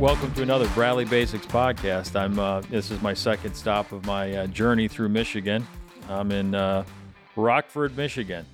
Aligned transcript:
welcome 0.00 0.32
to 0.32 0.40
another 0.40 0.66
Bradley 0.68 1.04
Basics 1.04 1.44
podcast. 1.44 2.18
I'm 2.18 2.38
uh, 2.38 2.62
this 2.62 2.90
is 2.90 3.02
my 3.02 3.12
second 3.12 3.52
stop 3.54 3.92
of 3.92 4.06
my 4.06 4.34
uh, 4.34 4.46
journey 4.46 4.88
through 4.88 5.10
Michigan. 5.10 5.66
I'm 6.08 6.32
in 6.32 6.54
uh, 6.54 6.84
Rockford, 7.36 7.94
Michigan. 7.98 8.46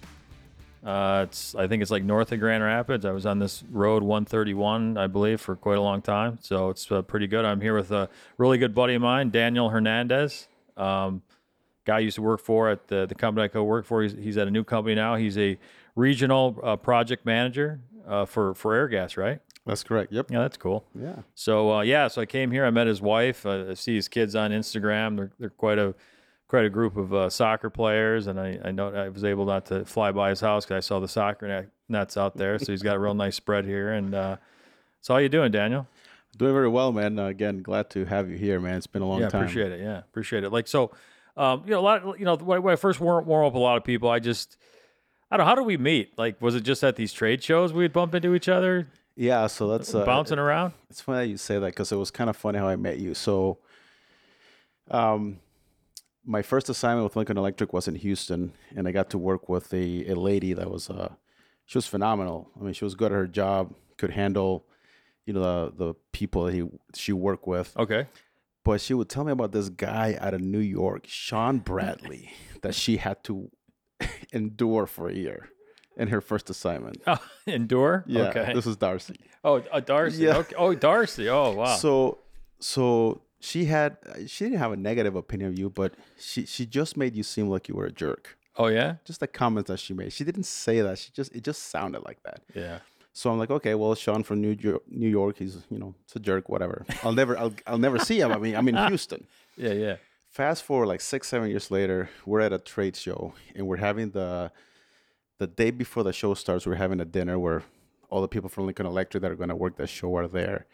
Uh, 0.84 1.26
it's 1.28 1.54
I 1.54 1.68
think 1.68 1.82
it's 1.82 1.92
like 1.92 2.02
north 2.02 2.32
of 2.32 2.40
Grand 2.40 2.64
Rapids. 2.64 3.04
I 3.04 3.12
was 3.12 3.26
on 3.26 3.38
this 3.38 3.62
road 3.70 4.02
131, 4.02 4.98
I 4.98 5.06
believe, 5.06 5.40
for 5.40 5.54
quite 5.54 5.78
a 5.78 5.80
long 5.80 6.02
time. 6.02 6.40
So 6.42 6.68
it's 6.70 6.90
uh, 6.90 7.02
pretty 7.02 7.28
good. 7.28 7.44
I'm 7.44 7.60
here 7.60 7.76
with 7.76 7.92
a 7.92 8.08
really 8.38 8.58
good 8.58 8.74
buddy 8.74 8.94
of 8.94 9.02
mine, 9.02 9.30
Daniel 9.30 9.70
Hernandez. 9.70 10.48
Um, 10.76 11.22
guy 11.84 11.98
I 11.98 12.00
used 12.00 12.16
to 12.16 12.22
work 12.22 12.40
for 12.40 12.70
at 12.70 12.88
the, 12.88 13.06
the 13.06 13.14
company 13.14 13.44
I 13.44 13.48
co-work 13.48 13.86
for. 13.86 14.02
He's, 14.02 14.14
he's 14.14 14.36
at 14.36 14.48
a 14.48 14.50
new 14.50 14.64
company 14.64 14.96
now. 14.96 15.14
He's 15.14 15.38
a 15.38 15.56
regional 15.94 16.58
uh, 16.64 16.74
project 16.74 17.24
manager 17.24 17.78
for 18.26 18.54
for 18.54 18.88
Airgas, 18.88 19.16
right? 19.16 19.40
That's 19.66 19.82
correct. 19.82 20.12
Yep. 20.12 20.30
Yeah, 20.30 20.38
that's 20.38 20.56
cool. 20.56 20.84
Yeah. 20.94 21.16
So 21.34 21.74
uh, 21.74 21.80
yeah, 21.82 22.06
so 22.06 22.22
I 22.22 22.26
came 22.26 22.52
here. 22.52 22.64
I 22.64 22.70
met 22.70 22.86
his 22.86 23.02
wife. 23.02 23.44
Uh, 23.44 23.66
I 23.70 23.74
see 23.74 23.96
his 23.96 24.06
kids 24.08 24.36
on 24.36 24.52
Instagram. 24.52 25.16
They're 25.16 25.32
they're 25.40 25.50
quite 25.50 25.78
a 25.78 25.94
quite 26.46 26.64
a 26.64 26.70
group 26.70 26.96
of 26.96 27.12
uh, 27.12 27.28
soccer 27.28 27.68
players, 27.68 28.28
and 28.28 28.40
I 28.40 28.60
I 28.64 28.70
know 28.70 28.94
I 28.94 29.08
was 29.08 29.24
able 29.24 29.44
not 29.44 29.66
to 29.66 29.84
fly 29.84 30.12
by 30.12 30.30
his 30.30 30.40
house 30.40 30.64
because 30.64 30.84
I 30.84 30.86
saw 30.86 31.00
the 31.00 31.08
soccer 31.08 31.48
net, 31.48 31.68
nets 31.88 32.16
out 32.16 32.36
there. 32.36 32.60
So 32.60 32.72
he's 32.72 32.82
got 32.82 32.94
a 32.94 33.00
real 33.00 33.14
nice 33.14 33.34
spread 33.34 33.64
here. 33.64 33.92
And 33.92 34.14
uh, 34.14 34.36
so 35.00 35.14
how 35.14 35.18
you 35.18 35.28
doing, 35.28 35.50
Daniel? 35.50 35.88
Doing 36.38 36.52
very 36.54 36.68
well, 36.68 36.92
man. 36.92 37.18
Uh, 37.18 37.26
again, 37.26 37.62
glad 37.62 37.90
to 37.90 38.04
have 38.04 38.30
you 38.30 38.36
here, 38.36 38.60
man. 38.60 38.76
It's 38.76 38.86
been 38.86 39.02
a 39.02 39.08
long 39.08 39.20
yeah, 39.20 39.30
time. 39.30 39.42
appreciate 39.42 39.72
it. 39.72 39.80
Yeah, 39.80 39.98
appreciate 39.98 40.44
it. 40.44 40.52
Like 40.52 40.68
so, 40.68 40.92
um, 41.36 41.62
you 41.64 41.72
know, 41.72 41.80
a 41.80 41.82
lot. 41.82 42.20
You 42.20 42.24
know, 42.24 42.36
when 42.36 42.58
I, 42.58 42.60
when 42.60 42.72
I 42.72 42.76
first 42.76 43.00
warm, 43.00 43.26
warm 43.26 43.46
up 43.46 43.54
a 43.54 43.58
lot 43.58 43.76
of 43.76 43.84
people, 43.84 44.08
I 44.08 44.20
just. 44.20 44.56
I 45.28 45.36
don't 45.36 45.44
know. 45.44 45.48
How 45.48 45.56
did 45.56 45.66
we 45.66 45.76
meet? 45.76 46.16
Like, 46.16 46.40
was 46.40 46.54
it 46.54 46.60
just 46.60 46.84
at 46.84 46.94
these 46.94 47.12
trade 47.12 47.42
shows 47.42 47.72
we'd 47.72 47.92
bump 47.92 48.14
into 48.14 48.36
each 48.36 48.48
other, 48.48 48.86
Yeah. 49.16 49.46
So 49.46 49.68
that's 49.68 49.94
uh, 49.94 50.04
bouncing 50.04 50.38
around? 50.38 50.74
It's 50.90 51.00
funny 51.00 51.26
that 51.26 51.30
you 51.30 51.36
say 51.36 51.58
that 51.58 51.66
because 51.66 51.90
it 51.90 51.96
was 51.96 52.10
kind 52.10 52.30
of 52.30 52.36
funny 52.36 52.58
how 52.58 52.68
I 52.68 52.76
met 52.76 52.98
you. 52.98 53.14
So, 53.14 53.58
um, 54.90 55.40
my 56.24 56.42
first 56.42 56.68
assignment 56.68 57.04
with 57.04 57.16
Lincoln 57.16 57.38
Electric 57.38 57.72
was 57.72 57.88
in 57.88 57.94
Houston, 57.94 58.52
and 58.74 58.86
I 58.86 58.92
got 58.92 59.10
to 59.10 59.18
work 59.18 59.48
with 59.48 59.72
a, 59.72 60.10
a 60.10 60.14
lady 60.14 60.52
that 60.52 60.70
was 60.70 60.90
uh, 60.90 61.14
she 61.64 61.78
was 61.78 61.86
phenomenal. 61.86 62.50
I 62.58 62.64
mean, 62.64 62.74
she 62.74 62.84
was 62.84 62.94
good 62.94 63.12
at 63.12 63.16
her 63.16 63.26
job, 63.26 63.74
could 63.96 64.10
handle, 64.10 64.66
you 65.24 65.32
know, 65.32 65.70
the 65.70 65.84
the 65.84 65.94
people 66.12 66.44
that 66.44 66.54
he 66.54 66.64
she 66.94 67.12
worked 67.12 67.46
with. 67.46 67.76
Okay. 67.76 68.06
But 68.64 68.80
she 68.80 68.94
would 68.94 69.08
tell 69.08 69.22
me 69.22 69.30
about 69.30 69.52
this 69.52 69.68
guy 69.68 70.18
out 70.20 70.34
of 70.34 70.40
New 70.40 70.58
York, 70.58 71.04
Sean 71.06 71.58
Bradley, 71.58 72.32
that 72.62 72.74
she 72.74 72.96
had 72.96 73.22
to 73.24 73.52
endure 74.32 74.86
for 74.86 75.08
a 75.08 75.14
year 75.14 75.50
in 75.96 76.08
her 76.08 76.20
first 76.20 76.50
assignment. 76.50 77.00
Oh, 77.06 77.18
endure. 77.46 78.04
Yeah, 78.06 78.28
Okay. 78.28 78.52
this 78.54 78.66
is 78.66 78.76
Darcy. 78.76 79.16
Oh, 79.44 79.62
uh, 79.72 79.80
Darcy. 79.80 80.24
Yeah. 80.24 80.36
Okay. 80.38 80.54
Oh, 80.56 80.74
Darcy. 80.74 81.28
Oh, 81.28 81.52
wow. 81.52 81.76
So, 81.76 82.18
so 82.60 83.20
she 83.40 83.66
had 83.66 83.96
she 84.26 84.44
didn't 84.44 84.58
have 84.58 84.72
a 84.72 84.76
negative 84.76 85.14
opinion 85.16 85.50
of 85.52 85.58
you, 85.58 85.70
but 85.70 85.94
she 86.18 86.46
she 86.46 86.66
just 86.66 86.96
made 86.96 87.14
you 87.14 87.22
seem 87.22 87.48
like 87.48 87.68
you 87.68 87.74
were 87.74 87.86
a 87.86 87.92
jerk. 87.92 88.36
oh, 88.56 88.68
yeah. 88.68 88.96
Just 89.04 89.20
the 89.20 89.26
comments 89.26 89.68
that 89.68 89.78
she 89.78 89.94
made, 89.94 90.12
she 90.12 90.24
didn't 90.24 90.44
say 90.46 90.80
that. 90.80 90.98
She 90.98 91.10
just 91.12 91.34
it 91.34 91.42
just 91.44 91.64
sounded 91.70 92.02
like 92.04 92.22
that. 92.24 92.40
Yeah. 92.54 92.78
So 93.12 93.30
I'm 93.30 93.38
like, 93.38 93.50
okay, 93.50 93.74
well, 93.74 93.94
Sean 93.94 94.22
from 94.22 94.42
New 94.42 94.54
York, 94.60 94.82
New 94.90 95.08
York, 95.08 95.38
he's 95.38 95.56
you 95.70 95.78
know, 95.78 95.94
it's 96.04 96.14
a 96.16 96.18
jerk, 96.20 96.50
whatever. 96.50 96.84
I'll 97.02 97.12
never, 97.14 97.38
I'll, 97.38 97.54
I'll 97.66 97.78
never 97.78 97.98
see 97.98 98.20
him. 98.20 98.30
I 98.30 98.36
mean, 98.36 98.54
I'm 98.54 98.68
in 98.68 98.76
Houston. 98.88 99.26
Yeah. 99.56 99.72
Yeah. 99.72 99.96
Fast 100.28 100.64
forward 100.64 100.86
like 100.88 101.00
six, 101.00 101.28
seven 101.28 101.48
years 101.48 101.70
later, 101.70 102.10
we're 102.26 102.40
at 102.40 102.52
a 102.52 102.58
trade 102.58 102.94
show 102.94 103.32
and 103.54 103.66
we're 103.66 103.78
having 103.78 104.10
the 104.10 104.52
the 105.38 105.46
day 105.46 105.70
before 105.70 106.02
the 106.02 106.12
show 106.12 106.34
starts, 106.34 106.66
we're 106.66 106.74
having 106.74 107.00
a 107.00 107.04
dinner 107.04 107.38
where 107.38 107.62
all 108.08 108.20
the 108.20 108.28
people 108.28 108.48
from 108.48 108.66
Lincoln 108.66 108.86
Electric 108.86 109.22
that 109.22 109.30
are 109.30 109.36
going 109.36 109.48
to 109.48 109.56
work 109.56 109.76
the 109.76 109.86
show 109.86 110.14
are 110.16 110.28
there, 110.28 110.66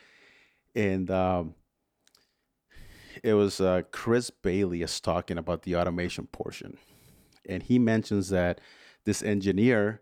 and 0.75 1.11
um, 1.11 1.55
it 3.23 3.35
was 3.35 3.61
uh, 3.61 3.83
Chris 3.91 4.31
Bailey 4.31 4.83
is 4.83 5.01
talking 5.01 5.39
about 5.39 5.63
the 5.63 5.77
automation 5.77 6.27
portion, 6.27 6.79
and 7.49 7.63
he 7.63 7.79
mentions 7.79 8.29
that 8.29 8.61
this 9.05 9.23
engineer, 9.23 10.01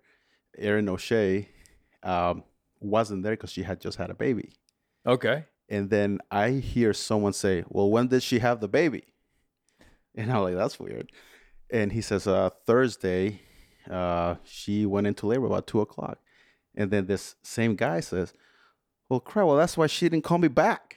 Erin 0.59 0.89
O'Shea, 0.89 1.49
um, 2.03 2.45
wasn't 2.81 3.23
there 3.23 3.33
because 3.33 3.51
she 3.51 3.63
had 3.63 3.81
just 3.81 3.99
had 3.99 4.11
a 4.11 4.15
baby. 4.15 4.53
Okay. 5.07 5.45
And 5.69 5.89
then 5.89 6.19
I 6.31 6.51
hear 6.51 6.93
someone 6.93 7.33
say, 7.33 7.65
"Well, 7.69 7.91
when 7.91 8.09
did 8.09 8.23
she 8.23 8.41
have 8.41 8.61
the 8.61 8.69
baby?" 8.69 9.05
And 10.15 10.33
I'm 10.33 10.43
like, 10.43 10.57
"That's 10.57 10.81
weird." 10.81 11.13
And 11.71 11.93
he 11.93 12.01
says, 12.01 12.27
uh, 12.27 12.51
"Thursday, 12.67 13.41
uh, 13.91 14.37
she 14.45 14.87
went 14.87 15.07
into 15.07 15.27
labor 15.27 15.47
about 15.47 15.67
two 15.67 15.81
o'clock." 15.81 16.19
And 16.75 16.91
then 16.91 17.07
this 17.07 17.37
same 17.43 17.77
guy 17.77 18.01
says, 18.01 18.33
"Well, 19.09 19.21
crap. 19.21 19.47
Well, 19.47 19.57
that's 19.57 19.77
why 19.77 19.87
she 19.87 20.09
didn't 20.09 20.25
call 20.25 20.39
me 20.39 20.49
back." 20.49 20.97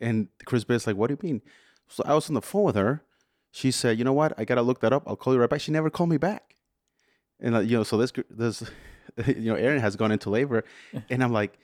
And 0.00 0.28
Chris 0.44 0.64
Bates 0.64 0.86
like, 0.86 0.96
"What 0.96 1.08
do 1.08 1.18
you 1.20 1.28
mean?" 1.28 1.42
So 1.88 2.02
I 2.06 2.14
was 2.14 2.28
on 2.28 2.34
the 2.34 2.42
phone 2.42 2.64
with 2.64 2.76
her. 2.76 3.02
She 3.50 3.70
said, 3.70 3.98
"You 3.98 4.04
know 4.04 4.12
what? 4.12 4.32
I 4.38 4.44
gotta 4.44 4.62
look 4.62 4.80
that 4.80 4.92
up. 4.92 5.02
I'll 5.06 5.16
call 5.16 5.34
you 5.34 5.40
right 5.40 5.50
back." 5.50 5.60
She 5.60 5.72
never 5.72 5.90
called 5.90 6.10
me 6.10 6.18
back. 6.18 6.56
And 7.40 7.54
uh, 7.56 7.60
you 7.60 7.76
know, 7.76 7.82
so 7.82 7.96
this 7.96 8.12
this 8.30 8.62
you 9.26 9.50
know, 9.50 9.56
Erin 9.56 9.80
has 9.80 9.96
gone 9.96 10.12
into 10.12 10.30
labor, 10.30 10.64
and 11.10 11.22
I'm 11.22 11.32
like. 11.32 11.58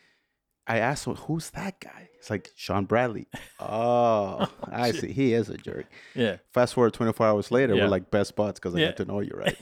I 0.67 0.79
asked 0.79 1.07
him, 1.07 1.15
who's 1.15 1.51
that 1.51 1.79
guy? 1.81 2.09
It's 2.19 2.29
like 2.31 2.51
Sean 2.57 2.85
Bradley. 2.85 3.27
Oh, 3.61 4.49
I 4.71 4.91
see. 4.93 5.13
He 5.13 5.33
is 5.33 5.49
a 5.49 5.57
jerk. 5.57 5.87
Yeah. 6.15 6.37
Fast 6.53 6.75
forward 6.75 6.93
24 6.93 7.27
hours 7.27 7.51
later, 7.51 7.75
Yeah. 7.75 7.85
we're 7.85 7.89
like 7.89 8.11
best 8.11 8.37
buds 8.37 8.61
because 8.61 8.75
I 8.75 8.79
Yeah. 8.81 8.87
get 8.89 8.99
to 8.99 9.05
know 9.07 9.21
you, 9.21 9.33
right? 9.35 9.57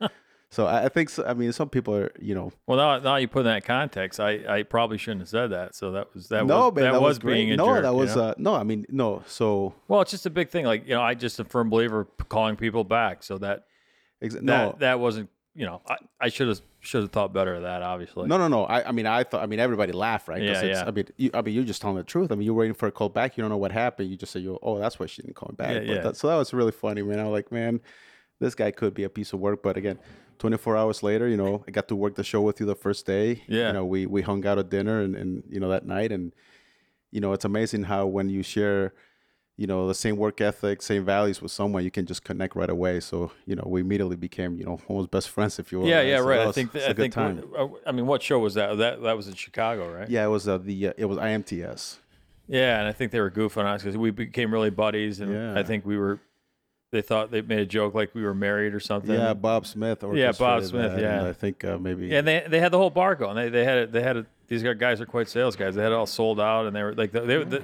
so 0.50 0.66
I, 0.66 0.84
I 0.84 0.88
think, 0.88 1.10
so, 1.10 1.24
I 1.26 1.34
mean, 1.34 1.52
some 1.52 1.68
people 1.68 1.94
are, 1.94 2.10
you 2.20 2.34
know, 2.34 2.52
Well, 2.66 2.78
now, 2.78 2.98
now 2.98 3.16
you 3.16 3.28
put 3.28 3.40
in 3.40 3.46
that 3.46 3.64
context, 3.64 4.18
I, 4.20 4.40
I 4.48 4.62
probably 4.62 4.96
shouldn't 4.98 5.20
have 5.22 5.28
said 5.28 5.48
that. 5.48 5.74
So 5.74 5.92
that 5.92 6.14
was 6.14 6.28
that 6.28 6.46
no, 6.46 6.68
was 6.70 6.74
man, 6.74 6.92
that, 6.92 7.02
was, 7.02 7.18
great. 7.18 7.34
being 7.34 7.52
a 7.52 7.56
no, 7.56 7.66
jerk. 7.66 7.82
that 7.82 7.90
you 7.92 7.96
was, 7.98 8.16
know? 8.16 8.22
uh, 8.22 8.34
no, 8.38 8.54
I 8.54 8.62
mean, 8.62 8.86
no. 8.88 9.22
So, 9.26 9.74
well, 9.88 10.00
it's 10.00 10.10
just 10.10 10.26
a 10.26 10.30
big 10.30 10.48
thing. 10.48 10.64
Like 10.64 10.86
you 10.88 10.94
know, 10.94 11.02
I 11.02 11.14
just 11.14 11.38
a 11.40 11.44
firm 11.44 11.68
believer 11.70 12.06
calling 12.28 12.56
people 12.56 12.82
back. 12.84 13.22
So 13.22 13.38
that 13.38 13.64
ex- 14.22 14.34
that 14.34 14.42
no, 14.42 14.74
that 14.78 15.00
wasn't 15.00 15.28
you 15.54 15.64
know 15.64 15.80
I, 15.86 15.96
I 16.20 16.28
should 16.28 16.48
have 16.48 16.60
should 16.84 17.02
have 17.02 17.12
thought 17.12 17.32
better 17.32 17.54
of 17.54 17.62
that. 17.62 17.82
Obviously. 17.82 18.26
no, 18.26 18.36
no, 18.36 18.48
no. 18.48 18.64
I, 18.64 18.88
I 18.88 18.92
mean, 18.92 19.06
I 19.06 19.24
thought, 19.24 19.42
I 19.42 19.46
mean, 19.46 19.58
everybody 19.58 19.92
laughed, 19.92 20.28
right? 20.28 20.42
Yeah, 20.42 20.62
yeah. 20.62 20.84
I 20.86 20.90
mean, 20.90 21.06
you, 21.16 21.30
I 21.32 21.42
mean, 21.42 21.54
you're 21.54 21.64
just 21.64 21.80
telling 21.80 21.96
the 21.96 22.04
truth. 22.04 22.30
I 22.30 22.34
mean, 22.34 22.44
you're 22.44 22.54
waiting 22.54 22.74
for 22.74 22.86
a 22.86 22.92
call 22.92 23.08
back. 23.08 23.36
You 23.36 23.42
don't 23.42 23.50
know 23.50 23.56
what 23.56 23.72
happened. 23.72 24.10
You 24.10 24.16
just 24.16 24.32
say, 24.32 24.40
you, 24.40 24.58
oh, 24.62 24.78
that's 24.78 24.98
why 25.00 25.06
she 25.06 25.22
didn't 25.22 25.34
call 25.34 25.48
me 25.50 25.56
back. 25.56 25.70
Yeah, 25.70 25.78
but 25.80 25.88
yeah. 25.88 26.00
That, 26.02 26.16
so 26.16 26.28
that 26.28 26.36
was 26.36 26.52
really 26.52 26.72
funny, 26.72 27.02
man. 27.02 27.18
I 27.18 27.24
was 27.24 27.32
like, 27.32 27.50
man, 27.50 27.80
this 28.38 28.54
guy 28.54 28.70
could 28.70 28.94
be 28.94 29.04
a 29.04 29.08
piece 29.08 29.32
of 29.32 29.40
work. 29.40 29.62
But 29.62 29.76
again, 29.76 29.98
24 30.38 30.76
hours 30.76 31.02
later, 31.02 31.26
you 31.28 31.36
know, 31.36 31.64
I 31.66 31.70
got 31.70 31.88
to 31.88 31.96
work 31.96 32.16
the 32.16 32.24
show 32.24 32.42
with 32.42 32.60
you 32.60 32.66
the 32.66 32.74
first 32.74 33.06
day. 33.06 33.42
Yeah. 33.46 33.68
You 33.68 33.72
know, 33.72 33.84
we, 33.86 34.06
we 34.06 34.22
hung 34.22 34.46
out 34.46 34.58
at 34.58 34.68
dinner 34.68 35.00
and, 35.00 35.16
and, 35.16 35.42
you 35.48 35.60
know, 35.60 35.68
that 35.70 35.86
night. 35.86 36.12
And, 36.12 36.32
you 37.10 37.20
know, 37.20 37.32
it's 37.32 37.44
amazing 37.44 37.84
how 37.84 38.06
when 38.06 38.28
you 38.28 38.42
share, 38.42 38.92
you 39.56 39.66
know, 39.68 39.86
the 39.86 39.94
same 39.94 40.16
work 40.16 40.40
ethic, 40.40 40.82
same 40.82 41.04
values 41.04 41.40
with 41.40 41.52
someone, 41.52 41.84
you 41.84 41.90
can 41.90 42.06
just 42.06 42.24
connect 42.24 42.56
right 42.56 42.68
away. 42.70 42.98
So, 43.00 43.30
you 43.46 43.54
know, 43.54 43.62
we 43.66 43.80
immediately 43.82 44.16
became, 44.16 44.58
you 44.58 44.64
know, 44.64 44.80
almost 44.88 45.10
best 45.12 45.28
friends, 45.30 45.58
if 45.60 45.70
you 45.70 45.78
will. 45.80 45.86
Yeah, 45.88 46.00
yeah, 46.02 46.18
So 46.18 46.24
right. 46.26 46.36
that 46.38 46.42
I 46.42 46.46
was- 46.46 46.54
think 46.56 46.74
it's 46.74 46.86
I 46.86 46.92
think 46.92 47.14
time. 47.14 47.44
I 47.86 47.92
mean, 47.92 48.06
what 48.06 48.20
show 48.22 48.38
was 48.40 48.54
that? 48.54 48.76
That 48.78 49.02
that 49.02 49.16
was 49.16 49.28
in 49.28 49.34
Chicago, 49.34 49.92
right? 49.92 50.08
Yeah, 50.08 50.24
it 50.24 50.28
was 50.28 50.48
uh, 50.48 50.58
the, 50.58 50.88
uh, 50.88 50.92
it 50.96 51.04
was 51.04 51.18
IMTS. 51.18 51.98
Yeah, 52.48 52.78
and 52.80 52.88
I 52.88 52.92
think 52.92 53.10
they 53.12 53.20
were 53.20 53.30
goofing 53.30 53.58
on 53.58 53.66
us 53.66 53.82
because 53.82 53.96
we 53.96 54.10
became 54.10 54.52
really 54.52 54.70
buddies, 54.70 55.20
and 55.20 55.32
Yeah. 55.32 55.58
I 55.58 55.62
think 55.62 55.86
we 55.86 55.96
were. 55.96 56.18
They 56.92 57.02
thought 57.02 57.32
they 57.32 57.42
made 57.42 57.58
a 57.58 57.66
joke 57.66 57.92
like 57.94 58.14
we 58.14 58.22
were 58.22 58.34
married 58.34 58.72
or 58.72 58.78
something. 58.78 59.10
Yeah, 59.18 59.34
Bob 59.34 59.66
Smith. 59.66 60.04
Yeah, 60.14 60.30
Bob 60.30 60.62
Smith, 60.62 60.92
that, 60.92 61.00
yeah. 61.00 61.26
I 61.26 61.32
think 61.32 61.64
uh, 61.64 61.76
maybe. 61.76 62.06
Yeah, 62.06 62.18
and 62.18 62.28
they 62.28 62.44
they 62.48 62.60
had 62.60 62.70
the 62.70 62.78
whole 62.78 62.90
bar 62.90 63.14
going. 63.16 63.34
They 63.36 63.48
they 63.48 63.64
had 63.64 63.78
it. 63.78 63.92
They 63.92 64.02
had 64.02 64.16
it. 64.16 64.26
These 64.46 64.62
guys 64.62 65.00
are 65.00 65.06
quite 65.06 65.28
sales 65.28 65.56
guys. 65.56 65.74
They 65.74 65.82
had 65.82 65.90
it 65.92 65.94
all 65.94 66.06
sold 66.06 66.38
out, 66.38 66.66
and 66.66 66.76
they 66.76 66.82
were 66.84 66.94
like 66.94 67.10
they, 67.12 67.20
they 67.20 67.42
the, 67.44 67.62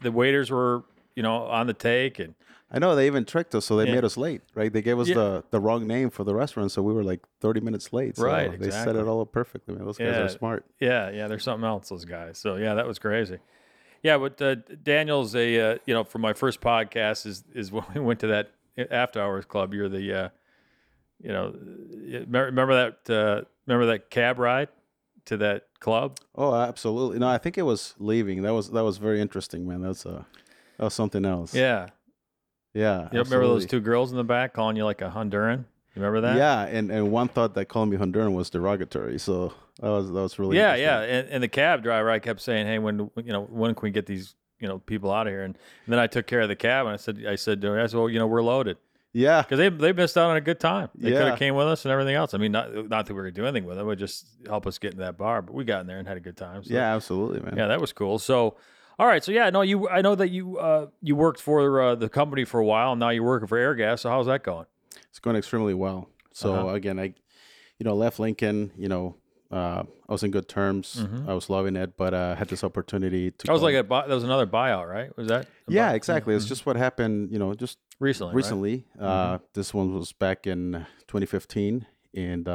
the 0.00 0.10
waiters 0.10 0.50
were 0.50 0.82
you 1.18 1.22
know 1.26 1.36
on 1.58 1.66
the 1.66 1.74
take, 1.74 2.18
and 2.20 2.34
I 2.70 2.78
know 2.78 2.94
they 2.94 3.06
even 3.06 3.24
tricked 3.24 3.54
us, 3.56 3.64
so 3.64 3.76
they 3.76 3.86
Yeah. 3.86 3.94
made 3.96 4.04
us 4.04 4.16
late, 4.16 4.42
right? 4.54 4.72
They 4.72 4.82
gave 4.82 4.98
us 5.00 5.08
Yeah. 5.08 5.14
the, 5.20 5.44
the 5.50 5.58
wrong 5.58 5.86
name 5.86 6.10
for 6.10 6.22
the 6.22 6.34
restaurant, 6.34 6.70
so 6.70 6.80
we 6.82 6.92
were 6.92 7.02
like 7.02 7.20
30 7.40 7.60
minutes 7.60 7.92
late. 7.92 8.16
So 8.16 8.22
Right, 8.24 8.60
They 8.60 8.70
set 8.70 8.94
it 8.94 9.06
all 9.08 9.20
up 9.22 9.32
perfectly, 9.32 9.74
man. 9.74 9.84
Those 9.84 9.98
guys 9.98 10.16
are 10.18 10.28
smart. 10.28 10.64
yeah, 10.78 11.10
yeah, 11.10 11.26
there's 11.28 11.42
something 11.42 11.66
else. 11.66 11.88
Those 11.88 12.04
guys. 12.04 12.38
So 12.38 12.54
yeah, 12.56 12.74
that 12.74 12.86
was 12.86 12.98
crazy. 13.00 13.38
Yeah, 14.02 14.16
but 14.18 14.40
uh, 14.40 14.54
Daniel's 14.84 15.34
a 15.34 15.48
uh, 15.60 15.78
you 15.86 15.92
know 15.94 16.04
for 16.04 16.18
my 16.18 16.32
first 16.34 16.60
podcast 16.60 17.26
is 17.26 17.42
is 17.52 17.72
when 17.76 17.84
we 17.94 18.00
went 18.00 18.20
to 18.20 18.28
that 18.28 18.50
after 18.90 19.20
hours 19.20 19.44
club. 19.44 19.74
You're 19.74 19.88
the 19.88 20.06
uh, 20.14 20.28
you 21.20 21.32
know 21.32 21.54
remember 22.14 22.44
remember 22.44 22.74
that 23.06 23.10
uh, 23.12 23.44
remember 23.66 23.86
that 23.92 24.08
cab 24.10 24.38
ride 24.38 24.68
to 25.24 25.36
that 25.38 25.66
club. 25.80 26.18
Oh, 26.34 26.54
absolutely. 26.54 27.18
No, 27.18 27.28
I 27.28 27.38
think 27.38 27.58
it 27.58 27.62
was 27.62 27.94
leaving. 27.98 28.42
That 28.42 28.52
was 28.54 28.70
that 28.70 28.84
was 28.84 28.98
very 28.98 29.20
interesting, 29.20 29.66
man. 29.66 29.80
That's 29.82 30.06
uh, 30.06 30.22
was 30.84 30.94
something 30.94 31.24
else. 31.24 31.54
Yeah, 31.54 31.88
yeah. 32.74 33.08
you 33.12 33.18
remember 33.18 33.46
those 33.46 33.66
two 33.66 33.80
girls 33.80 34.10
in 34.10 34.16
the 34.16 34.24
back 34.24 34.52
calling 34.52 34.76
you 34.76 34.84
like 34.84 35.00
a 35.02 35.10
Honduran? 35.10 35.64
You 35.94 36.02
remember 36.02 36.20
that? 36.22 36.36
Yeah, 36.36 36.62
and, 36.64 36.90
and 36.92 37.10
one 37.10 37.28
thought 37.28 37.54
that 37.54 37.66
calling 37.66 37.90
me 37.90 37.96
Honduran 37.96 38.32
was 38.34 38.50
derogatory, 38.50 39.18
so 39.18 39.52
that 39.80 39.88
was 39.88 40.06
that 40.08 40.12
was 40.20 40.38
really 40.38 40.56
yeah, 40.56 40.74
yeah. 40.76 41.00
And, 41.00 41.28
and 41.28 41.42
the 41.42 41.48
cab 41.48 41.82
driver, 41.82 42.10
I 42.10 42.18
kept 42.18 42.40
saying, 42.40 42.66
"Hey, 42.66 42.78
when 42.78 43.10
you 43.16 43.32
know 43.32 43.42
when 43.42 43.74
can 43.74 43.82
we 43.82 43.90
get 43.90 44.06
these 44.06 44.34
you 44.60 44.68
know 44.68 44.78
people 44.78 45.10
out 45.12 45.26
of 45.26 45.32
here?" 45.32 45.42
And, 45.42 45.56
and 45.86 45.92
then 45.92 45.98
I 45.98 46.06
took 46.06 46.26
care 46.26 46.40
of 46.40 46.48
the 46.48 46.56
cab, 46.56 46.86
and 46.86 46.94
I 46.94 46.96
said, 46.96 47.24
"I 47.26 47.34
said, 47.36 47.60
to 47.62 47.68
her, 47.68 47.80
I 47.80 47.86
said, 47.86 47.96
well, 47.96 48.08
you 48.08 48.18
know, 48.18 48.26
we're 48.26 48.42
loaded." 48.42 48.76
Yeah. 49.14 49.42
because 49.42 49.58
they 49.58 49.70
they 49.70 49.92
missed 49.92 50.16
out 50.16 50.30
on 50.30 50.36
a 50.36 50.40
good 50.40 50.60
time. 50.60 50.90
They 50.94 51.10
could 51.10 51.26
have 51.26 51.38
came 51.38 51.54
with 51.56 51.66
us 51.66 51.84
and 51.84 51.90
everything 51.90 52.14
else. 52.14 52.34
I 52.34 52.38
mean, 52.38 52.52
not 52.52 52.72
not 52.88 53.06
that 53.06 53.14
we 53.14 53.16
were 53.16 53.22
gonna 53.22 53.32
do 53.32 53.46
anything 53.46 53.64
with 53.64 53.76
them, 53.78 53.86
it 53.86 53.88
would 53.88 53.98
just 53.98 54.26
help 54.46 54.66
us 54.66 54.78
get 54.78 54.92
in 54.92 54.98
that 54.98 55.16
bar. 55.16 55.42
But 55.42 55.54
we 55.54 55.64
got 55.64 55.80
in 55.80 55.86
there 55.86 55.98
and 55.98 56.06
had 56.06 56.18
a 56.18 56.20
good 56.20 56.36
time. 56.36 56.62
So, 56.62 56.72
Yeah, 56.74 56.94
absolutely, 56.94 57.40
man. 57.40 57.56
yeah, 57.56 57.66
that 57.68 57.80
was 57.80 57.92
cool. 57.92 58.18
So, 58.18 58.56
all 58.98 59.06
right, 59.06 59.22
so 59.22 59.30
yeah, 59.32 59.50
no, 59.50 59.60
you 59.62 59.88
I 59.88 60.00
know 60.02 60.14
that 60.14 60.30
you 60.30 60.58
uh, 60.58 60.86
you 61.02 61.14
worked 61.16 61.40
for 61.40 61.80
uh, 61.80 61.94
the 61.94 62.08
company 62.08 62.44
for 62.44 62.60
a 62.60 62.64
while, 62.64 62.92
and 62.92 63.00
now 63.00 63.10
you're 63.10 63.24
working 63.24 63.46
for 63.48 63.56
Airgas. 63.58 64.00
So 64.00 64.10
how's 64.10 64.26
that 64.26 64.42
going? 64.42 64.66
It's 65.10 65.18
going 65.20 65.36
extremely 65.36 65.74
well. 65.74 66.08
So 66.32 66.54
Uh-huh. 66.54 66.74
again, 66.74 66.98
I, 66.98 67.14
you 67.78 67.84
know, 67.84 67.94
left 67.94 68.18
Lincoln. 68.18 68.72
You 68.76 68.88
know, 68.88 69.16
uh, 69.50 69.82
I 70.08 70.12
was 70.12 70.22
in 70.22 70.30
good 70.30 70.48
terms. 70.48 71.04
I 71.26 71.32
was 71.32 71.48
loving 71.48 71.76
it, 71.76 71.96
but 71.96 72.12
uh, 72.14 72.34
had 72.34 72.48
this 72.48 72.62
opportunity 72.64 73.30
to. 73.30 73.36
Mm-hmm. 73.36 73.46
That 73.46 73.52
was 73.52 73.60
go- 73.60 73.66
like 73.66 73.74
a 73.76 73.84
buy, 73.84 74.06
that 74.06 74.14
was 74.14 74.24
another 74.24 74.46
buyout, 74.46 74.88
right? 74.88 75.16
Was 75.16 75.28
that? 75.28 75.46
yeah, 75.68 75.88
buy- 75.90 75.94
exactly. 75.94 76.34
It's 76.34 76.46
just 76.46 76.66
what 76.66 76.76
happened. 76.76 77.30
You 77.32 77.38
know, 77.38 77.54
just 77.54 77.78
recently. 78.00 78.30
right? 78.32 78.36
recently. 78.36 78.84
Uh, 78.98 79.38
this 79.54 79.72
one 79.72 79.94
was 79.94 80.12
back 80.12 80.46
in 80.46 80.86
2015, 81.08 81.86
and 82.14 82.48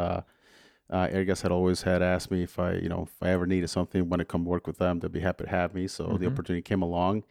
uh, 0.93 1.07
Airgas 1.07 1.41
had 1.41 1.51
always 1.51 1.81
had 1.81 2.01
asked 2.01 2.29
me 2.31 2.43
if 2.43 2.57
I, 2.59 2.73
you 2.75 2.87
know, 2.87 3.03
if 3.03 3.13
I 3.21 3.29
ever 3.31 3.45
needed 3.47 3.69
something, 3.69 4.07
want 4.07 4.19
to 4.19 4.25
come 4.25 4.45
work 4.45 4.67
with 4.67 4.77
them, 4.77 4.99
they'd 4.99 5.11
be 5.11 5.19
happy 5.19 5.43
to 5.45 5.49
have 5.49 5.73
me. 5.73 5.87
So 5.87 6.17
the 6.19 6.27
opportunity 6.27 6.61
came 6.61 6.81
along. 6.83 7.23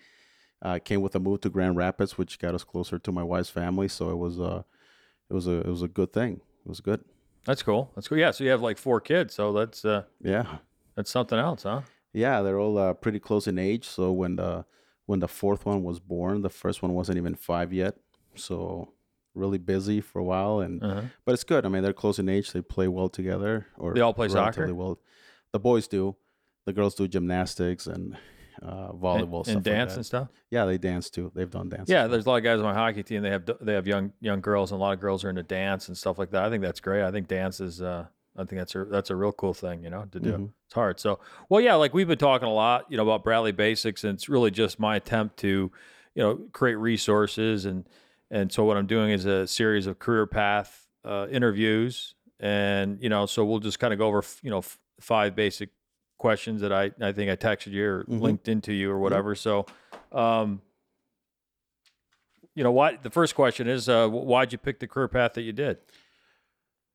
Uh, 0.60 0.78
came 0.78 1.00
with 1.00 1.14
a 1.16 1.18
move 1.20 1.40
to 1.40 1.50
Grand 1.50 1.76
Rapids, 1.76 2.16
which 2.18 2.38
got 2.38 2.54
us 2.54 2.62
closer 2.64 2.98
to 2.98 3.10
my 3.12 3.22
wife's 3.22 3.50
family. 3.50 3.88
So 3.88 4.10
it 4.10 4.16
was 4.18 4.38
uh, 4.38 4.62
it 5.30 5.34
was 5.34 5.46
a 5.46 5.56
it 5.60 5.66
was 5.66 5.82
a 5.82 5.88
good 5.88 6.12
thing. 6.12 6.40
It 6.64 6.68
was 6.68 6.80
good. 6.80 7.04
That's 7.44 7.62
cool. 7.64 7.90
That's 7.94 8.06
cool. 8.08 8.18
Yeah, 8.18 8.30
so 8.30 8.44
you 8.44 8.50
have 8.50 8.62
like 8.62 8.78
four 8.78 9.00
kids, 9.00 9.34
so 9.34 9.52
that's 9.52 9.84
uh, 9.84 10.04
Yeah, 10.20 10.46
that's 10.94 11.10
something 11.10 11.38
else, 11.38 11.64
huh? 11.64 11.80
yeah. 12.12 12.42
They're 12.42 12.60
all 12.60 12.78
uh, 12.78 12.92
pretty 12.94 13.18
close 13.18 13.48
in 13.48 13.58
age. 13.58 13.86
So 13.88 14.12
when 14.12 14.36
the 14.36 14.64
when 15.06 15.18
the 15.20 15.28
fourth 15.28 15.66
one 15.66 15.82
was 15.82 15.98
born, 15.98 16.42
the 16.42 16.50
first 16.50 16.82
one 16.82 16.94
wasn't 16.94 17.18
even 17.18 17.34
five 17.34 17.72
yet. 17.72 17.96
So 18.36 18.92
really 19.34 19.58
busy 19.58 20.00
for 20.00 20.18
a 20.18 20.24
while, 20.24 20.60
and 20.60 20.82
Uh-huh. 20.82 21.02
but 21.24 21.32
it's 21.32 21.44
good. 21.44 21.64
I 21.64 21.68
mean, 21.68 21.82
they're 21.82 21.92
close 21.92 22.18
in 22.18 22.28
age. 22.28 22.52
They 22.52 22.60
play 22.62 22.88
well 22.88 23.08
together. 23.08 23.66
Or 23.78 23.94
They 23.94 24.00
all 24.00 24.14
play 24.14 24.28
soccer? 24.28 24.72
Well, 24.74 24.98
the 25.52 25.58
boys 25.60 25.86
do. 25.88 26.16
The 26.66 26.72
girls 26.72 26.94
do 26.94 27.08
gymnastics 27.08 27.86
and 27.86 28.16
uh, 28.62 28.92
volleyball 28.92 29.40
and, 29.46 29.48
and 29.48 29.56
like 29.56 29.62
dance 29.64 29.92
that. 29.92 29.96
and 29.96 30.06
stuff. 30.06 30.28
Yeah, 30.50 30.64
they 30.66 30.78
dance 30.78 31.10
too. 31.10 31.32
They've 31.34 31.50
done 31.50 31.68
dance. 31.68 31.88
Yeah, 31.90 32.06
there's 32.06 32.26
a 32.26 32.28
lot 32.28 32.36
of 32.36 32.44
guys 32.44 32.58
on 32.58 32.64
my 32.64 32.74
hockey 32.74 33.02
team. 33.02 33.22
They 33.22 33.30
have 33.30 33.48
they 33.60 33.72
have 33.72 33.86
young 33.86 34.12
young 34.20 34.40
girls, 34.40 34.70
and 34.70 34.78
a 34.78 34.82
lot 34.82 34.92
of 34.92 35.00
girls 35.00 35.24
are 35.24 35.30
into 35.30 35.42
dance 35.42 35.88
and 35.88 35.96
stuff 35.98 36.18
like 36.18 36.30
that. 36.30 36.44
I 36.44 36.50
think 36.50 36.62
that's 36.62 36.78
great. 36.80 37.02
I 37.02 37.10
think 37.10 37.26
dance 37.26 37.58
is 37.60 37.82
uh, 37.82 38.06
I 38.36 38.44
think 38.44 38.60
that's 38.60 38.74
a 38.76 38.84
that's 38.84 39.10
a 39.10 39.16
real 39.16 39.32
cool 39.32 39.54
thing, 39.54 39.82
you 39.82 39.90
know, 39.90 40.04
to 40.12 40.20
do. 40.20 40.32
Mhm. 40.32 40.50
It's 40.66 40.74
hard. 40.74 41.00
So, 41.00 41.18
well, 41.48 41.60
yeah, 41.60 41.74
like 41.74 41.92
we've 41.94 42.06
been 42.06 42.18
talking 42.18 42.46
a 42.46 42.52
lot, 42.52 42.86
you 42.88 42.96
know, 42.96 43.02
about 43.02 43.24
Bradley 43.24 43.52
Basics, 43.52 44.04
and 44.04 44.14
it's 44.14 44.28
really 44.28 44.50
just 44.52 44.78
my 44.78 44.94
attempt 44.96 45.38
to, 45.38 45.48
you 46.14 46.22
know, 46.22 46.36
create 46.52 46.76
resources 46.76 47.64
and 47.66 47.88
and 48.32 48.50
so 48.50 48.64
what 48.64 48.76
I'm 48.76 48.86
doing 48.86 49.10
is 49.12 49.24
a 49.26 49.46
series 49.46 49.86
of 49.86 49.98
career 50.00 50.26
path 50.26 50.88
uh, 51.04 51.26
interviews, 51.30 52.14
and 52.40 53.00
you 53.00 53.08
know, 53.08 53.26
so 53.26 53.44
we'll 53.44 53.60
just 53.60 53.78
kind 53.78 53.92
of 53.92 53.98
go 54.00 54.06
over, 54.08 54.24
you 54.42 54.50
know, 54.50 54.58
f- 54.58 54.78
five 55.00 55.36
basic 55.36 55.68
questions 56.18 56.60
that 56.62 56.72
I 56.72 56.90
I 57.00 57.12
think 57.12 57.30
I 57.30 57.36
texted 57.36 57.72
you 57.72 57.84
or 57.86 58.04
Mhm. 58.04 58.20
linked 58.20 58.48
into 58.48 58.72
you 58.72 58.90
or 58.90 58.98
whatever. 58.98 59.34
So, 59.34 59.66
um, 60.12 60.62
you 62.54 62.62
know, 62.64 62.72
why 62.72 62.96
the 62.96 63.10
first 63.10 63.34
question 63.34 63.66
is, 63.68 63.88
uh, 63.88 64.08
why'd 64.08 64.52
you 64.52 64.58
pick 64.58 64.78
the 64.78 64.86
career 64.86 65.08
path 65.08 65.34
that 65.34 65.42
you 65.42 65.52
did? 65.52 65.78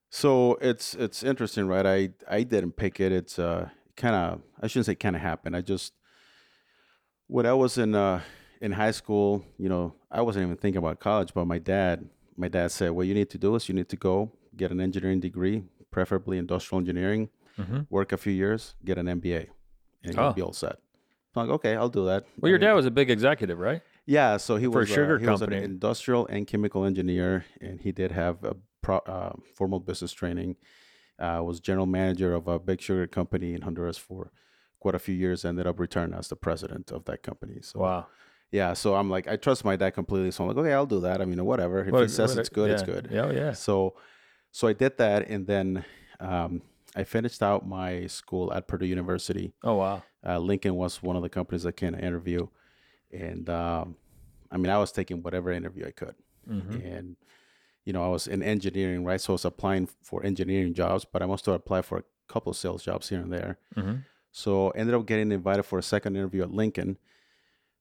So 0.10 0.56
it's 0.62 0.94
it's 0.96 1.24
interesting, 1.24 1.68
right? 1.68 1.86
I 1.86 2.10
I 2.30 2.44
didn't 2.44 2.74
pick 2.78 3.00
it. 3.00 3.12
It's 3.12 3.38
uh 3.38 3.70
kind 3.98 4.16
of 4.16 4.42
I 4.62 4.68
shouldn't 4.68 4.86
say 4.86 4.96
kind 4.96 5.16
of 5.16 5.22
happened. 5.22 5.56
I 5.56 5.62
just 5.62 5.94
when 7.28 7.46
I 7.46 7.54
was 7.54 7.78
in 7.78 7.94
uh 7.96 8.22
in 8.62 8.72
high 8.72 8.92
school, 8.92 9.44
you 9.58 9.70
know, 9.70 9.94
I 10.12 10.22
wasn't 10.22 10.46
even 10.46 10.58
thinking 10.58 10.80
about 10.80 11.00
college, 11.00 11.34
but 11.34 11.46
my 11.46 11.60
dad 11.60 12.10
my 12.40 12.48
dad 12.48 12.72
said, 12.72 12.92
"What 12.92 13.08
you 13.08 13.14
need 13.16 13.30
to 13.32 13.38
do 13.38 13.56
is 13.56 13.68
you 13.68 13.74
need 13.74 13.90
to 13.90 13.96
go 13.96 14.32
get 14.56 14.72
an 14.72 14.80
engineering 14.80 15.20
degree, 15.20 15.64
preferably 15.92 16.38
industrial 16.38 16.80
engineering, 16.80 17.30
Mm-hmm. 17.60 17.82
work 17.90 18.12
a 18.12 18.18
few 18.18 18.32
years, 18.34 18.76
get 18.86 19.00
an 19.00 19.08
MBA, 19.08 19.48
and 20.04 20.16
Oh. 20.18 20.26
you'll 20.26 20.34
be 20.34 20.42
all 20.44 20.54
set." 20.54 20.78
I'm 21.36 21.48
like, 21.48 21.50
"Okay, 21.56 21.76
I'll 21.76 21.90
do 21.90 22.06
that." 22.06 22.26
Well, 22.40 22.50
I 22.50 22.52
your 22.52 22.60
mean, 22.60 22.68
dad 22.70 22.74
was 22.74 22.86
a 22.86 22.92
big 22.92 23.10
executive, 23.10 23.58
right? 23.58 23.82
yeah, 24.06 24.38
so 24.38 24.56
he 24.58 24.66
For 24.68 24.78
a 24.78 24.82
was 24.82 24.90
sugar 24.90 25.16
uh, 25.16 25.20
he 25.20 25.28
was 25.28 25.42
an 25.42 25.54
industrial 25.54 26.28
and 26.28 26.46
chemical 26.48 26.86
engineer, 26.86 27.46
and 27.60 27.82
he 27.82 27.92
did 27.92 28.12
have 28.12 28.44
a 28.44 28.56
pro, 28.82 28.98
uh, 29.00 29.34
formal 29.56 29.80
business 29.80 30.12
training. 30.14 30.56
Uh, 31.20 31.42
was 31.44 31.60
general 31.60 31.88
manager 31.88 32.36
of 32.36 32.48
a 32.48 32.60
big 32.60 32.80
sugar 32.80 33.08
company 33.08 33.56
in 33.56 33.62
Honduras 33.64 33.98
for 33.98 34.32
quite 34.80 34.94
a 34.94 35.00
few 35.00 35.16
years. 35.16 35.44
Ended 35.44 35.66
up 35.66 35.80
returning 35.80 36.14
as 36.14 36.28
the 36.28 36.36
president 36.36 36.92
of 36.92 37.06
that 37.06 37.24
company. 37.24 37.58
So 37.64 37.80
Wow. 37.80 38.06
Yeah, 38.52 38.74
so 38.74 38.96
I'm 38.96 39.10
like, 39.10 39.28
I 39.28 39.36
trust 39.36 39.66
my 39.66 39.76
dad 39.76 39.92
completely. 39.92 40.32
So 40.32 40.44
I'm 40.44 40.48
like, 40.50 40.58
okay, 40.58 40.74
I'll 40.74 40.86
do 40.86 41.02
that. 41.02 41.22
I 41.22 41.26
mean, 41.26 41.44
whatever. 41.44 41.80
If 41.82 41.92
What 41.92 42.02
he 42.04 42.08
says 42.08 42.38
it's 42.38 42.50
good, 42.50 42.72
it's 42.72 42.84
good. 42.84 43.10
Yeah, 43.12 43.32
yeah. 43.32 43.52
So, 43.54 43.96
so 44.52 44.68
I 44.68 44.74
did 44.74 44.98
that, 44.98 45.28
and 45.30 45.46
then 45.46 45.84
um, 46.20 46.62
I 46.96 47.04
finished 47.04 47.44
out 47.44 47.68
my 47.68 48.08
school 48.08 48.54
at 48.54 48.68
Purdue 48.68 48.86
University 48.88 49.54
Oh 49.64 49.76
wow. 49.76 50.04
uh, 50.26 50.40
Lincoln 50.40 50.76
was 50.76 51.04
one 51.04 51.16
of 51.16 51.22
the 51.22 51.30
companies 51.30 51.64
that 51.64 51.78
to 51.78 51.86
interview, 51.88 52.48
and 53.12 53.50
um, 53.50 53.96
I 54.52 54.58
mean, 54.58 54.70
I 54.72 54.78
was 54.78 54.92
taking 54.92 55.22
whatever 55.22 55.52
interview 55.52 55.86
I 55.86 55.92
could, 55.92 56.16
Mhm. 56.50 56.86
and 56.96 57.16
you 57.86 57.94
know, 57.94 58.04
I 58.04 58.10
was 58.10 58.28
in 58.28 58.44
engineering, 58.44 59.06
right? 59.06 59.22
So 59.22 59.32
I 59.34 59.36
was 59.36 59.46
applying 59.46 59.88
for 60.02 60.26
engineering 60.26 60.74
jobs, 60.74 61.06
but 61.06 61.22
I 61.22 61.26
also 61.26 61.54
applied 61.54 61.86
for 61.86 62.00
a 62.00 62.04
couple 62.28 62.50
of 62.50 62.58
sales 62.58 62.84
jobs 62.84 63.08
here 63.10 63.20
and 63.22 63.32
there. 63.32 63.60
Mhm. 63.78 64.04
So 64.32 64.72
ended 64.72 64.94
up 64.94 65.06
getting 65.06 65.32
invited 65.32 65.64
for 65.64 65.80
a 65.80 65.84
second 65.84 66.16
interview 66.18 66.44
at 66.44 66.52
Lincoln. 66.52 66.98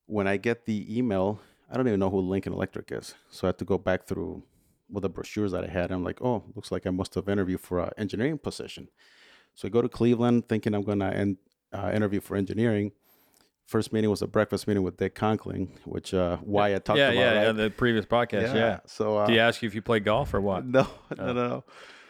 When 0.07 0.27
I 0.27 0.37
get 0.37 0.65
the 0.65 0.97
email, 0.97 1.39
I 1.71 1.75
don't 1.77 1.87
even 1.87 1.99
know 1.99 2.09
who 2.09 2.19
Lincoln 2.19 2.53
Electric 2.53 2.91
is, 2.91 3.13
so 3.29 3.45
I 3.45 3.49
had 3.49 3.57
to 3.59 3.65
go 3.65 3.77
back 3.77 4.05
through 4.05 4.43
well, 4.89 5.01
the 5.01 5.09
brochures 5.09 5.51
that 5.51 5.63
I 5.63 5.67
had. 5.67 5.91
I'm 5.91 6.03
like, 6.03 6.21
oh, 6.21 6.43
looks 6.55 6.71
like 6.71 6.87
I 6.87 6.91
must 6.91 7.13
have 7.15 7.27
interviewed 7.27 7.59
for 7.59 7.79
an 7.79 7.89
engineering 7.97 8.37
position. 8.37 8.87
So 9.53 9.67
I 9.67 9.71
go 9.71 9.81
to 9.81 9.89
Cleveland 9.89 10.47
thinking 10.47 10.73
I'm 10.73 10.83
going 10.83 10.99
to 10.99 11.07
en- 11.07 11.37
uh, 11.73 11.91
interview 11.93 12.21
for 12.21 12.37
engineering. 12.37 12.93
First 13.65 13.91
meeting 13.91 14.09
was 14.09 14.21
a 14.21 14.27
breakfast 14.27 14.65
meeting 14.65 14.83
with 14.83 14.95
Dick 14.95 15.13
Conkling, 15.13 15.67
which 15.83 16.13
uh, 16.13 16.37
why 16.37 16.73
I 16.73 16.77
talked 16.79 16.99
Yeah, 16.99 17.09
about. 17.09 17.19
yeah, 17.19 17.33
right? 17.33 17.43
yeah. 17.47 17.51
The 17.51 17.69
previous 17.69 18.05
podcast. 18.05 18.55
Yeah. 18.55 18.79
So 18.85 19.17
uh, 19.17 19.25
Do 19.27 19.33
you 19.33 19.39
ask 19.39 19.61
you 19.61 19.67
if 19.67 19.75
you 19.75 19.81
play 19.81 19.99
golf 19.99 20.33
or 20.33 20.39
what? 20.39 20.65
no, 20.77 20.87
no, 21.17 21.33
no, 21.33 21.47
no. 21.49 21.63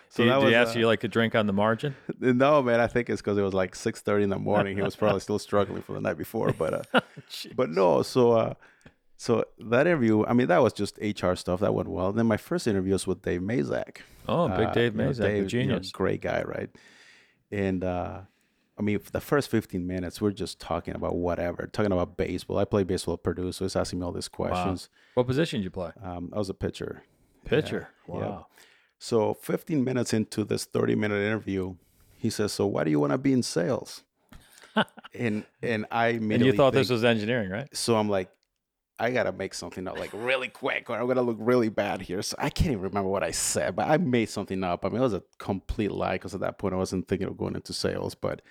So 0.09 0.24
you, 0.24 0.30
that 0.30 0.42
was 0.42 0.50
you 0.51 0.56
ask 0.56 0.75
uh, 0.75 0.80
you 0.80 0.88
like 0.88 1.04
a 1.04 1.07
drink 1.07 1.36
on 1.36 1.48
the 1.48 1.54
margin? 1.54 1.95
no, 2.19 2.62
man. 2.62 2.80
I 2.80 2.88
think 2.88 3.09
it's 3.09 3.21
because 3.21 3.38
it 3.38 3.42
was 3.42 3.54
like 3.54 3.75
six 3.75 4.01
thirty 4.01 4.24
in 4.24 4.30
the 4.30 4.39
morning. 4.39 4.78
He 4.78 4.81
was 4.83 4.95
probably 5.04 5.19
still 5.19 5.40
struggling 5.40 5.81
from 5.81 5.95
the 5.95 6.02
night 6.02 6.18
before, 6.18 6.52
but 6.54 6.87
uh, 6.94 7.02
but 7.56 7.69
no. 7.69 8.02
So 8.02 8.31
uh, 8.31 8.54
so 9.18 9.44
that 9.59 9.87
interview, 9.87 10.26
I 10.26 10.33
mean, 10.33 10.47
that 10.47 10.61
was 10.61 10.73
just 10.73 10.97
HR 10.99 11.33
stuff. 11.33 11.59
That 11.59 11.73
went 11.73 11.90
well. 11.90 12.11
Then 12.14 12.28
my 12.28 12.37
first 12.37 12.68
interview 12.68 12.94
was 12.94 13.07
with 13.07 13.21
Dave 13.21 13.42
Mazak. 13.42 13.97
Oh, 14.28 14.47
Big 14.49 14.68
Uh, 14.68 14.73
Dave 14.73 14.95
you 14.95 15.02
know, 15.02 15.09
Mazak, 15.09 15.35
you 15.35 15.42
know, 15.42 15.47
genius. 15.47 15.92
great 15.92 16.21
guy, 16.21 16.44
right? 16.44 16.69
And 17.52 17.83
uh, 17.83 18.21
I 18.78 18.81
mean, 18.81 18.99
the 19.11 19.21
first 19.21 19.49
15 19.49 19.87
minutes, 19.87 20.21
we're 20.21 20.31
just 20.31 20.59
talking 20.59 20.95
about 20.95 21.16
whatever, 21.16 21.68
talking 21.68 21.92
about 21.92 22.16
baseball. 22.16 22.59
I 22.59 22.66
play 22.66 22.83
baseball 22.83 23.16
at 23.16 23.23
Purdue, 23.23 23.52
so 23.52 23.66
he's 23.66 23.76
asking 23.76 23.99
me 23.99 24.06
all 24.06 24.11
these 24.11 24.28
questions. 24.28 24.90
What 25.16 25.26
position 25.26 25.59
did 25.61 25.64
you 25.64 25.71
play? 25.71 25.92
Um, 26.04 26.31
I 26.33 26.37
was 26.37 26.49
a 26.49 26.54
pitcher. 26.54 27.04
Pitcher. 27.44 27.90
yeah. 28.07 28.14
Wow. 28.14 28.47
So 28.99 29.33
15 29.33 29.83
minutes 29.83 30.13
into 30.13 30.44
this 30.44 30.66
30 30.66 30.95
minute 30.95 31.21
interview, 31.21 31.75
he 32.18 32.30
says, 32.30 32.51
"So 32.51 32.66
why 32.66 32.83
do 32.83 32.89
you 32.92 32.99
want 32.99 33.11
to 33.11 33.18
be 33.18 33.33
in 33.33 33.44
sales?" 33.44 34.04
and 35.13 35.44
and 35.61 35.85
I 35.92 36.07
And 36.07 36.23
immediately 36.23 36.47
you 36.47 36.54
thought 36.54 36.73
think, 36.73 36.81
this 36.81 36.89
was 36.89 37.04
engineering, 37.04 37.49
right? 37.49 37.68
so 37.75 37.95
I'm 37.95 38.09
like, 38.09 38.30
I 38.99 39.11
gotta 39.11 39.31
make 39.31 39.54
something 39.54 39.87
up 39.87 39.99
like 39.99 40.09
really 40.13 40.47
quick, 40.47 40.89
or 40.89 40.97
I'm 40.97 41.07
gonna 41.07 41.21
look 41.21 41.37
really 41.39 41.69
bad 41.69 42.01
here. 42.01 42.21
So 42.21 42.35
I 42.39 42.49
can't 42.49 42.71
even 42.71 42.81
remember 42.81 43.09
what 43.09 43.23
I 43.23 43.31
said, 43.31 43.75
but 43.75 43.87
I 43.87 43.97
made 43.97 44.30
something 44.30 44.63
up. 44.63 44.83
I 44.83 44.89
mean, 44.89 44.97
it 44.97 45.01
was 45.01 45.13
a 45.13 45.23
complete 45.37 45.92
lie 45.92 46.13
because 46.13 46.33
at 46.33 46.42
that 46.42 46.57
point 46.57 46.73
I 46.73 46.77
wasn't 46.77 47.07
thinking 47.07 47.27
of 47.27 47.37
going 47.37 47.56
into 47.56 47.73
sales. 47.73 48.16
But 48.16 48.42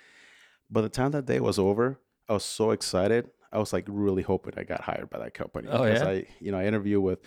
by 0.69 0.81
the 0.81 0.89
time 0.89 1.11
that 1.11 1.25
day 1.25 1.39
was 1.39 1.59
over, 1.59 1.99
I 2.29 2.33
was 2.33 2.45
so 2.45 2.71
excited. 2.71 3.29
I 3.51 3.59
was 3.59 3.73
like 3.73 3.85
really 3.87 4.23
hoping 4.23 4.53
I 4.57 4.63
got 4.63 4.81
hired 4.81 5.09
by 5.09 5.19
that 5.19 5.33
company. 5.33 5.67
Oh, 5.69 5.83
because 5.83 6.01
yeah? 6.01 6.09
I, 6.09 6.25
you 6.39 6.51
know, 6.51 6.59
I 6.59 6.65
interviewed 6.65 7.03
with 7.03 7.19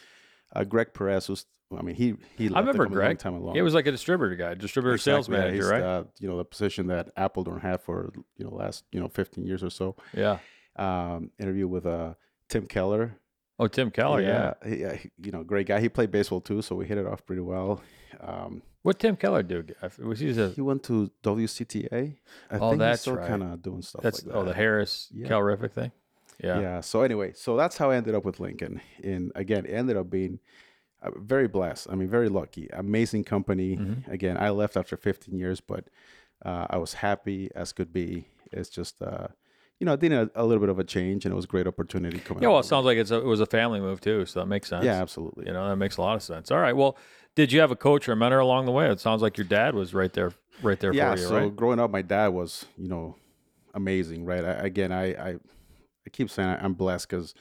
uh, 0.55 0.65
Greg 0.65 0.93
Perez, 0.95 1.27
who's 1.27 1.47
I 1.79 1.83
mean, 1.83 1.95
he 1.95 2.15
he. 2.37 2.49
left 2.49 2.57
I 2.57 2.61
remember 2.61 2.85
company 2.85 2.97
a 2.97 2.99
long 3.03 3.09
Greg. 3.11 3.19
time 3.19 3.35
along. 3.35 3.55
He 3.55 3.63
was 3.63 3.75
like 3.75 3.87
a 3.87 3.93
distributor 3.93 4.35
guy, 4.35 4.55
distributor 4.55 4.99
sales 4.99 5.29
Exactly, 5.29 5.35
yeah, 5.37 5.45
manager, 5.45 5.63
he's, 5.63 5.71
right? 5.71 5.83
Uh, 5.83 6.05
you 6.19 6.29
know, 6.29 6.37
the 6.37 6.45
position 6.45 6.89
that 6.89 7.11
Apple 7.17 7.45
don't 7.45 7.61
have 7.61 7.81
for 7.83 8.13
you 8.37 8.45
know 8.45 8.51
last 8.55 8.85
you 8.93 8.99
know 9.01 9.09
15 9.09 9.45
years 9.47 9.63
or 9.63 9.71
so. 9.71 9.95
yeah. 10.15 10.39
Um, 10.77 11.31
interview 11.39 11.69
with 11.69 11.87
uh 11.87 12.15
Tim 12.49 12.67
Keller. 12.67 13.17
Oh, 13.59 13.67
Tim 13.69 13.91
Keller. 13.91 14.23
Yeah. 14.23 14.55
he- 14.67 14.77
yeah, 14.81 14.95
he- 14.95 15.11
you 15.23 15.31
know, 15.33 15.43
great 15.45 15.67
guy. 15.67 15.81
He 15.81 15.89
played 15.91 16.11
baseball 16.11 16.41
too, 16.41 16.63
so 16.63 16.75
we 16.77 16.87
hit 16.87 16.97
it 16.99 17.07
off 17.07 17.25
pretty 17.27 17.43
well. 17.43 17.83
Um, 18.21 18.63
What 18.83 18.99
Tim 18.99 19.17
Keller 19.17 19.43
do? 19.43 19.65
Was 19.99 20.21
he 20.21 20.31
a, 20.31 20.49
he 20.49 20.63
went 20.63 20.83
to 20.85 21.11
WCTA. 21.23 22.17
I 22.51 22.59
Oh, 22.59 22.71
think 22.71 22.79
that's 22.81 22.99
he's 22.99 23.01
still 23.03 23.17
right. 23.17 23.29
kind 23.29 23.43
of 23.43 23.61
doing 23.63 23.83
stuff 23.83 24.03
that's 24.03 24.25
like 24.25 24.35
oh 24.35 24.45
the 24.45 24.55
Harris 24.55 25.09
Yeah. 25.13 25.29
Calorific 25.29 25.73
thing? 25.73 25.93
Yeah. 26.43 26.61
yeah. 26.61 26.81
So 26.81 27.03
anyway, 27.03 27.33
so 27.35 27.57
that's 27.57 27.77
how 27.77 27.91
I 27.91 27.97
ended 27.97 28.15
up 28.15 28.25
with 28.25 28.41
Lincoln, 28.41 28.81
and 29.05 29.31
again, 29.35 29.67
it 29.67 29.73
ended 29.73 29.97
up 29.99 30.09
being 30.09 30.39
very 31.17 31.49
blessed. 31.49 31.89
I 31.91 31.95
mean, 31.95 32.09
very 32.09 32.29
lucky. 32.29 32.69
Amazing 32.73 33.25
company. 33.25 33.77
Mm-hmm. 33.77 34.11
Again, 34.11 34.37
I 34.37 34.51
left 34.51 34.77
after 34.77 34.97
15 34.97 35.39
years, 35.39 35.61
but 35.61 35.85
uh, 36.45 36.67
I 36.71 36.77
was 36.79 36.95
happy 36.95 37.51
as 37.55 37.73
could 37.73 37.93
be. 37.93 38.27
It's 38.53 38.69
just, 38.69 39.01
uh, 39.03 39.29
you 39.79 39.87
know, 39.87 39.95
I 39.95 39.97
did 39.97 40.13
a, 40.13 40.31
a 40.35 40.45
little 40.45 40.61
bit 40.61 40.69
of 40.69 40.79
a 40.79 40.85
change, 40.85 41.25
and 41.25 41.33
it 41.33 41.37
was 41.37 41.47
a 41.47 41.49
great 41.49 41.67
opportunity 41.67 42.19
coming. 42.19 42.43
Yeah, 42.43 42.51
well, 42.51 42.61
it 42.61 42.65
sounds 42.65 42.85
like 42.85 42.99
it's 42.99 43.11
a, 43.11 43.17
it 43.17 43.25
was 43.25 43.41
a 43.41 43.47
family 43.47 43.81
move 43.81 44.01
too, 44.01 44.27
so 44.27 44.41
that 44.41 44.47
makes 44.47 44.69
sense. 44.69 44.85
Yeah, 44.85 45.01
absolutely. 45.01 45.47
You 45.47 45.53
know, 45.53 45.69
that 45.69 45.77
makes 45.77 45.97
a 45.97 46.03
lot 46.03 46.17
of 46.17 46.23
sense. 46.23 46.51
All 46.51 46.59
right. 46.59 46.77
Well, 46.77 46.97
did 47.35 47.53
you 47.53 47.61
have 47.61 47.71
a 47.71 47.77
coach 47.77 48.09
or 48.09 48.13
a 48.13 48.17
mentor 48.17 48.41
along 48.41 48.67
the 48.67 48.73
way? 48.73 48.91
It 48.91 49.01
sounds 49.01 49.23
like 49.23 49.39
your 49.39 49.47
dad 49.47 49.75
was 49.75 49.95
right 49.95 50.13
there, 50.13 50.33
right 50.63 50.79
there 50.79 50.93
yeah. 50.93 51.15
for 51.15 51.21
you, 51.21 51.27
so 51.27 51.39
right? 51.39 51.57
growing 51.57 51.79
up, 51.79 51.91
my 51.91 52.03
dad 52.03 52.29
was, 52.29 52.67
you 52.77 52.89
know, 52.89 53.17
amazing, 53.75 54.25
right? 54.25 54.45
I, 54.45 54.53
again, 54.53 54.93
I, 54.93 55.13
I, 55.13 55.29
I 55.31 56.11
keep 56.13 56.29
saying 56.29 56.49
I, 56.49 56.63
I'm 56.63 56.75
blessed 56.75 57.09
because 57.09 57.35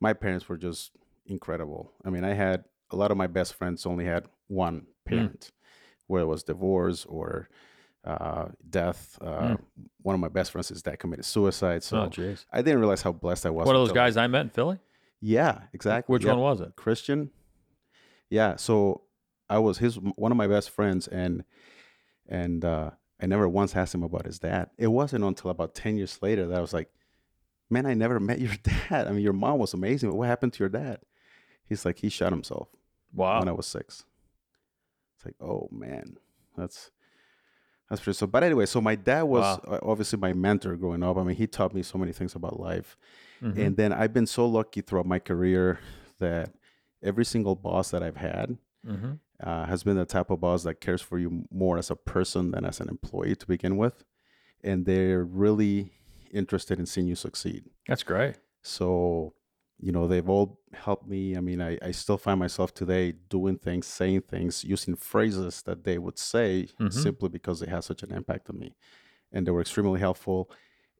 my 0.00 0.12
parents 0.12 0.48
were 0.48 0.56
just 0.58 0.90
incredible. 1.26 1.92
I 2.04 2.10
mean, 2.10 2.24
I 2.24 2.34
had 2.34 2.64
a 2.90 2.96
lot 2.96 3.10
of 3.10 3.16
my 3.16 3.26
best 3.26 3.54
friends 3.54 3.86
only 3.86 4.04
had 4.04 4.26
one 4.48 4.86
parent, 5.04 5.52
whether 6.06 6.24
it 6.24 6.28
was 6.28 6.42
divorce 6.42 7.04
or 7.04 7.48
uh, 8.04 8.46
death. 8.68 9.18
Uh, 9.20 9.56
One 10.02 10.14
of 10.14 10.20
my 10.20 10.28
best 10.28 10.52
friends, 10.52 10.70
is 10.70 10.82
that 10.84 10.98
committed 10.98 11.24
suicide. 11.24 11.82
So 11.82 11.98
oh. 11.98 12.34
I 12.52 12.62
didn't 12.62 12.78
realize 12.78 13.02
how 13.02 13.12
blessed 13.12 13.46
I 13.46 13.50
was. 13.50 13.66
One 13.66 13.74
of 13.74 13.80
those 13.86 13.92
guys 13.92 14.16
I 14.16 14.26
met 14.28 14.42
in 14.42 14.50
Philly. 14.50 14.78
Yeah, 15.20 15.62
exactly. 15.72 16.12
Which 16.12 16.24
Yep. 16.24 16.36
one 16.36 16.40
was 16.40 16.60
it? 16.60 16.76
Christian. 16.76 17.30
Yeah, 18.30 18.56
so 18.56 19.02
I 19.48 19.58
was 19.58 19.78
his 19.78 19.96
one 19.96 20.30
of 20.32 20.38
my 20.38 20.46
best 20.46 20.70
friends, 20.70 21.08
and 21.08 21.44
and 22.28 22.64
uh, 22.64 22.90
I 23.20 23.26
never 23.26 23.48
once 23.48 23.74
asked 23.74 23.94
him 23.94 24.02
about 24.02 24.26
his 24.26 24.38
dad. 24.38 24.70
It 24.78 24.88
wasn't 24.88 25.24
until 25.24 25.50
about 25.50 25.74
ten 25.74 25.96
years 25.96 26.18
later 26.22 26.46
that 26.46 26.58
I 26.58 26.60
was 26.60 26.72
like, 26.74 26.90
"Man, 27.70 27.86
I 27.86 27.94
never 27.94 28.20
met 28.20 28.40
your 28.40 28.54
dad. 28.62 29.06
I 29.08 29.10
mean, 29.12 29.22
your 29.22 29.32
mom 29.32 29.58
was 29.58 29.74
amazing, 29.74 30.10
but 30.10 30.16
what 30.16 30.28
happened 30.28 30.52
to 30.54 30.60
your 30.60 30.68
dad?" 30.68 31.00
He's 31.68 31.84
like, 31.84 31.98
"He 31.98 32.08
shot 32.08 32.32
himself 32.32 32.68
Wow. 33.12 33.40
when 33.40 33.48
I 33.48 33.52
was 33.52 33.66
six. 33.66 34.04
It's 35.16 35.24
like, 35.24 35.34
oh 35.40 35.68
man, 35.72 36.16
that's 36.56 36.90
that's 37.88 38.00
pretty. 38.02 38.16
So, 38.16 38.26
but 38.26 38.42
anyway, 38.42 38.66
so 38.66 38.80
my 38.80 38.94
dad 38.96 39.22
was 39.22 39.42
Wow. 39.64 39.74
uh, 39.76 39.78
obviously 39.82 40.18
my 40.18 40.32
mentor 40.32 40.76
growing 40.76 41.02
up. 41.02 41.16
I 41.16 41.22
mean, 41.22 41.36
he 41.36 41.46
taught 41.46 41.72
me 41.74 41.82
so 41.82 41.98
many 41.98 42.12
things 42.12 42.34
about 42.34 42.58
life. 42.58 42.96
Mhm. 43.40 43.56
And 43.58 43.76
then 43.76 43.92
I've 43.92 44.12
been 44.12 44.26
so 44.26 44.46
lucky 44.46 44.80
throughout 44.80 45.06
my 45.06 45.18
career 45.20 45.78
that 46.18 46.54
every 47.02 47.24
single 47.24 47.54
boss 47.54 47.90
that 47.92 48.02
I've 48.02 48.16
had 48.16 48.58
Mhm. 48.84 49.20
uh, 49.40 49.66
has 49.66 49.84
been 49.84 49.96
the 49.96 50.04
type 50.04 50.30
of 50.30 50.40
boss 50.40 50.64
that 50.64 50.80
cares 50.80 51.00
for 51.02 51.18
you 51.18 51.44
more 51.50 51.78
as 51.78 51.90
a 51.90 51.96
person 51.96 52.50
than 52.50 52.64
as 52.64 52.80
an 52.80 52.88
employee 52.88 53.36
to 53.36 53.46
begin 53.46 53.76
with. 53.76 54.04
And 54.64 54.84
they're 54.86 55.22
really 55.24 55.92
interested 56.32 56.80
in 56.80 56.86
seeing 56.86 57.06
you 57.06 57.14
succeed. 57.14 57.70
That's 57.86 58.02
great. 58.02 58.36
So, 58.62 59.34
you 59.78 59.92
know, 59.92 60.06
they've 60.08 60.28
all 60.28 60.58
helped 60.72 61.06
me. 61.06 61.36
I 61.36 61.40
mean, 61.40 61.60
I, 61.60 61.78
I 61.82 61.90
still 61.90 62.16
find 62.18 62.38
myself 62.40 62.72
today 62.72 63.12
doing 63.28 63.58
things, 63.58 63.86
saying 63.86 64.22
things, 64.22 64.64
using 64.64 64.96
phrases 64.96 65.62
that 65.62 65.84
they 65.84 65.98
would 65.98 66.18
say 66.18 66.68
Mhm. 66.80 66.92
simply 66.92 67.28
because 67.28 67.60
they 67.60 67.70
had 67.70 67.84
such 67.84 68.02
an 68.02 68.12
impact 68.12 68.48
on 68.50 68.58
me. 68.58 68.74
And 69.32 69.46
they 69.46 69.50
were 69.50 69.60
extremely 69.60 70.00
helpful. 70.00 70.50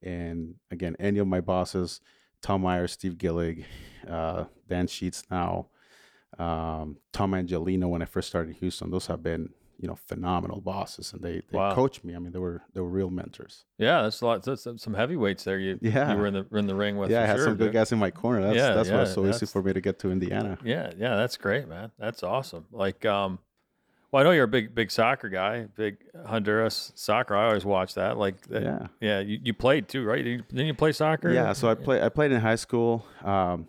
And 0.03 0.57
again, 0.71 0.95
any 0.99 1.19
of 1.21 1.27
my 1.27 1.41
bosses, 1.41 2.01
Tom 2.43 2.61
Myers, 2.63 2.93
Steve 2.93 3.17
Gillig, 3.17 3.65
uh, 4.07 4.45
Dan 4.69 4.87
Sheets 4.89 5.25
now, 5.31 5.69
um, 6.39 6.99
Tom 7.13 7.33
Angelino 7.35 7.89
when 7.89 8.03
I 8.03 8.05
first 8.05 8.29
started 8.29 8.51
in 8.51 8.55
Houston, 8.57 8.91
those 8.91 9.07
have 9.07 9.23
been, 9.23 9.55
you 9.79 9.87
know, 9.89 9.95
phenomenal 9.95 10.61
bosses. 10.61 11.13
And 11.13 11.23
they, 11.23 11.43
they 11.51 11.59
Wow. 11.59 11.75
coached 11.75 12.05
me. 12.05 12.15
I 12.15 12.19
mean, 12.19 12.33
they 12.33 12.39
were 12.39 12.63
they 12.73 12.81
were 12.81 12.89
real 12.89 13.11
mentors. 13.11 13.65
Yeah, 13.79 14.03
that's 14.03 14.21
a 14.21 14.27
lot. 14.27 14.43
That's 14.43 14.67
some 14.77 14.95
heavyweights 14.95 15.45
there. 15.45 15.59
You 15.59 15.79
Yeah. 15.83 16.13
you 16.13 16.19
were 16.19 16.27
in 16.27 16.35
the 16.35 16.47
in 16.57 16.67
the 16.67 16.75
ring 16.75 16.97
with. 16.97 17.11
yeah, 17.11 17.23
I 17.23 17.27
had 17.27 17.37
sure, 17.37 17.47
some 17.47 17.57
good 17.57 17.73
guys 17.73 17.93
in 17.93 17.99
my 17.99 18.11
corner. 18.11 18.43
That's 18.43 18.57
Yeah, 18.57 18.73
that's 18.75 18.89
why 18.91 19.03
it's 19.03 19.11
yeah, 19.11 19.15
so 19.15 19.27
easy 19.27 19.47
for 19.47 19.63
me 19.63 19.73
to 19.73 19.81
get 19.81 19.99
to 20.01 20.11
Indiana. 20.11 20.59
Yeah, 20.65 20.93
yeah, 20.97 21.17
that's 21.17 21.37
great, 21.37 21.69
man. 21.69 21.91
That's 21.99 22.23
awesome. 22.23 22.67
Like, 22.73 23.05
um, 23.05 23.39
well, 24.13 24.21
I 24.23 24.25
know 24.25 24.31
you're 24.31 24.45
a 24.45 24.49
big, 24.49 24.75
big 24.75 24.91
soccer 24.91 25.29
guy, 25.29 25.67
big 25.77 25.99
Honduras 26.27 26.93
soccer. 26.95 27.37
I 27.37 27.49
always 27.49 27.65
watch 27.65 27.95
that. 27.95 28.17
Like, 28.17 28.41
that, 28.49 28.63
yeah, 28.63 28.87
Yeah. 29.01 29.21
You, 29.21 29.41
you 29.43 29.53
played 29.53 29.89
too, 29.89 30.05
right? 30.05 30.19
Didn't 30.25 30.33
you, 30.39 30.45
didn't 30.49 30.67
you 30.67 30.75
play 30.75 30.93
soccer? 30.93 31.31
Yeah, 31.33 31.53
so 31.53 31.69
I 31.69 31.75
played 31.75 32.03
I 32.03 32.09
played 32.09 32.33
in 32.33 32.41
high 32.41 32.55
school. 32.57 33.05
Um, 33.25 33.67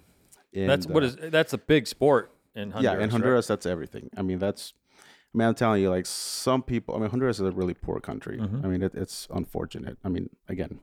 and, 0.54 0.70
That's 0.70 0.88
what 0.88 1.04
uh, 1.04 1.08
is 1.08 1.16
that's 1.18 1.54
a 1.54 1.58
big 1.58 1.86
sport 1.88 2.32
in 2.56 2.72
Honduras. 2.72 2.84
yeah 2.84 2.94
in 2.94 3.00
right? 3.00 3.12
Honduras. 3.12 3.48
That's 3.48 3.66
everything. 3.66 4.10
I 4.16 4.22
mean, 4.22 4.40
that's. 4.40 4.74
I 5.34 5.38
mean, 5.38 5.48
I'm 5.48 5.56
telling 5.56 5.82
you, 5.82 5.90
like 5.90 6.06
some 6.06 6.64
people. 6.64 6.96
I 6.96 7.00
mean, 7.00 7.10
Honduras 7.10 7.40
is 7.40 7.46
a 7.48 7.52
really 7.52 7.74
poor 7.74 8.00
country. 8.00 8.38
Mhm. 8.40 8.64
I 8.64 8.68
mean, 8.68 8.82
it, 8.82 8.96
it's 8.96 9.28
unfortunate. 9.30 9.98
I 10.04 10.10
mean, 10.10 10.30
again, 10.48 10.80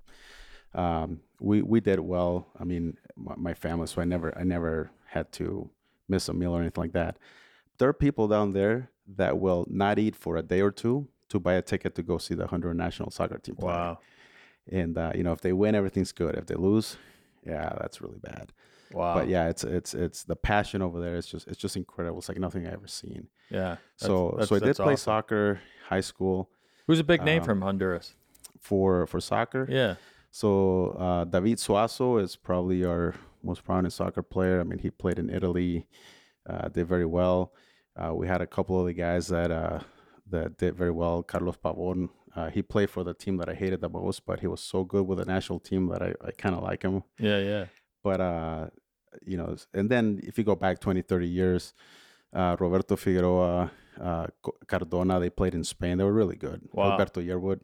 um, 0.74 1.20
we 1.40 1.62
we 1.62 1.80
did 1.80 2.00
well. 2.00 2.48
I 2.58 2.64
mean, 2.64 2.96
my, 3.16 3.34
my 3.36 3.54
family. 3.54 3.86
So 3.86 4.00
I 4.00 4.04
never 4.04 4.36
I 4.38 4.44
never 4.44 4.90
had 5.06 5.32
to 5.32 5.70
miss 6.08 6.28
a 6.28 6.34
meal 6.34 6.52
or 6.52 6.60
anything 6.60 6.82
like 6.82 6.92
that. 6.92 7.18
There 7.78 7.88
are 7.88 7.92
people 7.94 8.28
down 8.28 8.52
there 8.52 8.90
that 9.16 9.38
will 9.38 9.66
not 9.68 9.98
eat 9.98 10.14
for 10.16 10.36
a 10.36 10.42
day 10.42 10.60
or 10.60 10.70
two 10.70 11.08
to 11.28 11.40
buy 11.40 11.54
a 11.54 11.62
ticket 11.62 11.94
to 11.96 12.02
go 12.02 12.18
see 12.18 12.34
the 12.34 12.46
Honduran 12.46 12.76
national 12.76 13.10
soccer 13.10 13.38
team 13.38 13.56
play. 13.56 13.72
Wow, 13.72 13.98
And 14.70 14.96
uh, 14.96 15.12
you 15.14 15.22
know, 15.24 15.32
if 15.32 15.40
they 15.40 15.52
win, 15.52 15.74
everything's 15.74 16.12
good. 16.12 16.34
If 16.36 16.46
they 16.46 16.54
lose, 16.54 16.96
yeah, 17.44 17.74
that's 17.80 18.00
really 18.00 18.18
bad. 18.18 18.52
Wow. 18.94 19.14
But 19.14 19.28
yeah, 19.28 19.48
it's 19.48 19.64
it's 19.64 19.92
it's 19.94 20.24
the 20.24 20.36
passion 20.36 20.80
over 20.82 21.00
there. 21.00 21.16
It's 21.16 21.26
just 21.28 21.46
it's 21.48 21.58
just 21.58 21.76
incredible. 21.76 22.18
It's 22.18 22.28
like 22.28 22.38
nothing 22.38 22.66
I 22.66 22.72
ever 22.72 22.86
seen. 22.88 23.28
yeah. 23.50 23.58
That's- 23.60 23.80
so 23.98 24.30
that's- 24.32 24.48
so 24.48 24.56
I 24.56 24.58
did 24.60 24.76
play 24.76 24.94
awesome. 24.94 24.96
soccer, 24.96 25.60
high 25.88 26.00
school 26.02 26.50
Who's 26.86 27.00
a 27.00 27.04
big 27.04 27.22
name 27.24 27.40
um, 27.40 27.46
from 27.46 27.62
Honduras? 27.62 28.14
for 28.60 29.06
for 29.06 29.20
soccer. 29.20 29.66
Yeah. 29.70 29.94
So 30.30 30.90
uh, 30.98 31.24
David 31.24 31.58
Suazo 31.58 32.20
is 32.20 32.36
probably 32.36 32.84
our 32.84 33.14
most 33.42 33.64
prominent 33.64 33.92
soccer 33.92 34.22
player. 34.22 34.60
I 34.60 34.64
mean, 34.64 34.78
he 34.80 34.90
played 34.90 35.18
in 35.18 35.30
Italy, 35.30 35.86
uh, 36.48 36.68
did 36.68 36.86
very 36.88 37.06
well. 37.06 37.52
Uh, 37.96 38.12
we 38.14 38.26
had 38.26 38.40
a 38.40 38.46
couple 38.46 38.80
of 38.80 38.86
the 38.86 38.92
guys 38.94 39.28
that 39.28 39.50
uh, 39.50 39.80
that 40.30 40.58
did 40.58 40.74
very 40.76 40.90
well. 40.90 41.22
Carlos 41.22 41.56
Pavon, 41.56 42.08
uh, 42.34 42.50
he 42.50 42.62
played 42.62 42.90
for 42.90 43.04
the 43.04 43.14
team 43.14 43.36
that 43.36 43.48
I 43.48 43.54
hated 43.54 43.80
the 43.80 43.88
most, 43.88 44.26
but 44.26 44.40
he 44.40 44.46
was 44.48 44.60
so 44.60 44.82
good 44.84 45.06
with 45.06 45.18
the 45.18 45.24
national 45.26 45.60
team 45.60 45.86
that 45.88 46.02
I, 46.02 46.14
I 46.26 46.30
kind 46.32 46.54
of 46.56 46.62
like 46.62 46.82
him. 46.82 47.02
Yeah, 47.18 47.38
yeah. 47.38 47.64
but 48.02 48.20
uh 48.20 48.66
you 49.24 49.36
know 49.36 49.56
and 49.72 49.88
then 49.90 50.20
if 50.22 50.38
you 50.38 50.44
go 50.44 50.54
back 50.54 50.78
20 50.80 51.02
30 51.02 51.26
years 51.28 51.74
uh 52.32 52.56
roberto 52.58 52.96
figueroa 52.96 53.70
uh 54.00 54.26
cardona 54.66 55.20
they 55.20 55.30
played 55.30 55.54
in 55.54 55.64
spain 55.64 55.98
they 55.98 56.04
were 56.04 56.12
really 56.12 56.36
good 56.36 56.60
Wow. 56.72 56.96
gilberto 56.98 57.24
yearwood 57.24 57.60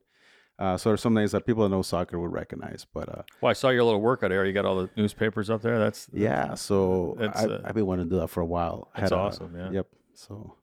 uh 0.59 0.77
so 0.77 0.91
there's 0.91 1.01
some 1.01 1.15
names 1.15 1.33
that 1.33 1.45
people 1.47 1.63
that 1.65 1.71
know 1.71 1.83
soccer 1.83 2.19
would 2.21 2.33
recognize 2.33 2.87
but 2.93 3.09
uh 3.09 3.23
Well, 3.41 3.51
I 3.51 3.55
saw 3.55 3.71
your 3.71 3.85
little 3.85 4.01
workout 4.01 4.31
area. 4.33 4.49
You 4.49 4.55
got 4.55 4.65
all 4.67 4.77
the 4.83 4.91
newspapers 4.97 5.51
up 5.51 5.63
there. 5.63 5.79
That's 5.79 6.09
yeah 6.13 6.55
so 6.55 7.17
That's, 7.19 7.41
I, 7.43 7.47
uh, 7.47 7.61
i've 7.65 7.75
been 7.75 7.87
wanting 7.87 8.07
to 8.07 8.11
do 8.15 8.21
that 8.21 8.29
for 8.29 8.41
a 8.41 8.47
while 8.47 8.89
that's 8.95 9.11
had 9.11 9.13
a- 9.13 9.21
awesome, 9.21 9.55
yeah. 9.57 9.71
yep 9.71 9.87
so 10.15 10.55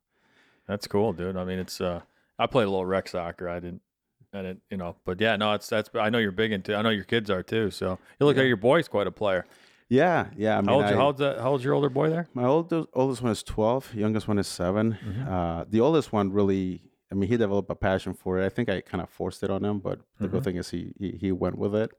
That's 0.68 0.88
cool, 0.88 1.14
dude. 1.14 1.38
I 1.38 1.44
mean, 1.46 1.60
it's 1.60 1.80
uh, 1.82 2.02
I 2.38 2.46
played 2.46 2.68
a 2.68 2.70
little 2.70 2.86
rec 2.86 3.08
soccer. 3.08 3.48
I 3.50 3.60
didn't, 3.60 3.82
I 4.34 4.42
didn't, 4.42 4.62
you 4.70 4.78
know, 4.78 4.96
but 5.06 5.20
yeah, 5.22 5.36
no, 5.38 5.54
it's 5.54 5.68
that's. 5.68 5.90
I 5.96 6.10
know 6.12 6.18
you're 6.20 6.32
big 6.44 6.52
into. 6.52 6.76
I 6.76 6.82
know 6.82 6.90
your 6.92 7.06
kids 7.06 7.30
are 7.32 7.42
too. 7.42 7.72
So 7.72 7.98
you 8.20 8.26
look 8.26 8.36
Yeah. 8.36 8.42
like 8.44 8.48
your 8.50 8.58
boy's 8.58 8.88
quite 8.90 9.08
a 9.08 9.12
player. 9.12 9.46
Yeah 9.90 10.28
yeah 10.36 10.58
i 10.58 10.62
mean 10.62 10.68
How 10.70 10.76
old? 10.76 10.84
I, 10.86 10.94
how 10.96 11.06
old's 11.06 11.20
that? 11.20 11.40
How 11.40 11.52
old's 11.52 11.64
your 11.64 11.74
older 11.74 11.90
boy 11.90 12.10
there? 12.10 12.28
my 12.34 12.44
oldest 12.46 12.88
oldest 12.94 13.22
one 13.22 13.32
is 13.32 13.44
12 13.44 13.96
youngest 13.96 14.28
one 14.28 14.38
is 14.40 14.48
7 14.48 14.98
Mhm. 15.02 15.28
uh 15.32 15.66
the 15.70 15.80
oldest 15.82 16.12
one 16.14 16.32
really 16.32 16.82
I 17.10 17.16
mean, 17.16 17.30
he 17.30 17.38
developed 17.38 17.70
a 17.72 17.76
passion 17.76 18.14
for 18.14 18.38
it. 18.38 18.46
I 18.46 18.50
think 18.50 18.68
I 18.68 18.82
kind 18.82 19.02
of 19.02 19.10
forced 19.10 19.42
it 19.42 19.50
on 19.50 19.64
him, 19.64 19.80
but 19.80 20.00
the 20.20 20.28
Mhm. 20.28 20.32
good 20.32 20.44
thing 20.44 20.58
is 20.58 20.70
he 20.70 20.92
he, 21.00 21.12
he 21.22 21.32
went 21.32 21.58
with 21.58 21.74
it. 21.74 21.90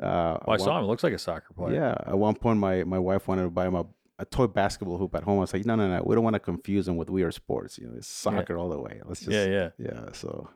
Uh, 0.00 0.38
Well, 0.46 0.52
I 0.52 0.54
at 0.54 0.60
saw 0.62 0.78
him. 0.78 0.84
It 0.84 0.88
looks 0.88 1.04
like 1.04 1.12
a 1.12 1.18
soccer 1.18 1.52
player. 1.54 1.74
Yeah, 1.74 1.94
at 2.12 2.16
one 2.18 2.36
point, 2.36 2.58
my 2.58 2.82
my 2.84 2.98
wife 2.98 3.28
wanted 3.28 3.42
to 3.42 3.50
buy 3.50 3.66
him 3.66 3.74
a, 3.74 3.84
a 4.18 4.24
toy 4.24 4.46
basketball 4.46 4.96
hoop 4.96 5.14
at 5.14 5.24
home. 5.24 5.36
I 5.36 5.40
was 5.42 5.52
like, 5.52 5.66
no, 5.66 5.74
no, 5.76 5.86
no, 5.94 6.02
we 6.06 6.14
don't 6.14 6.24
want 6.24 6.36
to 6.40 6.40
confuse 6.52 6.88
him 6.88 6.96
with 6.96 7.10
weird 7.10 7.34
sports. 7.34 7.76
You 7.78 7.88
know, 7.88 7.96
it's 7.98 8.08
soccer 8.08 8.56
all 8.56 8.70
the 8.70 8.80
way. 8.80 9.02
Let's 9.04 9.20
just 9.20 9.32
yeah, 9.36 9.44
yeah. 9.44 9.68
yeah. 9.78 10.12
So 10.12 10.48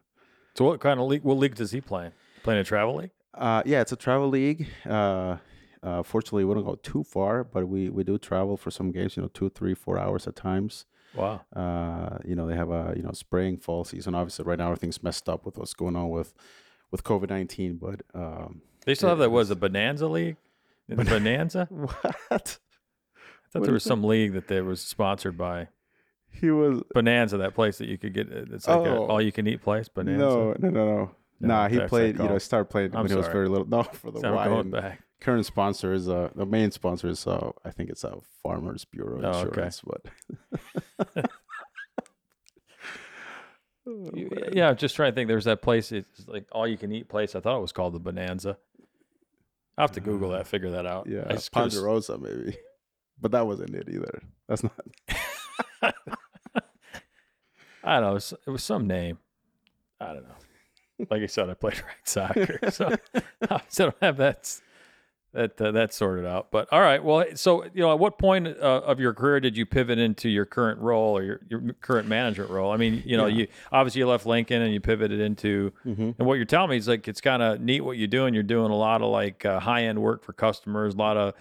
So 0.57 0.65
what 0.65 0.81
kind 0.81 0.99
of 0.99 1.07
league? 1.07 1.23
What 1.23 1.37
league 1.37 1.55
does 1.57 1.71
he 1.71 1.83
play? 1.83 2.07
in? 2.07 2.13
Playing 2.43 2.61
a 2.61 2.65
travel 2.65 2.95
league? 3.01 3.11
uh, 3.35 3.63
yeah, 3.67 3.83
it's 3.83 3.93
a 3.93 3.97
travel 3.97 4.29
league. 4.31 4.67
Uh, 4.89 5.37
uh, 5.83 6.03
fortunately, 6.03 6.45
we 6.45 6.55
don't 6.55 6.65
go 6.65 6.77
too 6.83 7.03
far, 7.05 7.45
but 7.45 7.67
we 7.69 7.89
we 7.91 8.05
do 8.05 8.19
travel 8.19 8.57
for 8.57 8.71
some 8.71 8.91
games. 8.93 9.17
You 9.17 9.23
know, 9.23 9.31
two, 9.33 9.49
three, 9.51 9.75
four 9.75 9.99
hours 9.99 10.27
at 10.27 10.37
times. 10.37 10.85
Wow. 11.15 11.41
Uh, 11.57 12.19
you 12.25 12.35
know, 12.37 12.47
they 12.47 12.55
have 12.55 12.71
a 12.71 12.93
you 12.97 13.03
know 13.03 13.13
spring, 13.13 13.57
fall 13.57 13.85
season. 13.85 14.15
Obviously, 14.15 14.45
right 14.45 14.59
now 14.59 14.67
everything's 14.67 15.03
messed 15.03 15.29
up 15.29 15.45
with 15.47 15.57
what's 15.59 15.75
going 15.75 15.97
on 15.97 16.11
with 16.11 16.35
with 16.91 17.03
COVID 17.05 17.31
nineteen. 17.31 17.77
But 17.77 18.03
um, 18.15 18.63
They 18.85 18.95
still 18.95 19.09
Yeah, 19.09 19.13
have 19.13 19.19
that. 19.21 19.31
Was 19.31 19.51
a 19.51 19.57
Bonanza 19.57 20.07
league? 20.07 20.37
Bonanza? 20.89 21.69
I 21.73 21.75
what 21.75 21.99
thought 22.31 22.59
What 23.53 23.63
there 23.65 23.73
was 23.73 23.83
some 23.85 24.05
league 24.05 24.33
that 24.35 24.49
they 24.49 24.61
was 24.61 24.81
sponsored 24.81 25.37
by 25.39 25.69
he 26.33 26.51
was? 26.51 26.83
Bonanza. 26.95 27.39
That 27.39 27.55
place 27.55 27.79
that 27.79 27.89
you 27.89 27.99
could 27.99 28.15
get. 28.15 28.29
It's 28.29 28.69
like 28.69 28.87
a 28.87 28.97
Oh. 28.97 29.07
all 29.09 29.21
you 29.21 29.33
can 29.33 29.47
eat 29.49 29.63
place. 29.63 29.89
Bonanza. 29.89 30.19
No, 30.25 30.55
no, 30.59 30.69
no, 30.69 30.71
no. 30.71 31.11
No, 31.43 31.49
Nah, 31.49 31.69
he 31.69 31.81
played. 31.81 32.19
You 32.19 32.29
know, 32.29 32.39
started 32.39 32.67
playing 32.71 32.95
I'm 32.95 33.03
when 33.03 33.11
he 33.11 33.17
was 33.17 33.27
very 33.29 33.49
little. 33.49 33.67
No, 33.69 33.83
for 33.83 34.11
the 34.13 34.21
So 34.21 34.37
I'm 34.39 34.49
going 34.51 34.71
back. 34.71 35.01
Current 35.21 35.45
sponsor 35.47 35.93
is 35.93 36.09
uh 36.09 36.31
the 36.35 36.47
main 36.47 36.71
sponsor 36.71 37.09
is 37.09 37.27
uh 37.27 37.51
I 37.65 37.71
think 37.71 37.91
it's 37.91 38.05
a 38.05 38.19
Farmers 38.43 38.85
Bureau 38.87 39.21
Oh, 39.23 39.29
okay. 39.29 39.49
Insurance, 39.49 39.83
but 39.85 41.27
You- 43.87 44.31
Yeah, 44.53 44.69
I'm 44.69 44.77
just 44.77 44.95
trying 44.97 45.13
to 45.13 45.15
think. 45.15 45.29
There's 45.29 45.45
that 45.45 45.63
place. 45.63 45.93
It's 45.93 46.27
like 46.29 46.47
all 46.53 46.67
you 46.67 46.77
can 46.77 46.93
eat 46.93 47.09
place. 47.09 47.35
I 47.35 47.41
thought 47.41 47.57
it 47.59 47.63
was 47.63 47.73
called 47.73 47.95
the 47.95 47.99
Bonanza. 48.01 48.57
I 49.79 49.83
have 49.83 49.93
to 49.93 50.01
Google 50.01 50.31
that. 50.31 50.47
Figure 50.47 50.71
that 50.71 50.87
out. 50.87 51.07
yeah, 51.07 51.25
I 51.27 51.33
just 51.35 51.53
Ponderosa 51.53 52.19
maybe, 52.19 52.57
but 53.21 53.31
that 53.33 53.47
wasn't 53.47 53.75
it 53.75 53.89
either. 53.91 54.23
That's 54.49 54.63
not. 54.63 54.75
I 57.83 57.95
don't 57.95 58.03
know. 58.03 58.11
It 58.11 58.15
was, 58.15 58.35
it 58.47 58.51
was 58.51 58.63
some 58.63 58.87
name. 58.87 59.19
I 60.01 60.13
don't 60.13 60.25
know. 60.25 61.07
Like 61.11 61.23
I 61.23 61.27
said, 61.27 61.49
I 61.49 61.55
played 61.55 61.79
rec 61.79 61.97
soccer, 62.05 62.59
so 62.71 62.95
I 63.51 63.61
don't 63.75 63.95
have 64.03 64.19
that. 64.19 64.61
That 65.33 65.61
uh, 65.61 65.71
that 65.73 65.95
sorted 65.95 66.27
out. 66.27 66.51
But 66.51 66.69
all 66.73 66.81
right, 66.81 67.03
well, 67.03 67.25
so 67.35 67.65
you 67.67 67.81
know, 67.81 67.93
at 67.93 67.99
what 67.99 68.19
point 68.19 68.47
uh, 68.49 68.51
of 68.85 68.99
your 68.99 69.15
career 69.15 69.39
did 69.41 69.57
you 69.57 69.65
pivot 69.67 69.99
into 69.99 70.29
your 70.29 70.45
current 70.45 70.81
role 70.81 71.17
or 71.17 71.23
your, 71.23 71.41
your 71.49 71.61
current 71.81 72.09
management 72.09 72.51
role? 72.51 72.73
I 72.73 72.77
mean, 72.77 73.03
you 73.07 73.17
know, 73.17 73.27
Yeah. 73.27 73.37
you 73.43 73.47
obviously 73.71 74.01
you 74.01 74.09
left 74.09 74.27
Lincoln 74.27 74.61
and 74.63 74.73
you 74.73 74.81
pivoted 74.81 75.21
into, 75.21 75.73
Mhm. 75.87 76.15
and 76.19 76.27
what 76.27 76.35
you're 76.35 76.45
telling 76.47 76.71
me 76.71 76.77
is 76.77 76.89
like 76.89 77.07
it's 77.07 77.21
kind 77.21 77.43
of 77.43 77.61
neat 77.61 77.83
what 77.83 77.97
you're 77.97 78.09
doing. 78.09 78.35
You're 78.35 78.43
doing 78.43 78.71
a 78.71 78.77
lot 78.77 79.03
of 79.03 79.09
like 79.11 79.45
uh, 79.45 79.61
high 79.61 79.85
end 79.85 80.01
work 80.03 80.25
for 80.25 80.33
customers, 80.33 80.95
a 80.95 80.99
lot 80.99 81.17
of 81.17 81.35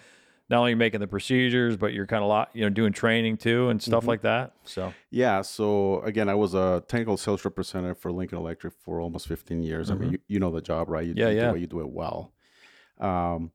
not 0.48 0.58
only 0.58 0.74
making 0.74 0.98
the 0.98 1.06
procedures, 1.06 1.76
but 1.76 1.92
you're 1.92 2.06
kind 2.08 2.24
of 2.24 2.28
lot, 2.28 2.50
you 2.54 2.62
know, 2.62 2.68
doing 2.70 2.92
training 2.92 3.36
too 3.36 3.68
and 3.68 3.80
stuff 3.80 4.04
like 4.08 4.22
that. 4.22 4.52
So 4.64 4.92
Yeah. 5.10 5.42
So 5.42 6.00
again, 6.02 6.28
I 6.28 6.34
was 6.34 6.54
a 6.54 6.82
technical 6.88 7.16
sales 7.16 7.44
representative 7.44 7.98
for 7.98 8.10
Lincoln 8.10 8.36
Electric 8.38 8.74
for 8.84 9.00
almost 9.00 9.28
15 9.28 9.62
years. 9.62 9.92
I 9.92 9.94
mean, 9.94 10.12
you, 10.12 10.18
you 10.26 10.40
know 10.40 10.50
the 10.50 10.60
job, 10.60 10.88
right? 10.88 11.06
You, 11.06 11.14
Mm-hmm. 11.14 11.20
Yeah, 11.20 11.28
you 11.28 11.36
yeah. 11.36 11.50
Do 11.50 11.56
it, 11.56 11.60
you 11.60 11.66
do 11.68 11.80
it 11.80 11.88
well. 11.90 12.32
Um, 12.98 13.52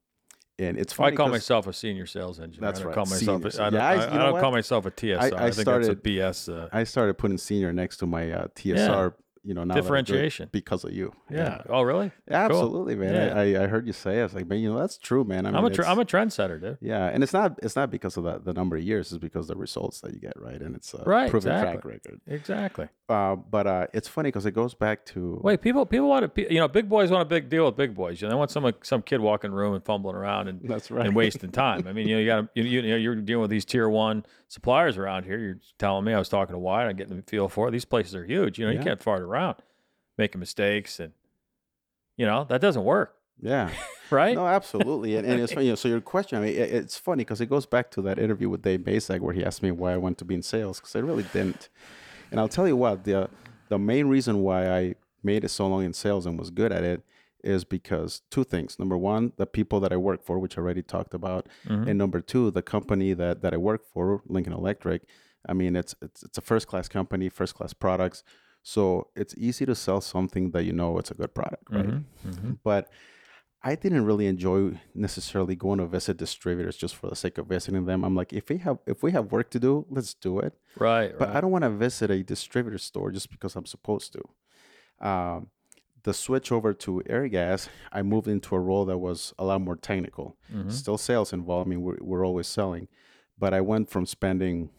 and 0.57 0.77
it's 0.77 0.93
funny. 0.93 1.13
I 1.13 1.15
call 1.15 1.29
myself 1.29 1.67
a 1.67 1.73
senior 1.73 2.05
sales 2.05 2.39
engineer. 2.39 2.61
That's 2.61 2.79
I 2.79 2.83
don't 2.83 2.87
right, 2.89 2.95
call 2.95 3.05
myself. 3.05 3.41
senior 3.51 3.63
A, 3.63 3.67
I 3.67 3.69
don't, 3.69 3.79
Yeah, 3.79 3.87
I- 3.87 3.93
I, 3.93 4.13
I 4.25 4.31
don't 4.31 4.39
call 4.41 4.51
myself 4.51 4.85
a 4.85 4.91
TSR. 4.91 5.17
I, 5.17 5.25
I 5.25 5.29
think 5.29 5.39
that's 5.41 5.57
a 5.57 5.61
started- 5.61 6.03
BS. 6.03 6.63
Uh, 6.63 6.69
I 6.71 6.83
started 6.83 7.17
putting 7.17 7.37
senior 7.37 7.73
next 7.73 7.97
to 7.97 8.05
my 8.05 8.31
uh, 8.31 8.47
TSR. 8.55 9.13
You 9.45 9.53
know, 9.53 9.63
now 9.63 9.75
that 9.75 9.79
I 9.79 9.81
do 9.81 9.87
it 9.87 10.01
Differentiation. 10.05 10.49
because 10.51 10.83
of 10.83 10.91
you. 10.91 11.13
yeah. 11.29 11.61
Oh, 11.69 11.81
really? 11.83 12.11
Yeah, 12.29 12.45
absolutely, 12.45 12.95
man. 12.95 13.13
Yeah. 13.13 13.59
I, 13.59 13.63
I 13.63 13.67
heard 13.67 13.85
you 13.85 13.93
say 13.93 14.17
it. 14.17 14.21
I 14.21 14.23
was 14.23 14.33
like, 14.33 14.47
man, 14.47 14.59
you 14.59 14.73
know, 14.73 14.79
that's 14.79 14.97
true, 14.97 15.23
man. 15.23 15.45
I 15.45 15.51
mean, 15.51 15.57
I'm 15.57 15.65
a 15.65 15.69
tr- 15.69 15.81
it's- 15.81 15.91
I'm 15.91 15.99
a 15.99 16.05
trendsetter, 16.05 16.59
dude. 16.59 16.77
yeah, 16.81 17.05
and 17.07 17.23
it's 17.23 17.33
not 17.33 17.59
it's 17.61 17.75
not 17.75 17.91
because 17.91 18.17
of 18.17 18.23
the, 18.23 18.39
the 18.39 18.53
number 18.53 18.75
of 18.75 18.83
years. 18.83 19.11
It's 19.11 19.21
because 19.21 19.49
of 19.49 19.55
the 19.55 19.61
results 19.61 20.01
that 20.01 20.13
you 20.13 20.19
get, 20.19 20.33
right? 20.39 20.59
And 20.61 20.75
it's 20.75 20.93
a 20.93 21.03
Right, 21.05 21.29
proven 21.29 21.51
exactly. 21.51 21.73
track 21.81 21.85
record. 21.85 22.21
Exactly. 22.27 22.87
Uh, 23.07 23.35
but 23.35 23.67
uh, 23.67 23.85
it's 23.93 24.07
funny 24.07 24.29
because 24.29 24.45
it 24.47 24.51
goes 24.51 24.73
back 24.73 25.05
to 25.05 25.39
Wait, 25.43 25.61
people 25.61 25.85
people 25.85 26.07
want 26.09 26.33
to 26.33 26.53
you 26.53 26.59
know 26.59 26.67
big 26.67 26.89
boys 26.89 27.11
want 27.11 27.21
a 27.21 27.25
big 27.25 27.49
deal 27.49 27.65
with 27.65 27.75
big 27.75 27.93
boys. 27.93 28.21
You 28.21 28.27
know, 28.27 28.31
they 28.33 28.37
want 28.37 28.49
some 28.51 28.71
some 28.81 29.01
kid 29.03 29.19
walking 29.19 29.51
room 29.51 29.75
and 29.75 29.85
fumbling 29.85 30.15
around 30.15 30.47
and 30.47 30.59
That's 30.63 30.89
right. 30.89 31.05
and 31.05 31.15
wasting 31.15 31.51
time. 31.51 31.87
I 31.87 31.93
mean, 31.93 32.07
you 32.07 32.15
know, 32.15 32.21
you 32.21 32.25
got 32.27 32.47
you, 32.55 32.63
you 32.63 32.81
know 32.81 32.95
you're 32.95 33.15
dealing 33.15 33.41
with 33.41 33.51
these 33.51 33.65
tier 33.65 33.87
one 33.89 34.25
suppliers 34.47 34.97
around 34.97 35.25
here. 35.25 35.37
You're 35.37 35.59
telling 35.77 36.03
me 36.05 36.13
I 36.13 36.19
was 36.19 36.29
talking 36.29 36.53
to 36.53 36.59
Wyatt. 36.59 36.89
I'm 36.89 36.95
getting 36.95 37.15
the 37.15 37.21
feel 37.23 37.47
for 37.49 37.67
it. 37.67 37.71
These 37.71 37.85
places 37.85 38.15
are 38.15 38.25
huge. 38.25 38.57
You 38.57 38.65
know, 38.65 38.71
you 38.71 38.79
can't 38.79 39.01
fart 39.03 39.21
around, 39.21 39.34
making 40.17 40.39
mistakes, 40.39 40.99
and 40.99 41.13
you 42.17 42.25
know 42.25 42.45
that 42.49 42.61
doesn't 42.61 42.83
work, 42.83 43.15
yeah. 43.41 43.69
right? 44.09 44.35
No, 44.35 44.45
absolutely. 44.47 45.15
And, 45.17 45.27
and 45.27 45.41
it's 45.41 45.53
funny. 45.53 45.65
You 45.65 45.71
know, 45.73 45.75
so 45.75 45.87
your 45.87 46.01
question, 46.01 46.37
I 46.37 46.41
mean, 46.41 46.55
it, 46.55 46.71
it's 46.71 46.97
funny 46.97 47.21
because 47.23 47.41
it 47.41 47.47
goes 47.49 47.65
back 47.65 47.91
to 47.91 48.01
that 48.03 48.17
interview 48.19 48.49
with 48.49 48.61
Dave 48.61 48.81
Mazak 48.81 49.19
where 49.19 49.33
he 49.33 49.43
asked 49.43 49.61
me 49.63 49.71
why 49.71 49.93
I 49.93 49.97
went 49.97 50.17
to 50.19 50.25
be 50.25 50.35
in 50.35 50.41
sales 50.43 50.79
because 50.79 50.95
I 50.95 50.99
really 50.99 51.25
didn't. 51.33 51.69
And 52.31 52.39
I'll 52.39 52.47
tell 52.49 52.67
you 52.67 52.75
what, 52.77 53.03
the 53.03 53.29
the 53.69 53.79
main 53.79 54.07
reason 54.07 54.41
why 54.41 54.69
I 54.69 54.95
made 55.23 55.43
it 55.43 55.49
so 55.49 55.67
long 55.67 55.83
in 55.83 55.93
sales 55.93 56.25
and 56.25 56.37
was 56.39 56.49
good 56.51 56.71
at 56.71 56.83
it 56.83 57.01
is 57.43 57.63
because 57.63 58.21
two 58.31 58.43
things. 58.43 58.79
Number 58.79 58.97
one, 58.97 59.31
the 59.37 59.45
people 59.45 59.79
that 59.81 59.91
I 59.93 59.97
work 59.97 60.23
for, 60.23 60.39
which 60.39 60.57
I 60.57 60.61
already 60.61 60.81
talked 60.81 61.13
about, 61.13 61.47
Mhm. 61.67 61.87
and 61.87 61.97
number 61.97 62.19
two, 62.21 62.49
the 62.51 62.61
company 62.63 63.13
that 63.13 63.41
that 63.41 63.53
I 63.53 63.57
work 63.57 63.83
for, 63.85 64.21
Lincoln 64.27 64.53
Electric. 64.53 65.03
I 65.47 65.53
mean, 65.53 65.75
it's 65.75 65.93
it's 66.01 66.23
it's 66.23 66.37
a 66.37 66.41
first 66.41 66.67
class 66.67 66.87
company, 66.87 67.29
first 67.29 67.53
class 67.55 67.73
products. 67.73 68.23
So 68.67 69.09
it's 69.15 69.35
easy 69.37 69.63
to 69.67 69.75
sell 69.75 70.01
something 70.01 70.49
that 70.51 70.63
you 70.63 70.73
know 70.73 70.97
it's 70.97 71.11
a 71.11 71.13
good 71.13 71.33
product, 71.35 71.65
right? 71.69 71.85
Mhm. 71.85 72.03
Mhm. 72.25 72.57
but 72.63 72.89
I 73.61 73.75
didn't 73.75 74.05
really 74.05 74.25
enjoy 74.27 74.79
necessarily 74.95 75.55
going 75.55 75.79
to 75.79 75.85
visit 75.87 76.17
distributors 76.17 76.75
just 76.77 76.95
for 76.95 77.07
the 77.09 77.15
sake 77.15 77.37
of 77.37 77.45
visiting 77.47 77.85
them. 77.85 78.03
I'm 78.03 78.15
like, 78.15 78.31
if 78.33 78.49
we 78.49 78.57
have 78.57 78.77
if 78.87 79.03
we 79.03 79.11
have 79.11 79.31
work 79.31 79.49
to 79.51 79.59
do, 79.59 79.85
let's 79.89 80.13
do 80.15 80.39
it. 80.39 80.53
Right. 80.79 81.11
But 81.19 81.27
right. 81.29 81.37
I 81.37 81.41
don't 81.41 81.51
want 81.51 81.63
to 81.63 81.69
visit 81.87 82.09
a 82.09 82.23
distributor 82.23 82.79
store 82.79 83.11
just 83.11 83.29
because 83.29 83.55
I'm 83.55 83.65
supposed 83.75 84.13
to. 84.13 84.21
Um, 85.09 85.49
the 86.03 86.13
switch 86.13 86.51
over 86.51 86.73
to 86.85 87.01
Airgas, 87.09 87.69
I 87.91 88.01
moved 88.03 88.27
into 88.27 88.55
a 88.55 88.59
role 88.59 88.85
that 88.85 88.97
was 88.99 89.33
a 89.39 89.45
lot 89.45 89.61
more 89.61 89.75
technical. 89.75 90.37
Mhm. 90.51 90.71
Still 90.71 90.97
sales 90.97 91.33
involved. 91.33 91.67
I 91.67 91.69
mean, 91.69 91.81
we're, 91.85 91.97
we're 92.01 92.25
always 92.25 92.47
selling, 92.47 92.87
but 93.37 93.53
I 93.53 93.61
went 93.61 93.89
from 93.89 94.05
spending, 94.05 94.69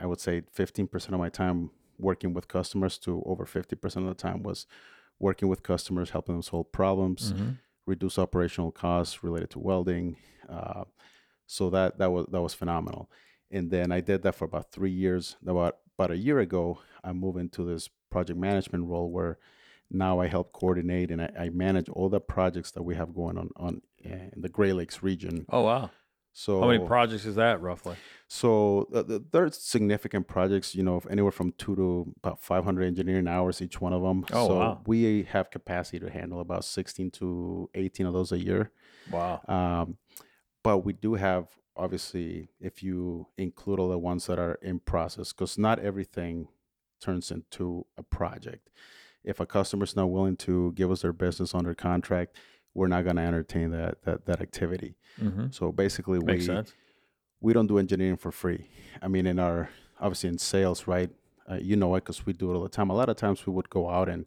I 0.00 0.06
would 0.06 0.20
say, 0.20 0.42
15% 0.58 1.14
of 1.14 1.20
my 1.20 1.30
time 1.30 1.70
working 1.98 2.32
with 2.34 2.48
customers 2.48 2.98
to 2.98 3.22
over 3.26 3.44
50% 3.44 3.96
of 3.96 4.06
the 4.06 4.14
time 4.14 4.42
was 4.42 4.66
working 5.18 5.48
with 5.48 5.62
customers, 5.62 6.10
helping 6.10 6.34
them 6.34 6.42
solve 6.42 6.70
problems 6.72 7.32
Mhm. 7.32 7.58
reduce 7.86 8.18
operational 8.18 8.72
costs 8.72 9.22
related 9.22 9.50
to 9.50 9.58
welding. 9.58 10.16
Uh, 10.48 10.84
so 11.46 11.70
that 11.70 11.98
that 11.98 12.10
was 12.10 12.26
that 12.32 12.40
was 12.40 12.54
phenomenal. 12.54 13.10
And 13.50 13.70
then 13.70 13.92
I 13.92 14.00
did 14.00 14.22
that 14.22 14.34
for 14.34 14.46
about 14.46 14.72
three 14.72 14.90
years. 14.90 15.36
About 15.46 15.76
about 15.98 16.10
a 16.10 16.16
year 16.16 16.40
ago, 16.40 16.80
I 17.04 17.12
moved 17.12 17.38
into 17.38 17.64
this 17.64 17.88
project 18.10 18.38
management 18.38 18.86
role 18.86 19.10
where 19.10 19.38
now 19.90 20.18
I 20.18 20.26
help 20.28 20.52
coordinate 20.52 21.10
and 21.10 21.20
I, 21.22 21.30
I 21.38 21.48
manage 21.50 21.88
all 21.90 22.08
the 22.08 22.20
projects 22.20 22.70
that 22.72 22.82
we 22.82 22.94
have 22.96 23.14
going 23.14 23.36
on 23.38 23.50
on 23.56 23.82
uh, 24.04 24.30
in 24.34 24.40
the 24.40 24.48
Great 24.48 24.74
Lakes 24.74 25.02
region. 25.02 25.44
Oh 25.50 25.62
wow. 25.62 25.90
So 26.36 26.60
How 26.60 26.66
many 26.66 26.84
projects 26.84 27.24
is 27.24 27.36
that 27.36 27.62
roughly? 27.62 27.96
so 28.26 28.88
uh, 28.92 29.04
th- 29.04 29.22
there's 29.30 29.56
significant 29.56 30.26
projects, 30.26 30.74
you 30.74 30.82
know, 30.82 31.00
anywhere 31.08 31.30
from 31.30 31.52
two 31.52 31.76
to 31.76 32.12
about 32.22 32.42
500 32.42 32.82
engineering 32.82 33.28
hours 33.28 33.62
each 33.62 33.80
one 33.80 33.92
of 33.92 34.02
them. 34.02 34.26
Oh, 34.32 34.48
so 34.48 34.58
wow. 34.58 34.82
we 34.84 35.22
have 35.30 35.52
capacity 35.52 36.00
to 36.00 36.10
handle 36.10 36.40
about 36.40 36.64
16 36.64 37.12
to 37.12 37.70
18 37.74 38.06
of 38.06 38.12
those 38.12 38.32
a 38.32 38.38
year. 38.38 38.72
Wow. 39.12 39.40
Um, 39.46 39.98
but 40.64 40.78
we 40.78 40.92
do 40.92 41.14
have, 41.14 41.46
obviously, 41.76 42.48
if 42.58 42.82
you 42.82 43.28
include 43.38 43.78
all 43.78 43.90
the 43.90 43.98
ones 43.98 44.26
that 44.26 44.40
are 44.40 44.58
in 44.60 44.80
process, 44.80 45.32
because 45.32 45.56
not 45.56 45.78
everything 45.78 46.48
turns 47.00 47.30
into 47.30 47.86
a 47.96 48.02
project. 48.02 48.70
If 49.22 49.38
a 49.38 49.46
customer's 49.46 49.94
not 49.94 50.10
willing 50.10 50.36
to 50.38 50.72
give 50.72 50.90
us 50.90 51.02
their 51.02 51.12
business 51.12 51.54
under 51.54 51.74
contract, 51.74 52.36
we're 52.74 52.88
not 52.88 53.04
going 53.04 53.16
to 53.16 53.22
entertain 53.22 53.70
that, 53.70 54.02
that 54.04 54.26
that 54.26 54.40
activity. 54.40 54.96
hmm 55.18 55.46
So 55.50 55.72
basically, 55.72 56.18
Makes 56.18 56.40
we 56.48 56.54
sense. 56.54 56.72
we 57.40 57.52
don't 57.52 57.66
do 57.68 57.78
engineering 57.78 58.16
for 58.16 58.32
free. 58.32 58.68
I 59.02 59.08
mean, 59.08 59.26
in 59.26 59.38
our 59.38 59.68
obviously 60.00 60.28
in 60.28 60.38
sales, 60.38 60.86
right? 60.86 61.10
Uh, 61.50 61.58
you 61.68 61.76
know 61.76 61.94
it 61.94 62.00
because 62.04 62.24
we 62.26 62.32
do 62.32 62.50
it 62.50 62.54
all 62.56 62.62
the 62.62 62.68
time. 62.78 62.90
A 62.90 62.94
lot 62.94 63.08
of 63.08 63.16
times 63.16 63.46
we 63.46 63.52
would 63.52 63.68
go 63.70 63.88
out 63.90 64.08
and 64.08 64.26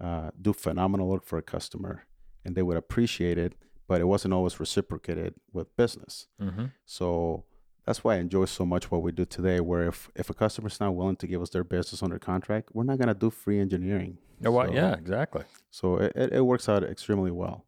uh, 0.00 0.30
do 0.40 0.52
phenomenal 0.52 1.08
work 1.08 1.24
for 1.24 1.38
a 1.38 1.42
customer, 1.42 2.04
and 2.44 2.54
they 2.56 2.62
would 2.62 2.76
appreciate 2.76 3.38
it, 3.38 3.52
but 3.88 4.00
it 4.00 4.04
wasn't 4.14 4.34
always 4.34 4.58
reciprocated 4.60 5.34
with 5.52 5.74
business. 5.76 6.26
hmm 6.40 6.66
So 6.84 7.44
that's 7.86 8.04
why 8.04 8.16
I 8.16 8.18
enjoy 8.18 8.44
so 8.46 8.64
much 8.66 8.90
what 8.90 9.02
we 9.02 9.12
do 9.12 9.24
today. 9.24 9.60
Where 9.60 9.86
if 9.88 10.10
if 10.14 10.28
a 10.30 10.34
customer's 10.34 10.78
not 10.80 10.94
willing 10.94 11.16
to 11.16 11.26
give 11.26 11.40
us 11.42 11.50
their 11.50 11.64
business 11.64 12.02
under 12.02 12.18
contract, 12.18 12.68
we're 12.74 12.84
not 12.90 12.98
gonna 12.98 13.14
do 13.14 13.30
free 13.30 13.58
engineering. 13.60 14.18
Yeah, 14.40 14.50
why- 14.50 14.66
So- 14.66 14.72
yeah, 14.74 14.92
exactly. 14.94 15.44
So 15.70 15.84
it, 15.96 16.12
it 16.38 16.44
works 16.44 16.68
out 16.68 16.82
extremely 16.84 17.30
well. 17.30 17.64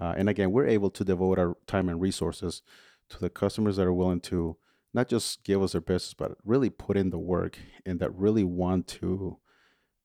Uh, 0.00 0.14
and 0.16 0.28
again, 0.28 0.50
we're 0.50 0.66
able 0.66 0.90
to 0.90 1.04
devote 1.04 1.38
our 1.38 1.56
time 1.66 1.88
and 1.88 2.00
resources 2.00 2.62
to 3.10 3.18
the 3.18 3.30
customers 3.30 3.76
that 3.76 3.86
are 3.86 3.92
willing 3.92 4.20
to 4.20 4.56
not 4.92 5.08
just 5.08 5.44
give 5.44 5.62
us 5.62 5.72
their 5.72 5.80
business, 5.80 6.14
but 6.14 6.36
really 6.44 6.70
put 6.70 6.96
in 6.96 7.10
the 7.10 7.18
work 7.18 7.58
and 7.84 8.00
that 8.00 8.14
really 8.14 8.44
want 8.44 8.86
to 8.86 9.38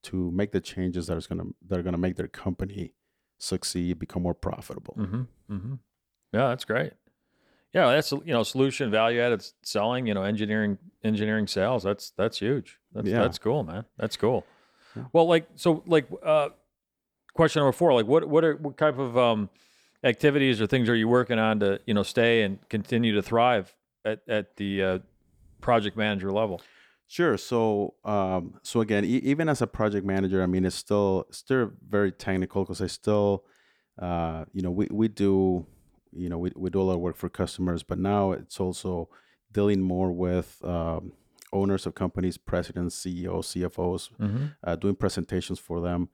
to 0.01 0.31
make 0.31 0.51
the 0.51 0.61
changes 0.61 1.07
that 1.07 1.17
is 1.17 1.27
gonna 1.27 1.43
that 1.67 1.77
are 1.77 1.83
gonna 1.83 1.97
make 1.97 2.15
their 2.15 2.27
company 2.27 2.93
succeed, 3.37 3.99
become 3.99 4.23
more 4.23 4.33
profitable. 4.33 4.93
hmm 4.95 5.23
hmm 5.47 5.73
Yeah, 6.33 6.49
that's 6.49 6.65
great. 6.65 6.93
Yeah, 7.73 7.91
that's 7.91 8.11
you 8.11 8.21
know 8.33 8.43
solution 8.43 8.89
value 8.89 9.21
added 9.21 9.45
selling. 9.63 10.07
You 10.07 10.13
know, 10.13 10.23
engineering 10.23 10.77
engineering 11.03 11.47
sales. 11.47 11.83
That's 11.83 12.11
that's 12.11 12.39
huge. 12.39 12.79
That's 12.93 13.07
Yeah. 13.07 13.19
that's 13.21 13.37
cool, 13.37 13.63
man. 13.63 13.85
That's 13.97 14.17
cool. 14.17 14.45
Yeah. 14.95 15.03
Well, 15.13 15.27
like 15.27 15.47
so, 15.55 15.83
like 15.85 16.07
uh, 16.23 16.49
question 17.33 17.59
number 17.59 17.73
four. 17.73 17.93
Like, 17.93 18.07
what 18.07 18.27
what 18.27 18.43
are 18.43 18.55
what 18.55 18.77
type 18.77 18.97
of 18.97 19.17
um, 19.17 19.49
activities 20.03 20.61
or 20.61 20.67
things 20.67 20.89
are 20.89 20.95
you 20.95 21.07
working 21.07 21.39
on 21.39 21.59
to 21.59 21.79
you 21.85 21.93
know 21.93 22.03
stay 22.03 22.43
and 22.43 22.57
continue 22.69 23.13
to 23.15 23.21
thrive 23.21 23.75
at 24.05 24.21
at 24.27 24.55
the 24.57 24.83
uh, 24.83 24.99
project 25.61 25.97
manager 25.97 26.31
level? 26.31 26.61
Sure. 27.07 27.37
So, 27.37 27.95
um, 28.05 28.59
so 28.61 28.81
again, 28.81 29.03
e- 29.03 29.21
even 29.23 29.49
as 29.49 29.63
a 29.63 29.67
project 29.67 30.05
manager, 30.05 30.43
I 30.43 30.45
mean, 30.45 30.63
it's 30.63 30.75
still 30.75 31.25
still 31.31 31.71
very 31.87 32.11
technical 32.11 32.63
because 32.63 32.81
I 32.81 32.87
still, 32.87 33.45
uh, 33.99 34.45
you 34.53 34.61
know, 34.61 34.69
we, 34.69 34.87
we 34.91 35.07
do, 35.07 35.65
you 36.11 36.29
know, 36.29 36.37
we, 36.37 36.51
we 36.55 36.69
do 36.69 36.79
a 36.79 36.83
lot 36.83 36.93
of 36.93 36.99
work 36.99 37.15
for 37.15 37.27
customers, 37.27 37.81
but 37.81 37.97
now 37.97 38.31
it's 38.33 38.59
also 38.59 39.09
dealing 39.51 39.81
more 39.81 40.11
with 40.11 40.63
um, 40.63 41.13
owners 41.51 41.87
of 41.87 41.95
companies, 41.95 42.37
presidents, 42.37 42.93
CEOs, 42.95 43.53
CFOs, 43.55 44.11
Mm-hmm. 44.19 44.45
uh, 44.63 44.75
doing 44.75 44.93
presentations 44.95 45.57
for 45.57 45.81
them. 45.81 46.09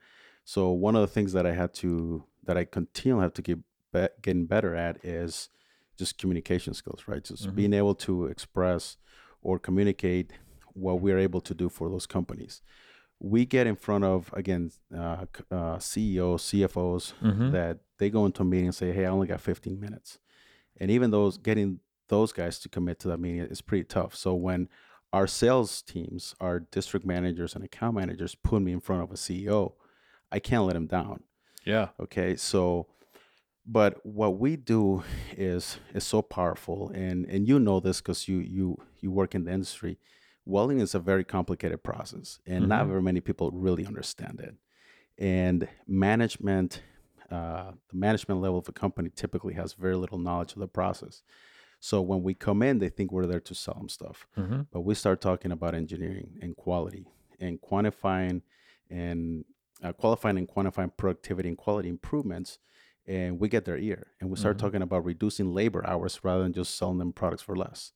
So 0.46 0.70
one 0.70 0.96
of 0.96 1.02
the 1.02 1.08
things 1.08 1.34
that 1.34 1.46
I 1.46 1.52
had 1.52 1.74
to 1.76 2.24
that 2.46 2.58
I 2.58 2.64
continually 2.64 3.24
have 3.24 3.34
to 3.34 3.42
get 3.42 3.60
be- 3.96 4.16
getting 4.22 4.46
better 4.46 4.76
at 4.76 5.04
is 5.04 5.50
just 5.98 6.18
communication 6.18 6.74
skills, 6.74 7.02
right? 7.08 7.24
Just 7.24 7.48
Mhm. 7.48 7.56
being 7.56 7.74
able 7.74 7.96
to 8.08 8.26
express 8.26 8.98
or 9.42 9.60
communicate 9.60 10.32
what 10.74 11.00
we're 11.02 11.20
able 11.20 11.42
to 11.42 11.54
do 11.54 11.70
for 11.70 11.90
those 11.90 12.06
companies. 12.06 12.62
We 13.20 13.46
get 13.46 13.66
in 13.68 13.76
front 13.78 14.04
of 14.04 14.20
again 14.34 14.72
uh, 14.94 15.26
uh, 15.50 15.80
CEOs, 15.80 16.42
CFOs 16.44 17.14
Mhm. 17.22 17.52
that 17.54 17.80
they 17.98 18.10
go 18.10 18.26
into 18.26 18.42
a 18.42 18.46
meeting 18.46 18.68
and 18.72 18.76
say, 18.76 18.92
"Hey, 18.92 19.06
I 19.06 19.10
only 19.10 19.28
got 19.28 19.40
15 19.42 19.80
minutes," 19.80 20.20
and 20.80 20.92
even 20.92 21.12
those 21.12 21.38
getting 21.38 21.80
those 22.08 22.34
guys 22.34 22.60
to 22.60 22.70
commit 22.70 23.00
to 23.00 23.08
that 23.08 23.20
meeting 23.20 23.40
is 23.42 23.62
pretty 23.62 23.84
tough. 23.86 24.14
So 24.16 24.36
when 24.36 24.68
our 25.14 25.28
sales 25.28 25.82
teams, 25.82 26.36
our 26.42 26.60
district 26.60 27.06
managers 27.06 27.56
and 27.56 27.64
account 27.64 27.96
managers 27.96 28.36
put 28.36 28.62
me 28.62 28.72
in 28.74 28.82
front 28.82 29.02
of 29.02 29.12
a 29.12 29.18
CEO, 29.18 29.76
I 30.32 30.40
can't 30.40 30.66
let 30.66 30.76
him 30.76 30.88
down. 30.88 31.24
Yeah. 31.66 31.90
Okay, 32.00 32.36
so 32.36 32.88
but 33.66 34.06
what 34.06 34.38
we 34.40 34.56
do 34.56 35.04
is 35.36 35.80
is 35.94 36.04
so 36.04 36.22
powerful 36.22 36.92
and 36.94 37.26
and 37.26 37.48
you 37.48 37.60
know 37.60 37.80
this 37.80 38.00
because 38.02 38.28
you 38.28 38.38
you 38.40 38.78
you 39.02 39.12
work 39.12 39.34
in 39.36 39.44
the 39.46 39.52
industry 39.52 39.98
welding 40.46 40.80
is 40.80 40.94
a 40.96 41.00
very 41.00 41.24
complicated 41.24 41.82
process 41.84 42.40
and 42.46 42.68
not 42.68 42.86
Mhm. 42.86 42.90
very 42.90 43.02
many 43.02 43.22
people 43.22 43.50
really 43.52 43.86
understand 43.86 44.40
it 44.40 44.56
and 45.18 45.68
management 45.88 46.82
uh, 47.32 47.72
the 47.90 47.96
management 47.98 48.40
level 48.40 48.60
of 48.60 48.70
a 48.70 48.72
company 48.72 49.10
typically 49.10 49.56
has 49.56 49.74
very 49.74 49.96
little 49.96 50.20
knowledge 50.20 50.54
of 50.54 50.60
the 50.60 50.68
process 50.68 51.24
so 51.80 52.02
when 52.02 52.22
we 52.22 52.34
come 52.36 52.62
in 52.62 52.78
they 52.80 52.90
think 52.90 53.12
we're 53.12 53.26
there 53.26 53.40
to 53.40 53.56
sell 53.56 53.74
them 53.76 53.90
stuff 53.90 54.28
Mm-hmm. 54.38 54.62
but 54.72 54.82
we 54.82 54.94
start 54.94 55.22
talking 55.22 55.52
about 55.52 55.74
engineering 55.74 56.38
and 56.42 56.56
quality 56.56 57.08
and 57.40 57.60
quantifying 57.62 58.42
and 58.92 59.44
uh, 59.84 59.92
qualifying 59.94 60.38
and 60.38 60.48
quantifying 60.48 60.92
productivity 60.96 61.50
and 61.50 61.58
quality 61.58 61.90
improvements 61.90 62.60
and 63.08 63.40
we 63.40 63.48
get 63.50 63.66
their 63.66 63.78
ear 63.78 64.08
and 64.20 64.30
we 64.30 64.36
start 64.36 64.58
Mhm. 64.58 64.62
talking 64.62 64.82
about 64.82 65.06
reducing 65.06 65.54
labor 65.54 65.86
hours 65.88 66.20
rather 66.24 66.44
than 66.44 66.54
just 66.54 66.76
selling 66.76 66.98
them 66.98 67.14
products 67.14 67.44
for 67.44 67.56
less 67.56 67.92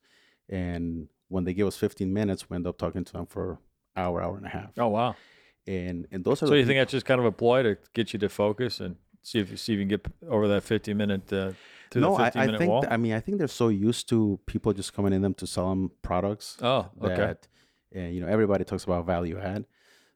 and 0.48 1.08
when 1.28 1.44
they 1.44 1.54
give 1.54 1.68
us 1.68 1.78
15 1.78 2.12
minutes 2.14 2.50
we 2.50 2.56
end 2.56 2.68
up 2.68 2.78
talking 2.78 3.04
to 3.04 3.14
them 3.14 3.26
for 3.26 3.60
hour 3.96 4.22
hour 4.22 4.38
and 4.38 4.46
a 4.46 4.50
half 4.50 4.72
Oh 4.78 4.88
wow. 4.88 5.16
and 5.68 6.08
and 6.12 6.24
those 6.24 6.42
are 6.44 6.48
So 6.48 6.54
you 6.54 6.64
think 6.66 6.76
peop- 6.78 6.82
that's 6.82 6.92
just 6.92 7.06
kind 7.06 7.20
of 7.20 7.26
a 7.26 7.32
ploy 7.32 7.64
to 7.64 7.78
get 7.94 8.14
you 8.14 8.20
to 8.20 8.30
focus 8.30 8.80
and 8.80 8.96
see 9.22 9.40
if 9.40 9.50
you 9.52 9.58
see 9.58 9.74
if 9.74 9.80
you 9.80 9.86
can 9.86 9.90
get 9.90 10.08
over 10.30 10.48
that 10.48 10.64
15 10.64 10.96
minute 10.96 11.32
uh, 11.34 11.52
to 11.92 12.00
no 12.00 12.16
the 12.16 12.24
I, 12.24 12.32
I 12.36 12.46
minute 12.46 12.58
think 12.60 12.70
wall? 12.72 12.82
th- 12.82 12.94
i 12.94 12.98
mean 12.98 13.14
i 13.14 13.20
think 13.20 13.38
they're 13.40 13.48
so 13.48 13.68
used 13.70 14.08
to 14.10 14.40
people 14.46 14.72
just 14.74 14.94
coming 14.94 15.12
in 15.14 15.22
them 15.22 15.34
to 15.36 15.48
sell 15.48 15.70
them 15.70 15.92
products 16.02 16.58
oh, 16.62 16.90
okay. 17.02 17.16
that 17.16 17.48
and 17.92 18.14
you 18.16 18.22
know 18.22 18.28
everybody 18.28 18.64
talks 18.64 18.84
about 18.86 19.06
value 19.06 19.38
add 19.40 19.66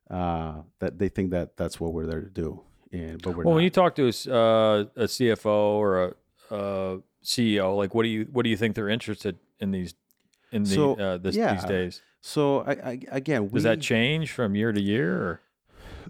uh 0.09 0.61
that 0.79 0.97
they 0.99 1.09
think 1.09 1.31
that 1.31 1.57
that's 1.57 1.79
what 1.79 1.93
we're 1.93 2.05
there 2.05 2.21
to 2.21 2.29
do 2.29 2.61
and 2.93 3.21
but 3.21 3.31
we're 3.31 3.43
Well, 3.43 3.51
not. 3.53 3.55
when 3.55 3.63
you 3.63 3.69
talk 3.69 3.95
to 3.95 4.03
a, 4.05 4.33
uh, 4.33 4.85
a 4.95 5.07
CFO 5.15 5.45
or 5.83 6.03
a, 6.03 6.07
uh 6.53 6.97
CEO, 7.23 7.75
like 7.77 7.93
what 7.95 8.03
do 8.03 8.09
you 8.09 8.27
what 8.31 8.43
do 8.43 8.49
you 8.49 8.57
think 8.57 8.75
they're 8.75 8.89
interested 8.89 9.37
in 9.59 9.71
these 9.71 9.93
in 10.51 10.63
the 10.63 10.69
So, 10.75 10.93
uh, 10.95 11.17
this, 11.17 11.35
yeah, 11.35 11.53
these 11.55 11.63
days? 11.65 12.01
so 12.21 12.59
I, 12.61 12.71
I 12.91 12.99
again 13.11 13.47
Does 13.49 13.63
that 13.63 13.81
change 13.81 14.31
from 14.31 14.55
year 14.55 14.71
to 14.71 14.81
year? 14.81 15.09
Or? 15.27 15.41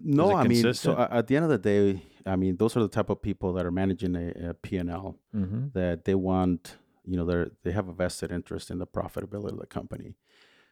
no 0.04 0.36
i 0.36 0.44
mean 0.48 0.74
so 0.74 0.98
at 1.20 1.28
the 1.28 1.36
end 1.38 1.46
of 1.46 1.52
the 1.52 1.58
day 1.74 2.02
i 2.26 2.36
mean 2.36 2.58
those 2.58 2.76
are 2.76 2.82
the 2.82 2.88
type 2.98 3.10
of 3.12 3.22
people 3.22 3.54
that 3.54 3.64
are 3.66 3.72
managing 3.72 4.16
a, 4.16 4.50
a 4.50 4.54
p&l 4.56 5.16
Mm-hmm. 5.36 5.68
that 5.74 6.04
they 6.06 6.16
want 6.16 6.78
you 7.06 7.16
know 7.18 7.26
they're 7.26 7.52
they 7.64 7.72
have 7.72 7.88
a 7.88 7.94
vested 7.94 8.32
interest 8.32 8.72
in 8.72 8.80
the 8.80 8.88
profitability 8.88 9.52
of 9.54 9.60
the 9.60 9.68
company 9.68 10.16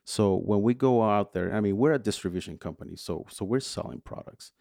so 0.04 0.36
when 0.36 0.62
we 0.64 0.74
go 0.74 1.04
out 1.04 1.34
there 1.34 1.54
i 1.54 1.60
mean 1.62 1.78
we're 1.78 1.94
a 1.94 2.00
distribution 2.00 2.58
company 2.58 2.96
so 2.96 3.26
so 3.30 3.46
we're 3.46 3.60
selling 3.60 4.02
products 4.02 4.52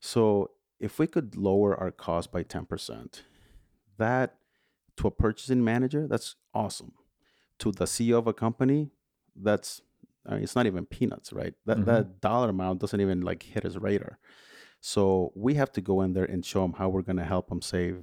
so 0.00 0.50
if 0.84 0.98
we 1.00 1.06
could 1.14 1.28
lower 1.48 1.70
our 1.82 1.90
cost 2.06 2.26
by 2.36 2.42
10% 2.42 3.22
that 3.96 4.28
to 4.98 5.06
a 5.08 5.10
purchasing 5.10 5.62
manager 5.72 6.02
that's 6.12 6.36
awesome. 6.62 6.92
To 7.60 7.70
the 7.72 7.86
ceo 7.94 8.18
of 8.18 8.26
a 8.26 8.32
company 8.46 8.80
that's 9.48 9.70
I 10.26 10.34
mean, 10.34 10.42
it's 10.44 10.56
not 10.58 10.66
even 10.66 10.84
peanuts 10.96 11.32
right? 11.40 11.54
That 11.66 11.78
Mhm. 11.78 11.86
that 11.90 12.04
dollar 12.20 12.48
amount 12.56 12.80
doesn't 12.82 13.00
even 13.06 13.20
like 13.30 13.42
hit 13.54 13.62
his 13.68 13.76
radar. 13.86 14.14
So 14.80 15.32
we 15.34 15.54
have 15.60 15.72
to 15.76 15.80
go 15.90 16.02
in 16.04 16.12
there 16.16 16.24
and 16.32 16.44
show 16.44 16.62
them 16.62 16.74
how 16.74 16.86
we're 16.90 17.08
going 17.10 17.22
to 17.24 17.30
help 17.34 17.48
them 17.48 17.62
save 17.74 17.94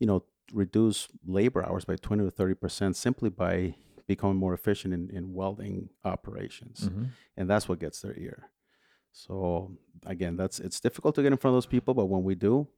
you 0.00 0.06
know 0.08 0.18
reduce 0.52 1.08
labor 1.38 1.60
hours 1.66 1.84
by 1.90 1.96
20 1.96 2.24
to 2.24 2.30
30 2.30 2.54
percent 2.54 2.96
simply 2.96 3.30
by 3.30 3.74
becoming 4.06 4.36
more 4.44 4.54
efficient 4.54 4.94
in, 4.94 5.10
in 5.18 5.24
welding 5.38 5.76
operations. 6.04 6.76
Mm-hmm. 6.88 7.04
and 7.36 7.44
that's 7.50 7.66
what 7.68 7.78
gets 7.84 7.98
their 8.02 8.16
ear 8.26 8.38
so 9.16 9.70
again 10.04 10.36
that's 10.36 10.58
it's 10.60 10.78
difficult 10.78 11.14
to 11.14 11.22
get 11.22 11.32
in 11.32 11.38
front 11.38 11.52
of 11.52 11.56
those 11.56 11.66
people 11.66 11.94
but 11.94 12.04
when 12.06 12.22
we 12.22 12.34
do 12.34 12.68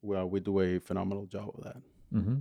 well 0.00 0.28
we 0.30 0.38
do 0.38 0.60
a 0.60 0.78
phenomenal 0.78 1.26
job 1.26 1.50
of 1.56 1.64
that 1.64 1.76
Mm-hmm. 2.14 2.36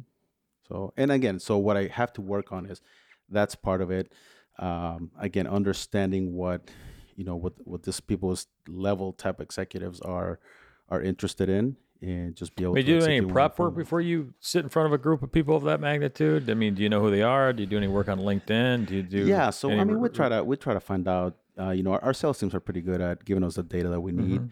so 0.67 0.93
and 0.95 1.11
again 1.11 1.39
so 1.39 1.57
what 1.57 1.75
i 1.75 1.87
have 1.87 2.13
to 2.13 2.21
work 2.21 2.51
on 2.53 2.65
is 2.67 2.81
that's 3.29 3.53
part 3.55 3.81
of 3.81 3.91
it 3.91 4.13
um, 4.59 5.11
again 5.19 5.45
understanding 5.45 6.33
what 6.33 6.69
you 7.17 7.25
know 7.25 7.35
what 7.35 7.53
what 7.67 7.83
this 7.83 7.99
people's 7.99 8.47
level 8.67 9.11
type 9.11 9.41
executives 9.41 9.99
are 10.01 10.39
are 10.87 11.01
interested 11.01 11.49
in 11.49 11.75
and 12.01 12.35
just 12.35 12.55
be 12.55 12.63
able 12.63 12.75
Do 12.75 12.83
to 12.83 12.91
you 12.91 12.99
do 13.01 13.05
any 13.05 13.21
prep 13.21 13.57
work 13.59 13.75
before 13.75 13.99
you 14.01 14.33
sit 14.39 14.63
in 14.63 14.69
front 14.69 14.85
of 14.85 14.93
a 14.93 14.97
group 14.99 15.21
of 15.23 15.31
people 15.31 15.55
of 15.55 15.63
that 15.63 15.79
magnitude? 15.81 16.47
I 16.47 16.53
mean, 16.53 16.75
do 16.75 16.83
you 16.83 16.89
know 16.89 17.01
who 17.01 17.09
they 17.09 17.23
are? 17.23 17.51
Do 17.53 17.63
you 17.63 17.67
do 17.67 17.75
any 17.75 17.87
work 17.87 18.07
on 18.07 18.19
LinkedIn? 18.19 18.85
Do 18.85 18.95
you 18.95 19.03
do? 19.03 19.25
yeah 19.25 19.49
so 19.49 19.69
i 19.71 19.83
mean 19.83 19.99
we 19.99 20.07
try 20.09 20.29
to 20.29 20.43
we 20.43 20.55
try 20.55 20.73
to 20.73 20.79
find 20.79 21.07
out 21.07 21.35
uh, 21.59 21.71
you 21.71 21.83
know 21.83 21.93
our, 21.93 22.03
our 22.03 22.13
sales 22.13 22.39
teams 22.39 22.53
are 22.55 22.59
pretty 22.59 22.81
good 22.81 23.01
at 23.01 23.25
giving 23.25 23.43
us 23.43 23.55
the 23.55 23.63
data 23.63 23.89
that 23.89 24.01
we 24.01 24.11
need 24.11 24.41
Mhm. 24.41 24.51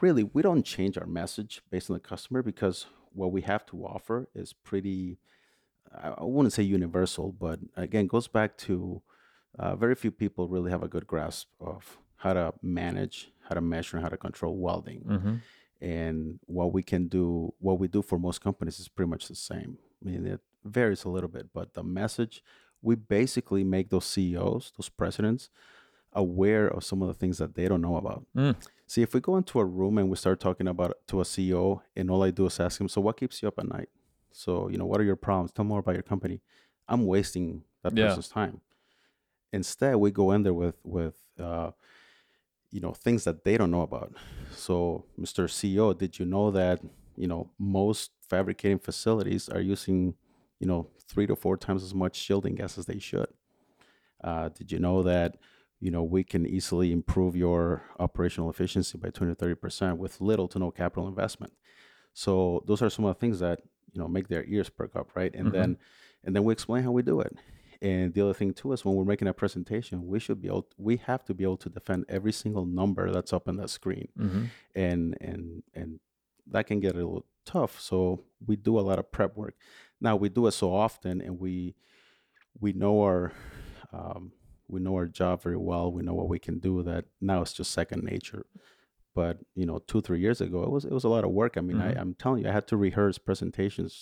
really 0.00 0.22
we 0.24 0.42
don't 0.42 0.64
change 0.64 0.96
our 0.98 1.06
message 1.06 1.62
based 1.70 1.90
on 1.90 1.94
the 1.94 2.00
customer 2.00 2.42
because 2.42 2.86
what 3.12 3.32
we 3.32 3.42
have 3.42 3.64
to 3.66 3.84
offer 3.84 4.28
is 4.34 4.52
pretty 4.52 5.18
i 5.92 6.08
I 6.08 6.24
wouldn't 6.24 6.52
say 6.52 6.62
universal 6.62 7.32
but 7.32 7.58
again 7.76 8.06
goes 8.06 8.28
back 8.28 8.56
to 8.66 9.02
uh, 9.58 9.76
very 9.76 9.94
few 9.94 10.10
people 10.10 10.48
really 10.48 10.70
have 10.70 10.82
a 10.82 10.88
good 10.88 11.06
grasp 11.06 11.48
of 11.60 11.98
how 12.16 12.32
to 12.32 12.54
manage 12.62 13.30
how 13.46 13.54
to 13.54 13.60
measure 13.60 13.96
and 13.96 14.02
how 14.04 14.08
to 14.10 14.16
control 14.16 14.56
welding 14.56 15.02
Mhm. 15.16 15.40
and 15.80 16.40
what 16.46 16.72
we 16.72 16.82
can 16.82 17.08
do 17.08 17.52
what 17.58 17.78
we 17.78 17.88
do 17.88 18.00
for 18.02 18.18
most 18.18 18.40
companies 18.40 18.78
is 18.80 18.88
pretty 18.88 19.10
much 19.10 19.28
the 19.28 19.34
same 19.34 19.78
i 20.00 20.08
mean 20.08 20.26
it 20.26 20.40
varies 20.64 21.04
a 21.04 21.10
little 21.10 21.28
bit 21.36 21.46
but 21.52 21.74
the 21.74 21.82
message 21.84 22.42
we 22.80 22.94
basically 22.96 23.64
make 23.64 23.90
those 23.90 24.06
ceos 24.06 24.72
those 24.76 24.88
presidents 24.88 25.50
aware 26.14 26.68
of 26.68 26.84
some 26.84 27.02
of 27.02 27.08
the 27.08 27.14
things 27.14 27.38
that 27.38 27.54
they 27.54 27.66
don't 27.68 27.80
know 27.82 27.96
about. 27.96 28.24
Mm. 28.36 28.54
see 28.86 29.02
if 29.02 29.14
we 29.14 29.20
go 29.20 29.36
into 29.36 29.58
a 29.58 29.64
room 29.64 29.98
and 29.98 30.08
we 30.10 30.16
start 30.16 30.38
talking 30.40 30.68
about 30.68 30.96
to 31.08 31.20
a 31.20 31.24
ceo 31.24 31.80
and 31.96 32.10
all 32.10 32.22
i 32.22 32.30
do 32.30 32.46
is 32.46 32.60
ask 32.60 32.80
him 32.80 32.88
so 32.88 33.00
what 33.00 33.16
keeps 33.16 33.40
you 33.42 33.48
up 33.48 33.58
at 33.58 33.68
night? 33.68 33.88
So 34.32 34.68
you 34.68 34.78
know 34.78 34.86
what 34.86 35.00
are 35.00 35.04
your 35.04 35.16
problems? 35.16 35.52
Tell 35.52 35.64
more 35.64 35.78
about 35.80 35.94
your 35.94 36.02
company. 36.02 36.40
I'm 36.88 37.06
wasting 37.06 37.62
that 37.82 37.96
Yeah. 37.96 38.06
person's 38.08 38.28
time. 38.28 38.60
Instead 39.52 39.96
we 39.96 40.10
go 40.10 40.32
in 40.32 40.42
there 40.42 40.54
with 40.54 40.76
with 40.84 41.16
uh, 41.38 41.70
you 42.70 42.80
know 42.80 42.92
things 42.92 43.24
that 43.24 43.44
they 43.44 43.56
don't 43.56 43.70
know 43.70 43.82
about. 43.82 44.12
So 44.52 45.04
mr 45.18 45.44
ceo 45.56 45.96
did 45.96 46.18
you 46.18 46.26
know 46.26 46.50
that 46.50 46.80
you 47.16 47.28
know 47.28 47.50
most 47.58 48.10
fabricating 48.28 48.78
facilities 48.80 49.48
are 49.48 49.60
using 49.60 50.14
you 50.58 50.66
know 50.66 50.88
three 51.08 51.26
to 51.26 51.36
four 51.36 51.56
times 51.56 51.82
as 51.84 51.94
much 51.94 52.16
shielding 52.16 52.54
gas 52.56 52.76
as 52.78 52.86
they 52.86 52.98
should? 52.98 53.28
Uh, 54.22 54.48
did 54.48 54.72
you 54.72 54.78
know 54.78 55.02
that 55.02 55.36
you 55.84 55.90
know 55.90 56.02
we 56.02 56.24
can 56.24 56.46
easily 56.46 56.88
improve 56.98 57.36
your 57.36 57.82
operational 58.06 58.48
efficiency 58.50 58.96
by 58.96 59.10
20 59.10 59.32
to 59.32 59.36
30 59.36 59.54
percent 59.64 59.98
with 59.98 60.20
little 60.30 60.48
to 60.48 60.58
no 60.58 60.70
capital 60.70 61.06
investment. 61.08 61.52
So 62.14 62.62
those 62.66 62.80
are 62.82 62.88
some 62.90 63.04
of 63.04 63.14
the 63.14 63.20
things 63.20 63.38
that 63.40 63.58
you 63.92 64.00
know 64.00 64.08
make 64.08 64.28
their 64.28 64.44
ears 64.54 64.70
perk 64.70 64.96
up 64.96 65.08
right? 65.14 65.32
And 65.34 65.48
Mhm. 65.48 65.52
then 65.56 65.78
and 66.24 66.34
then 66.34 66.44
we 66.44 66.52
explain 66.52 66.82
how 66.84 66.92
we 66.98 67.02
do 67.02 67.20
it. 67.20 67.32
And 67.82 68.14
the 68.14 68.22
other 68.22 68.32
thing 68.40 68.54
too 68.54 68.72
is 68.72 68.82
when 68.84 68.94
we're 68.96 69.04
making 69.14 69.28
a 69.28 69.34
presentation 69.34 70.06
we 70.06 70.18
should 70.24 70.40
be 70.40 70.48
able 70.48 70.66
we 70.78 70.96
have 71.10 71.22
to 71.26 71.34
be 71.34 71.44
able 71.44 71.58
to 71.64 71.68
defend 71.78 72.06
every 72.08 72.32
single 72.32 72.64
number 72.80 73.10
that's 73.12 73.32
up 73.34 73.46
on 73.48 73.56
that 73.60 73.68
screen. 73.78 74.08
Mhm. 74.18 74.44
and 74.74 75.02
and 75.20 75.62
and 75.74 76.00
that 76.54 76.66
can 76.66 76.80
get 76.80 76.92
a 76.94 76.98
little 76.98 77.26
tough. 77.44 77.78
So 77.88 78.24
we 78.48 78.56
do 78.56 78.78
a 78.78 78.84
lot 78.88 78.98
of 78.98 79.12
prep 79.16 79.36
work. 79.36 79.54
Now 80.00 80.16
we 80.16 80.28
do 80.30 80.46
it 80.46 80.52
so 80.52 80.74
often 80.74 81.20
and 81.20 81.38
we 81.38 81.74
we 82.64 82.72
know 82.72 82.94
our 83.02 83.32
um, 83.92 84.32
we 84.74 84.80
know 84.80 84.94
our 85.00 85.06
job 85.20 85.34
very 85.46 85.56
well 85.70 85.86
we 85.96 86.02
know 86.06 86.14
what 86.20 86.28
we 86.34 86.38
can 86.46 86.56
do 86.68 86.82
that 86.82 87.04
now 87.30 87.38
it's 87.42 87.52
just 87.60 87.70
second 87.80 88.02
nature 88.14 88.42
but 89.14 89.34
you 89.54 89.66
know 89.68 89.78
two 89.90 90.00
three 90.06 90.20
years 90.26 90.40
ago 90.46 90.58
it 90.66 90.70
was 90.76 90.84
it 90.84 90.92
was 90.98 91.04
a 91.04 91.08
lot 91.14 91.24
of 91.24 91.30
work 91.42 91.52
i 91.56 91.60
mean 91.68 91.78
Mhm. 91.78 91.88
I, 91.96 92.00
i'm 92.00 92.14
telling 92.22 92.42
you 92.42 92.48
i 92.50 92.52
had 92.58 92.66
to 92.72 92.76
rehearse 92.76 93.16
presentations 93.18 93.92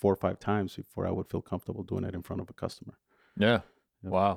four 0.00 0.12
or 0.12 0.20
five 0.26 0.38
times 0.50 0.70
before 0.82 1.04
i 1.06 1.10
would 1.16 1.28
feel 1.32 1.42
comfortable 1.52 1.82
doing 1.92 2.04
it 2.08 2.14
in 2.14 2.22
front 2.22 2.40
of 2.42 2.48
a 2.50 2.56
customer 2.64 2.94
Yeah. 3.36 3.60
Yep. 4.04 4.12
Wow. 4.18 4.34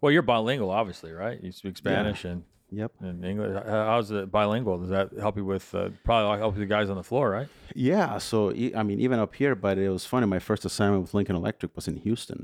Well, 0.00 0.12
you're 0.12 0.22
bilingual, 0.34 0.70
obviously, 0.80 1.12
right? 1.12 1.38
You 1.42 1.52
speak 1.52 1.76
Spanish 1.76 2.24
and, 2.24 2.42
yep 2.80 2.92
and 3.00 3.24
English. 3.24 3.52
How's 3.64 4.10
it 4.10 4.30
bilingual? 4.30 4.76
Does 4.78 4.90
that 4.96 5.06
help 5.24 5.36
you 5.36 5.44
with 5.54 5.66
uh, 5.74 5.90
probably 6.04 6.38
help 6.38 6.56
the 6.56 6.66
guys 6.66 6.90
on 6.90 6.96
the 6.96 7.02
floor, 7.10 7.30
right? 7.30 7.48
Yeah, 7.74 8.18
so 8.18 8.38
I 8.80 8.82
mean, 8.88 8.98
even 9.06 9.18
up 9.24 9.34
here, 9.34 9.54
but 9.54 9.78
it 9.78 9.88
was 9.88 10.04
funny. 10.12 10.26
My 10.26 10.40
first 10.40 10.64
assignment 10.64 11.02
with 11.04 11.14
Lincoln 11.14 11.36
Electric 11.36 11.74
was 11.76 11.86
in 11.88 11.96
Houston, 12.06 12.40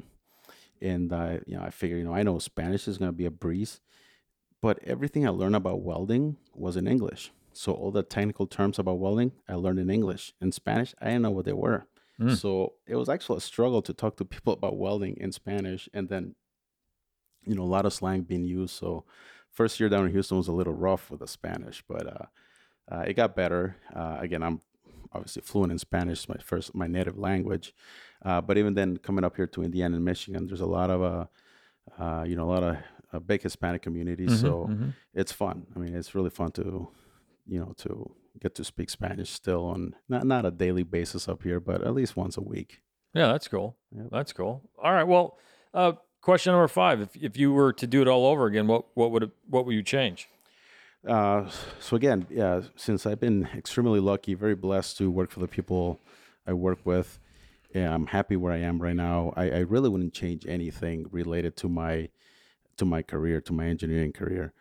and 0.83 1.13
I, 1.13 1.41
you 1.47 1.57
know, 1.57 1.63
I 1.63 1.71
figured, 1.71 1.99
you 1.99 2.05
know, 2.05 2.15
I 2.15 2.23
know 2.23 2.39
Spanish 2.39 2.89
is 2.89 2.99
gonna 2.99 3.13
be 3.13 3.27
a 3.27 3.31
breeze, 3.31 3.81
but 4.61 4.79
everything 4.85 5.27
I 5.27 5.31
learned 5.31 5.57
about 5.57 5.83
welding 5.83 6.37
was 6.55 6.77
in 6.77 6.87
English. 6.87 7.33
So 7.53 7.73
all 7.73 7.91
the 7.91 8.03
technical 8.03 8.47
terms 8.47 8.79
about 8.79 8.99
welding, 8.99 9.33
I 9.49 9.55
learned 9.55 9.79
in 9.79 9.91
English. 9.91 10.33
In 10.41 10.53
Spanish, 10.53 10.95
I 11.01 11.07
didn't 11.07 11.23
know 11.23 11.31
what 11.31 11.45
they 11.45 11.53
were. 11.53 11.87
Mm. 12.21 12.37
So 12.37 12.75
it 12.87 12.97
was 12.97 13.09
actually 13.09 13.39
a 13.39 13.41
struggle 13.41 13.83
to 13.83 13.93
talk 13.93 14.17
to 14.17 14.25
people 14.25 14.53
about 14.53 14.79
welding 14.79 15.17
in 15.19 15.33
Spanish, 15.33 15.89
and 15.93 16.09
then, 16.09 16.35
you 17.45 17.55
know, 17.55 17.63
a 17.63 17.65
lot 17.65 17.87
of 17.87 17.93
slang 17.93 18.23
being 18.23 18.45
used. 18.45 18.75
So 18.75 19.05
first 19.51 19.81
year 19.81 19.89
down 19.89 20.07
in 20.07 20.13
Houston 20.13 20.37
was 20.37 20.49
a 20.49 20.53
little 20.53 20.75
rough 20.75 21.11
with 21.11 21.21
the 21.21 21.29
Spanish, 21.29 21.83
but 21.87 22.07
uh, 22.07 22.27
uh, 22.91 23.05
it 23.07 23.15
got 23.15 23.37
better. 23.37 23.77
Uh, 23.95 24.17
again, 24.21 24.43
I'm 24.43 24.61
obviously 25.15 25.43
fluent 25.43 25.73
in 25.73 25.79
Spanish, 25.79 26.29
my 26.29 26.37
first 26.43 26.75
my 26.75 26.87
native 26.87 27.19
language. 27.19 27.75
Uh, 28.25 28.41
but 28.41 28.57
even 28.59 28.75
then, 28.75 28.97
coming 28.99 29.25
up 29.25 29.37
here 29.37 29.47
to 29.49 29.63
Indiana 29.63 29.97
and 29.97 30.05
Michigan, 30.05 30.47
there's 30.47 30.61
a 30.61 30.67
lot 30.67 30.91
of 30.91 31.03
uh, 31.03 31.27
uh, 32.03 32.25
you 32.25 32.37
know, 32.37 32.45
a 32.45 32.53
lot 32.53 32.63
of 32.63 32.77
uh, 33.13 33.19
big 33.19 33.43
Hispanic 33.43 33.83
communities. 33.83 34.31
Mhm, 34.33 34.41
So 34.41 34.67
mhm. 34.71 34.95
it's 35.15 35.33
fun. 35.33 35.67
I 35.75 35.79
mean, 35.79 35.95
it's 35.95 36.15
really 36.15 36.31
fun 36.31 36.53
to, 36.53 36.89
you 37.47 37.59
know, 37.61 37.73
to 37.79 38.15
get 38.41 38.55
to 38.55 38.65
speak 38.65 38.89
Spanish 38.91 39.31
still 39.31 39.65
on 39.67 39.95
not 40.09 40.25
not 40.25 40.47
a 40.47 40.51
daily 40.51 40.85
basis 40.85 41.29
up 41.29 41.43
here, 41.43 41.61
but 41.61 41.83
at 41.83 41.93
least 41.95 42.17
once 42.17 42.37
a 42.37 42.41
week. 42.43 42.81
Yeah, 43.15 43.27
that's 43.33 43.49
cool. 43.49 43.77
Yep. 43.95 44.07
That's 44.11 44.33
cool. 44.33 44.63
All 44.83 44.93
right. 44.93 45.05
Well, 45.07 45.39
uh, 45.75 45.93
question 46.23 46.53
number 46.53 46.69
five: 46.69 47.01
If 47.01 47.17
if 47.17 47.37
you 47.37 47.53
were 47.53 47.73
to 47.75 47.87
do 47.87 48.01
it 48.01 48.09
all 48.09 48.25
over 48.27 48.47
again, 48.47 48.67
what 48.67 48.87
what 48.95 49.11
would 49.11 49.25
it, 49.25 49.31
what 49.49 49.67
would 49.67 49.75
you 49.75 49.83
change? 49.83 50.29
Uh, 51.07 51.49
so 51.81 51.97
again, 51.97 52.27
yeah, 52.31 52.63
since 52.77 53.07
I've 53.07 53.21
been 53.21 53.49
extremely 53.57 54.01
lucky, 54.01 54.35
very 54.35 54.55
blessed 54.55 54.99
to 54.99 55.11
work 55.11 55.31
for 55.31 55.41
the 55.41 55.49
people 55.49 56.01
I 56.47 56.53
work 56.53 56.79
with, 56.85 57.19
yeah, 57.75 57.93
I'm 57.93 58.07
happy 58.07 58.37
where 58.37 58.53
I 58.53 58.59
am 58.59 58.81
right 58.81 58.95
now. 58.95 59.33
I, 59.37 59.51
I 59.51 59.59
really 59.61 59.89
wouldn't 59.89 60.13
change 60.15 60.47
anything 60.47 61.07
related 61.11 61.57
to 61.59 61.69
my 61.69 62.09
to 62.79 62.85
my 62.85 63.03
career, 63.03 63.41
to 63.43 63.53
my 63.53 63.67
engineering 63.67 64.13
career. 64.13 64.53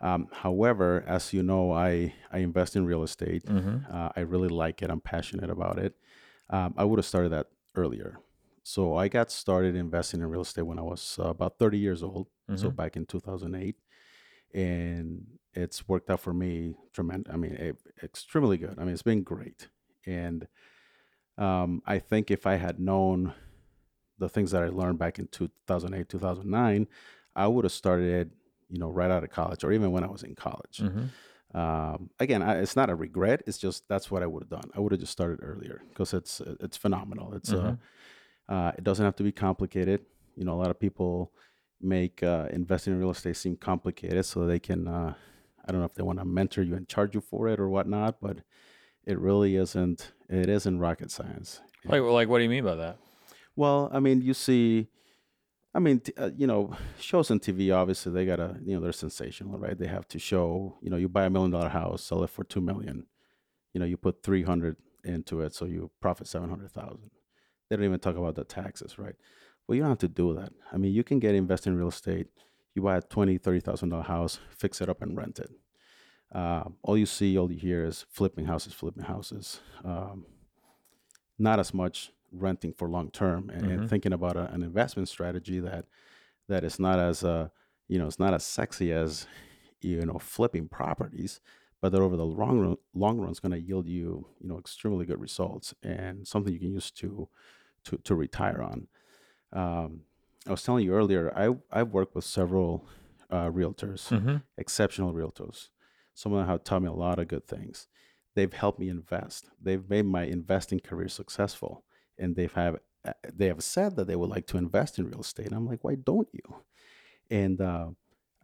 Um, 0.00 0.28
however, 0.32 1.04
as 1.06 1.32
you 1.32 1.42
know, 1.42 1.72
I 1.72 2.14
I 2.32 2.38
invest 2.38 2.76
in 2.76 2.86
real 2.86 3.02
estate. 3.02 3.44
Uh, 3.90 4.10
I 4.16 4.20
really 4.20 4.48
like 4.48 4.82
it. 4.82 4.90
I'm 4.90 5.00
passionate 5.00 5.50
about 5.50 5.78
it. 5.78 5.94
Um, 6.50 6.74
I 6.76 6.84
would 6.84 6.98
have 6.98 7.06
started 7.06 7.30
that 7.30 7.48
earlier. 7.74 8.18
So 8.62 8.96
I 8.96 9.08
got 9.08 9.30
started 9.30 9.76
investing 9.76 10.20
in 10.20 10.26
real 10.28 10.42
estate 10.42 10.62
when 10.62 10.78
I 10.78 10.82
was 10.82 11.18
uh, 11.20 11.28
about 11.28 11.58
30 11.58 11.78
years 11.78 12.02
old. 12.02 12.28
So 12.56 12.70
back 12.70 12.96
in 12.96 13.06
2008, 13.06 13.76
and 14.54 15.26
it's 15.52 15.86
worked 15.88 16.10
out 16.10 16.20
for 16.20 16.32
me 16.32 16.74
tremendous. 16.92 17.32
I 17.32 17.36
mean, 17.36 17.52
it, 17.52 17.76
extremely 18.02 18.56
good. 18.56 18.76
I 18.78 18.84
mean, 18.84 18.92
it's 18.92 19.02
been 19.02 19.22
great. 19.22 19.68
And 20.06 20.46
um, 21.38 21.82
I 21.86 21.98
think 21.98 22.30
if 22.30 22.46
I 22.46 22.56
had 22.56 22.78
known 22.78 23.32
the 24.18 24.28
things 24.28 24.52
that 24.52 24.62
I 24.62 24.68
learned 24.68 24.98
back 24.98 25.18
in 25.18 25.26
2008, 25.28 26.08
2009, 26.08 26.86
I 27.34 27.46
would 27.46 27.64
have 27.64 27.72
started, 27.72 28.30
you 28.68 28.78
know, 28.78 28.88
right 28.88 29.10
out 29.10 29.24
of 29.24 29.30
college 29.30 29.64
or 29.64 29.72
even 29.72 29.90
when 29.90 30.04
I 30.04 30.08
was 30.08 30.22
in 30.22 30.34
college. 30.34 30.78
Mm-hmm. 30.78 31.58
Um, 31.58 32.10
again, 32.18 32.42
I, 32.42 32.60
it's 32.60 32.76
not 32.76 32.90
a 32.90 32.94
regret. 32.94 33.42
It's 33.46 33.58
just 33.58 33.88
that's 33.88 34.10
what 34.10 34.22
I 34.22 34.26
would 34.26 34.42
have 34.42 34.50
done. 34.50 34.70
I 34.74 34.80
would 34.80 34.92
have 34.92 35.00
just 35.00 35.12
started 35.12 35.38
earlier 35.42 35.82
because 35.88 36.12
it's 36.12 36.40
it's 36.60 36.76
phenomenal. 36.76 37.32
It's 37.34 37.52
uh, 37.52 37.76
uh, 38.48 38.72
it 38.76 38.82
doesn't 38.82 39.04
have 39.04 39.14
to 39.16 39.22
be 39.22 39.30
complicated. 39.30 40.00
You 40.36 40.44
know, 40.44 40.54
a 40.54 40.60
lot 40.60 40.70
of 40.70 40.80
people 40.80 41.32
make 41.80 42.22
uh, 42.22 42.48
investing 42.50 42.94
in 42.94 43.00
real 43.00 43.10
estate 43.10 43.36
seem 43.36 43.56
complicated, 43.56 44.24
so 44.24 44.46
they 44.46 44.58
can. 44.58 44.88
Uh, 44.88 45.14
I 45.66 45.72
don't 45.72 45.80
know 45.80 45.86
if 45.86 45.94
they 45.94 46.02
want 46.02 46.18
to 46.18 46.24
mentor 46.24 46.62
you 46.62 46.74
and 46.74 46.86
charge 46.88 47.14
you 47.14 47.20
for 47.20 47.48
it 47.48 47.58
or 47.58 47.68
whatnot, 47.68 48.20
but 48.20 48.38
it 49.04 49.18
really 49.18 49.56
isn't. 49.56 50.12
It 50.28 50.48
isn't 50.48 50.78
rocket 50.78 51.10
science. 51.10 51.60
Like, 51.86 52.02
like, 52.02 52.28
what 52.28 52.38
do 52.38 52.44
you 52.44 52.50
mean 52.50 52.64
by 52.64 52.74
that? 52.76 52.98
Well, 53.56 53.90
I 53.92 54.00
mean, 54.00 54.20
you 54.22 54.34
see, 54.34 54.88
I 55.74 55.78
mean, 55.78 56.00
t- 56.00 56.12
uh, 56.16 56.30
you 56.36 56.46
know, 56.46 56.76
shows 56.98 57.30
on 57.30 57.40
TV, 57.40 57.74
obviously, 57.74 58.12
they 58.12 58.26
gotta, 58.26 58.56
you 58.64 58.74
know, 58.74 58.80
they're 58.80 58.92
sensational, 58.92 59.58
right? 59.58 59.78
They 59.78 59.86
have 59.86 60.08
to 60.08 60.18
show, 60.18 60.76
you 60.80 60.90
know, 60.90 60.96
you 60.96 61.08
buy 61.08 61.24
a 61.24 61.30
million 61.30 61.50
dollar 61.50 61.68
house, 61.68 62.02
sell 62.02 62.24
it 62.24 62.30
for 62.30 62.44
two 62.44 62.60
million, 62.60 63.06
you 63.72 63.80
know, 63.80 63.86
you 63.86 63.96
put 63.96 64.22
300 64.22 64.76
into 65.04 65.40
it, 65.42 65.54
so 65.54 65.66
you 65.66 65.90
profit 66.00 66.26
700,000. 66.26 67.10
They 67.68 67.76
don't 67.76 67.84
even 67.84 68.00
talk 68.00 68.16
about 68.16 68.34
the 68.34 68.44
taxes, 68.44 68.98
right? 68.98 69.14
Well, 69.66 69.76
you 69.76 69.82
don't 69.82 69.90
have 69.90 69.98
to 69.98 70.08
do 70.08 70.34
that. 70.34 70.52
I 70.72 70.76
mean, 70.76 70.92
you 70.92 71.02
can 71.04 71.18
get 71.18 71.34
invested 71.34 71.70
in 71.70 71.76
real 71.78 71.88
estate. 71.88 72.26
You 72.74 72.82
buy 72.82 72.96
a 72.96 73.00
twenty, 73.00 73.38
thirty 73.38 73.60
thousand 73.60 73.90
dollar 73.90 74.02
house, 74.02 74.38
fix 74.50 74.80
it 74.80 74.88
up, 74.88 75.00
and 75.02 75.16
rent 75.16 75.38
it. 75.38 75.50
Uh, 76.32 76.64
all 76.82 76.98
you 76.98 77.06
see, 77.06 77.38
all 77.38 77.50
you 77.50 77.58
hear 77.58 77.84
is 77.84 78.04
flipping 78.10 78.46
houses, 78.46 78.72
flipping 78.72 79.04
houses. 79.04 79.60
Um, 79.84 80.26
not 81.38 81.58
as 81.60 81.72
much 81.72 82.10
renting 82.32 82.72
for 82.72 82.88
long 82.88 83.10
term, 83.10 83.50
and, 83.50 83.64
and 83.70 83.80
Mhm. 83.82 83.88
thinking 83.88 84.12
about 84.12 84.36
a, 84.36 84.52
an 84.52 84.62
investment 84.62 85.08
strategy 85.08 85.60
that 85.60 85.86
that 86.48 86.64
is 86.64 86.78
not 86.78 86.98
as 86.98 87.24
uh, 87.24 87.48
you 87.88 87.98
know, 87.98 88.06
it's 88.06 88.18
not 88.18 88.34
as 88.34 88.44
sexy 88.44 88.92
as 88.92 89.26
you 89.80 90.04
know 90.04 90.18
flipping 90.18 90.68
properties, 90.68 91.40
but 91.80 91.92
that 91.92 92.00
over 92.00 92.16
the 92.16 92.26
long 92.26 92.58
run, 92.58 92.76
long 92.94 93.18
run 93.18 93.30
is 93.30 93.40
going 93.40 93.52
to 93.52 93.60
yield 93.60 93.86
you 93.86 94.26
you 94.40 94.48
know 94.48 94.58
extremely 94.58 95.06
good 95.06 95.20
results 95.20 95.74
and 95.82 96.26
something 96.26 96.52
you 96.52 96.58
can 96.58 96.72
use 96.72 96.90
to 96.90 97.28
to 97.84 97.96
to 97.98 98.14
retire 98.14 98.60
on. 98.60 98.88
Um, 99.54 100.00
I 100.46 100.50
was 100.50 100.62
telling 100.62 100.84
you 100.84 100.92
earlier, 100.94 101.32
I 101.36 101.54
I've 101.70 101.92
worked 101.92 102.14
with 102.14 102.24
several 102.24 102.86
uh, 103.30 103.48
realtors, 103.50 104.08
Mm-hmm. 104.10 104.36
exceptional 104.58 105.12
realtors. 105.14 105.68
Some 106.14 106.32
of 106.32 106.38
them 106.38 106.46
have 106.48 106.64
taught 106.64 106.82
me 106.82 106.88
a 106.88 106.92
lot 106.92 107.18
of 107.18 107.28
good 107.28 107.46
things. 107.46 107.88
They've 108.34 108.52
helped 108.52 108.78
me 108.78 108.88
invest. 108.88 109.48
They've 109.60 109.88
made 109.88 110.04
my 110.06 110.24
investing 110.24 110.80
career 110.80 111.08
successful, 111.08 111.84
and 112.18 112.36
they've 112.36 112.52
have 112.52 112.76
uh, 113.06 113.12
they 113.32 113.46
have 113.46 113.62
said 113.62 113.96
that 113.96 114.06
they 114.06 114.16
would 114.16 114.30
like 114.30 114.46
to 114.48 114.56
invest 114.58 114.98
in 114.98 115.06
real 115.06 115.20
estate. 115.20 115.46
And 115.46 115.54
I'm 115.54 115.66
like, 115.66 115.82
why 115.84 115.94
don't 115.94 116.28
you? 116.32 116.56
And 117.30 117.60
uh, 117.60 117.88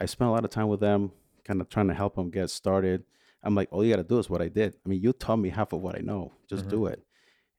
I 0.00 0.06
spent 0.06 0.28
a 0.28 0.32
lot 0.32 0.44
of 0.44 0.50
time 0.50 0.68
with 0.68 0.80
them, 0.80 1.12
kind 1.44 1.60
of 1.60 1.68
trying 1.68 1.88
to 1.88 1.94
help 1.94 2.14
them 2.14 2.30
get 2.30 2.50
started. 2.50 3.04
I'm 3.42 3.54
like, 3.54 3.68
all 3.72 3.82
you 3.84 3.90
got 3.90 3.96
to 3.96 4.04
do 4.08 4.18
is 4.18 4.28
what 4.28 4.42
I 4.42 4.48
did. 4.48 4.74
I 4.84 4.88
mean, 4.88 5.00
you 5.02 5.12
taught 5.12 5.36
me 5.38 5.48
half 5.48 5.72
of 5.72 5.80
what 5.80 5.96
I 5.96 6.00
know. 6.02 6.32
Just 6.48 6.64
do 6.70 6.86
it. 6.86 7.02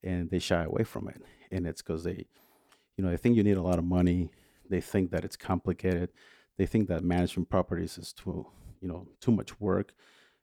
And 0.03 0.29
they 0.29 0.39
shy 0.39 0.63
away 0.63 0.83
from 0.83 1.07
it, 1.09 1.21
and 1.51 1.67
it's 1.67 1.81
because 1.81 2.03
they, 2.03 2.25
you 2.97 3.03
know, 3.03 3.09
they 3.09 3.17
think 3.17 3.35
you 3.35 3.43
need 3.43 3.57
a 3.57 3.61
lot 3.61 3.79
of 3.79 3.85
money. 3.85 4.29
They 4.69 4.81
think 4.81 5.11
that 5.11 5.25
it's 5.25 5.35
complicated. 5.35 6.09
They 6.57 6.65
think 6.65 6.87
that 6.87 7.03
management 7.03 7.49
properties 7.49 7.97
is 7.97 8.13
too, 8.13 8.47
you 8.81 8.87
know, 8.87 9.07
too 9.19 9.31
much 9.31 9.59
work. 9.59 9.93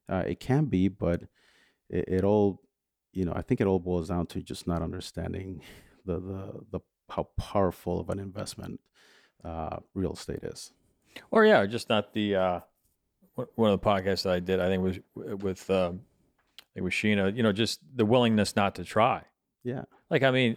Uh, 0.09 0.25
it 0.27 0.41
can 0.41 0.65
be, 0.67 0.89
but 0.89 1.23
it, 1.89 2.05
it 2.09 2.25
all, 2.25 2.63
you 3.13 3.25
know, 3.25 3.33
I 3.35 3.43
think 3.43 3.61
it 3.61 3.67
all 3.67 3.79
boils 3.79 4.09
down 4.09 4.27
to 4.29 4.43
just 4.43 4.67
not 4.67 4.83
understanding 4.83 5.63
the 6.05 6.19
the 6.19 6.53
the 6.71 6.81
how 7.11 7.29
powerful 7.37 8.01
of 8.01 8.11
an 8.11 8.19
investment 8.19 8.81
uh, 9.45 9.79
real 9.95 10.13
estate 10.13 10.43
is. 10.43 10.73
Or 11.31 11.45
yeah, 11.45 11.65
just 11.67 11.89
not 11.89 12.13
the 12.13 12.37
uh, 12.37 12.61
one 13.55 13.71
of 13.71 13.81
the 13.81 13.87
podcasts 13.87 14.25
that 14.25 14.33
I 14.33 14.41
did. 14.41 14.61
I 14.61 14.69
think 14.69 14.83
was 14.83 14.99
with 15.15 15.69
um, 15.71 16.01
I 16.61 16.65
think 16.75 16.85
with 16.85 16.93
Sheena. 16.93 17.37
You 17.37 17.43
know, 17.43 17.53
just 17.53 17.81
the 17.95 18.05
willingness 18.05 18.57
not 18.57 18.75
to 18.77 18.85
try. 18.85 19.23
Yeah, 19.69 19.83
Like 20.09 20.23
I 20.23 20.31
mean, 20.31 20.57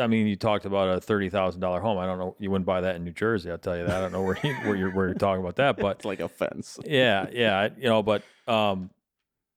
I 0.00 0.06
mean, 0.06 0.26
you 0.26 0.34
talked 0.36 0.64
about 0.64 0.96
a 0.96 1.00
thirty 1.02 1.28
thousand 1.28 1.60
dollar 1.60 1.80
home. 1.80 1.98
I 1.98 2.06
don't 2.06 2.18
know. 2.18 2.34
You 2.38 2.50
wouldn't 2.50 2.64
buy 2.64 2.80
that 2.80 2.96
in 2.96 3.04
New 3.04 3.12
Jersey. 3.12 3.50
I'll 3.50 3.58
tell 3.58 3.76
you 3.76 3.84
that. 3.84 3.94
I 3.94 4.00
don't 4.00 4.12
know 4.12 4.22
where 4.22 4.38
you, 4.42 4.54
where 4.64 4.74
you're 4.74 4.90
where 4.90 5.06
you're 5.08 5.14
talking 5.14 5.42
about 5.42 5.56
that, 5.56 5.76
but 5.80 5.96
it's 5.96 6.04
like 6.06 6.20
a 6.20 6.30
fence. 6.30 6.78
yeah, 6.86 7.26
yeah, 7.30 7.68
you 7.76 7.88
know, 7.90 8.02
but 8.02 8.22
um, 8.46 8.88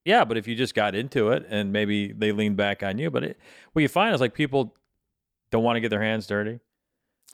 yeah, 0.03 0.25
but 0.25 0.35
if 0.35 0.45
you 0.45 0.55
just 0.55 0.75
got 0.75 0.93
into 0.93 1.29
it 1.29 1.45
and 1.49 1.71
maybe 1.71 2.11
they 2.11 2.33
lean 2.33 2.55
back 2.55 2.83
on 2.83 2.97
you, 2.97 3.09
but 3.09 3.23
it, 3.23 3.39
what 3.71 3.81
you 3.81 3.87
find 3.87 4.13
is 4.13 4.19
like 4.19 4.33
people 4.33 4.75
don't 5.51 5.63
want 5.63 5.77
to 5.77 5.79
get 5.79 5.89
their 5.89 6.01
hands 6.01 6.27
dirty, 6.27 6.59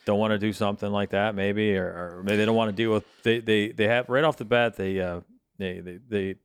don't 0.06 0.20
want 0.20 0.32
to 0.32 0.38
do 0.38 0.54
something 0.54 0.92
like 0.92 1.10
that, 1.10 1.34
maybe, 1.34 1.76
or, 1.76 1.88
or 2.20 2.24
maybe 2.24 2.38
they 2.38 2.46
don't 2.46 2.56
want 2.56 2.70
to 2.70 2.76
deal 2.76 2.92
with 2.92 3.06
they 3.24 3.40
they 3.40 3.72
they 3.72 3.88
have 3.88 4.08
right 4.10 4.24
off 4.24 4.38
the 4.38 4.46
bat 4.46 4.76
they 4.76 5.00
uh 5.00 5.22
they 5.58 5.80
they 5.80 5.98
they 6.08 6.36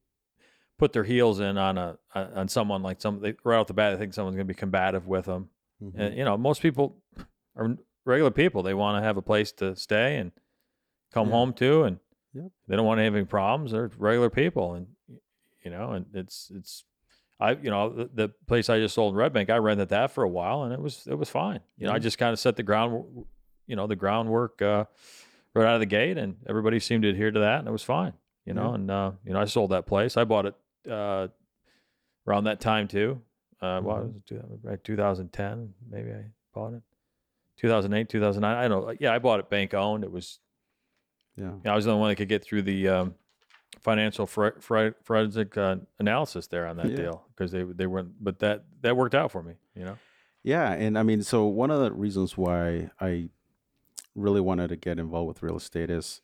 put 0.78 0.92
their 0.92 1.04
heels 1.04 1.38
in 1.40 1.56
on 1.58 1.78
a 1.78 1.98
on 2.14 2.48
someone 2.48 2.82
like 2.82 3.00
some 3.00 3.20
they, 3.20 3.34
right 3.44 3.58
off 3.58 3.66
the 3.66 3.74
bat 3.74 3.92
they 3.92 3.98
think 4.04 4.14
someone's 4.14 4.36
going 4.36 4.46
to 4.46 4.52
be 4.52 4.58
combative 4.58 5.06
with 5.06 5.26
them, 5.26 5.48
Mhm. 5.82 5.92
and 5.96 6.16
you 6.16 6.24
know 6.24 6.36
most 6.36 6.60
people 6.62 6.96
are 7.56 7.76
regular 8.04 8.30
people 8.30 8.62
they 8.62 8.74
want 8.74 9.00
to 9.00 9.02
have 9.06 9.16
a 9.16 9.22
place 9.22 9.52
to 9.52 9.76
stay 9.76 10.16
and 10.16 10.32
come 11.12 11.28
Yeah. 11.28 11.32
home 11.34 11.52
to 11.54 11.84
and 11.84 11.98
Yep. 12.34 12.46
they 12.66 12.76
don't 12.76 12.86
want 12.86 12.98
to 12.98 13.04
have 13.04 13.14
any 13.14 13.24
problems 13.26 13.72
they're 13.72 13.90
regular 13.98 14.30
people 14.30 14.74
and 14.74 14.86
you 15.64 15.70
know 15.70 15.92
and 15.92 16.06
it's 16.14 16.50
it's 16.54 16.84
i 17.38 17.52
you 17.52 17.70
know 17.70 17.90
the, 17.90 18.10
the 18.14 18.28
place 18.48 18.68
i 18.70 18.78
just 18.78 18.94
sold 18.94 19.12
in 19.12 19.18
red 19.18 19.32
bank 19.32 19.50
i 19.50 19.56
rented 19.58 19.90
that 19.90 20.10
for 20.10 20.24
a 20.24 20.28
while 20.28 20.62
and 20.64 20.72
it 20.72 20.80
was 20.80 21.06
it 21.06 21.14
was 21.14 21.28
fine 21.28 21.60
you 21.76 21.86
know 21.86 21.92
i 21.92 21.98
just 21.98 22.16
kind 22.18 22.32
of 22.32 22.38
set 22.40 22.56
the 22.56 22.62
ground 22.62 23.04
you 23.66 23.76
know 23.76 23.86
the 23.86 23.94
groundwork 23.94 24.60
uh 24.62 24.84
right 25.54 25.66
out 25.66 25.74
of 25.74 25.80
the 25.80 25.86
gate 25.86 26.16
and 26.18 26.36
everybody 26.48 26.80
seemed 26.80 27.02
to 27.02 27.10
adhere 27.10 27.30
to 27.30 27.40
that 27.40 27.58
and 27.60 27.68
it 27.68 27.72
was 27.72 27.82
fine 27.84 28.14
you 28.46 28.54
know 28.54 28.70
Yeah. 28.70 28.74
and 28.74 28.90
uh 28.90 29.12
you 29.24 29.32
know 29.34 29.40
i 29.40 29.44
sold 29.44 29.70
that 29.70 29.86
place 29.86 30.16
i 30.16 30.24
bought 30.24 30.46
it 30.46 30.54
uh 30.90 31.28
around 32.26 32.44
that 32.44 32.60
time 32.60 32.88
too 32.88 33.20
uh 33.60 33.80
what 33.80 33.98
Mhm. 34.02 34.06
was 34.06 34.16
it 34.16 34.26
2000 34.26 34.60
right 34.62 34.84
2010 34.84 35.74
maybe 35.90 36.10
i 36.12 36.24
bought 36.52 36.74
it 36.74 36.82
2008 37.56 38.08
2009 38.08 38.56
i 38.56 38.68
don't 38.68 38.86
know 38.86 38.94
yeah 39.00 39.12
i 39.14 39.18
bought 39.18 39.40
it 39.40 39.48
bank 39.50 39.74
owned 39.74 40.04
it 40.04 40.10
was 40.10 40.40
Yeah, 41.36 41.52
yeah, 41.64 41.72
I 41.72 41.76
was 41.76 41.84
the 41.86 41.90
only 41.92 42.00
one 42.00 42.08
that 42.10 42.16
could 42.16 42.28
get 42.28 42.44
through 42.44 42.62
the 42.62 42.88
um, 42.88 43.14
financial 43.80 44.26
fore- 44.26 44.58
fore- 44.60 44.96
forensic 45.02 45.56
uh, 45.56 45.76
analysis 45.98 46.46
there 46.46 46.66
on 46.66 46.76
that 46.76 46.90
Yeah. 46.90 46.96
deal 46.96 47.24
because 47.30 47.50
they 47.52 47.62
they 47.62 47.86
weren't. 47.86 48.12
But 48.22 48.38
that 48.40 48.64
that 48.82 48.96
worked 48.98 49.14
out 49.14 49.30
for 49.32 49.42
me. 49.42 49.54
You 49.74 49.84
know. 49.86 49.98
yeah, 50.42 50.72
and 50.74 50.98
I 50.98 51.02
mean, 51.04 51.22
so 51.22 51.46
one 51.46 51.70
of 51.70 51.80
the 51.80 51.90
reasons 51.90 52.36
why 52.36 52.90
I 53.00 53.30
really 54.14 54.42
wanted 54.42 54.68
to 54.68 54.76
get 54.76 54.98
involved 54.98 55.28
with 55.28 55.42
real 55.42 55.56
estate 55.56 55.88
is, 55.88 56.20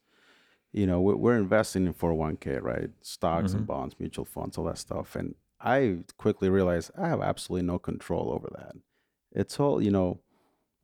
you 0.73 0.87
know, 0.87 1.01
we're, 1.01 1.17
we're 1.17 1.37
investing 1.37 1.87
in 1.87 1.95
401k, 1.95 2.63
right? 2.63 2.91
Stocks 3.01 3.53
and 3.53 3.63
mm-hmm. 3.63 3.73
bonds, 3.73 3.97
mutual 3.99 4.25
funds, 4.25 4.59
all 4.59 4.65
that 4.65 4.79
stuff, 4.79 5.17
and 5.17 5.35
I 5.61 5.99
quickly 6.19 6.49
realized 6.49 6.91
I 6.97 7.09
have 7.09 7.21
absolutely 7.21 7.67
no 7.67 7.79
control 7.79 8.31
over 8.33 8.49
that. 8.57 8.77
It's 9.33 9.59
all, 9.59 9.83
you 9.83 9.91
know, 9.91 10.21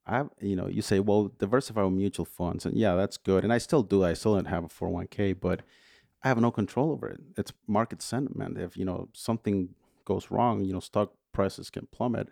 I, 0.06 0.24
you 0.40 0.56
know, 0.56 0.66
you 0.68 0.82
say, 0.82 1.00
well, 1.00 1.32
diversify 1.38 1.82
with 1.82 1.94
mutual 1.94 2.26
funds, 2.26 2.66
and 2.66 2.76
yeah, 2.76 2.94
that's 2.94 3.16
good, 3.16 3.44
and 3.44 3.52
I 3.52 3.58
still 3.58 3.82
do. 3.82 4.04
I 4.04 4.14
still 4.14 4.34
don't 4.34 4.46
have 4.46 4.64
a 4.64 4.68
401k, 4.68 5.36
but 5.40 5.62
I 6.22 6.28
have 6.28 6.40
no 6.40 6.50
control 6.50 6.90
over 6.90 7.08
it. 7.08 7.20
It's 7.36 7.52
market 7.66 8.02
sentiment. 8.02 8.58
If 8.58 8.76
you 8.76 8.84
know 8.84 9.08
something 9.12 9.70
goes 10.04 10.30
wrong, 10.30 10.64
you 10.64 10.72
know, 10.72 10.80
stock 10.80 11.12
prices 11.32 11.70
can 11.70 11.86
plummet, 11.86 12.28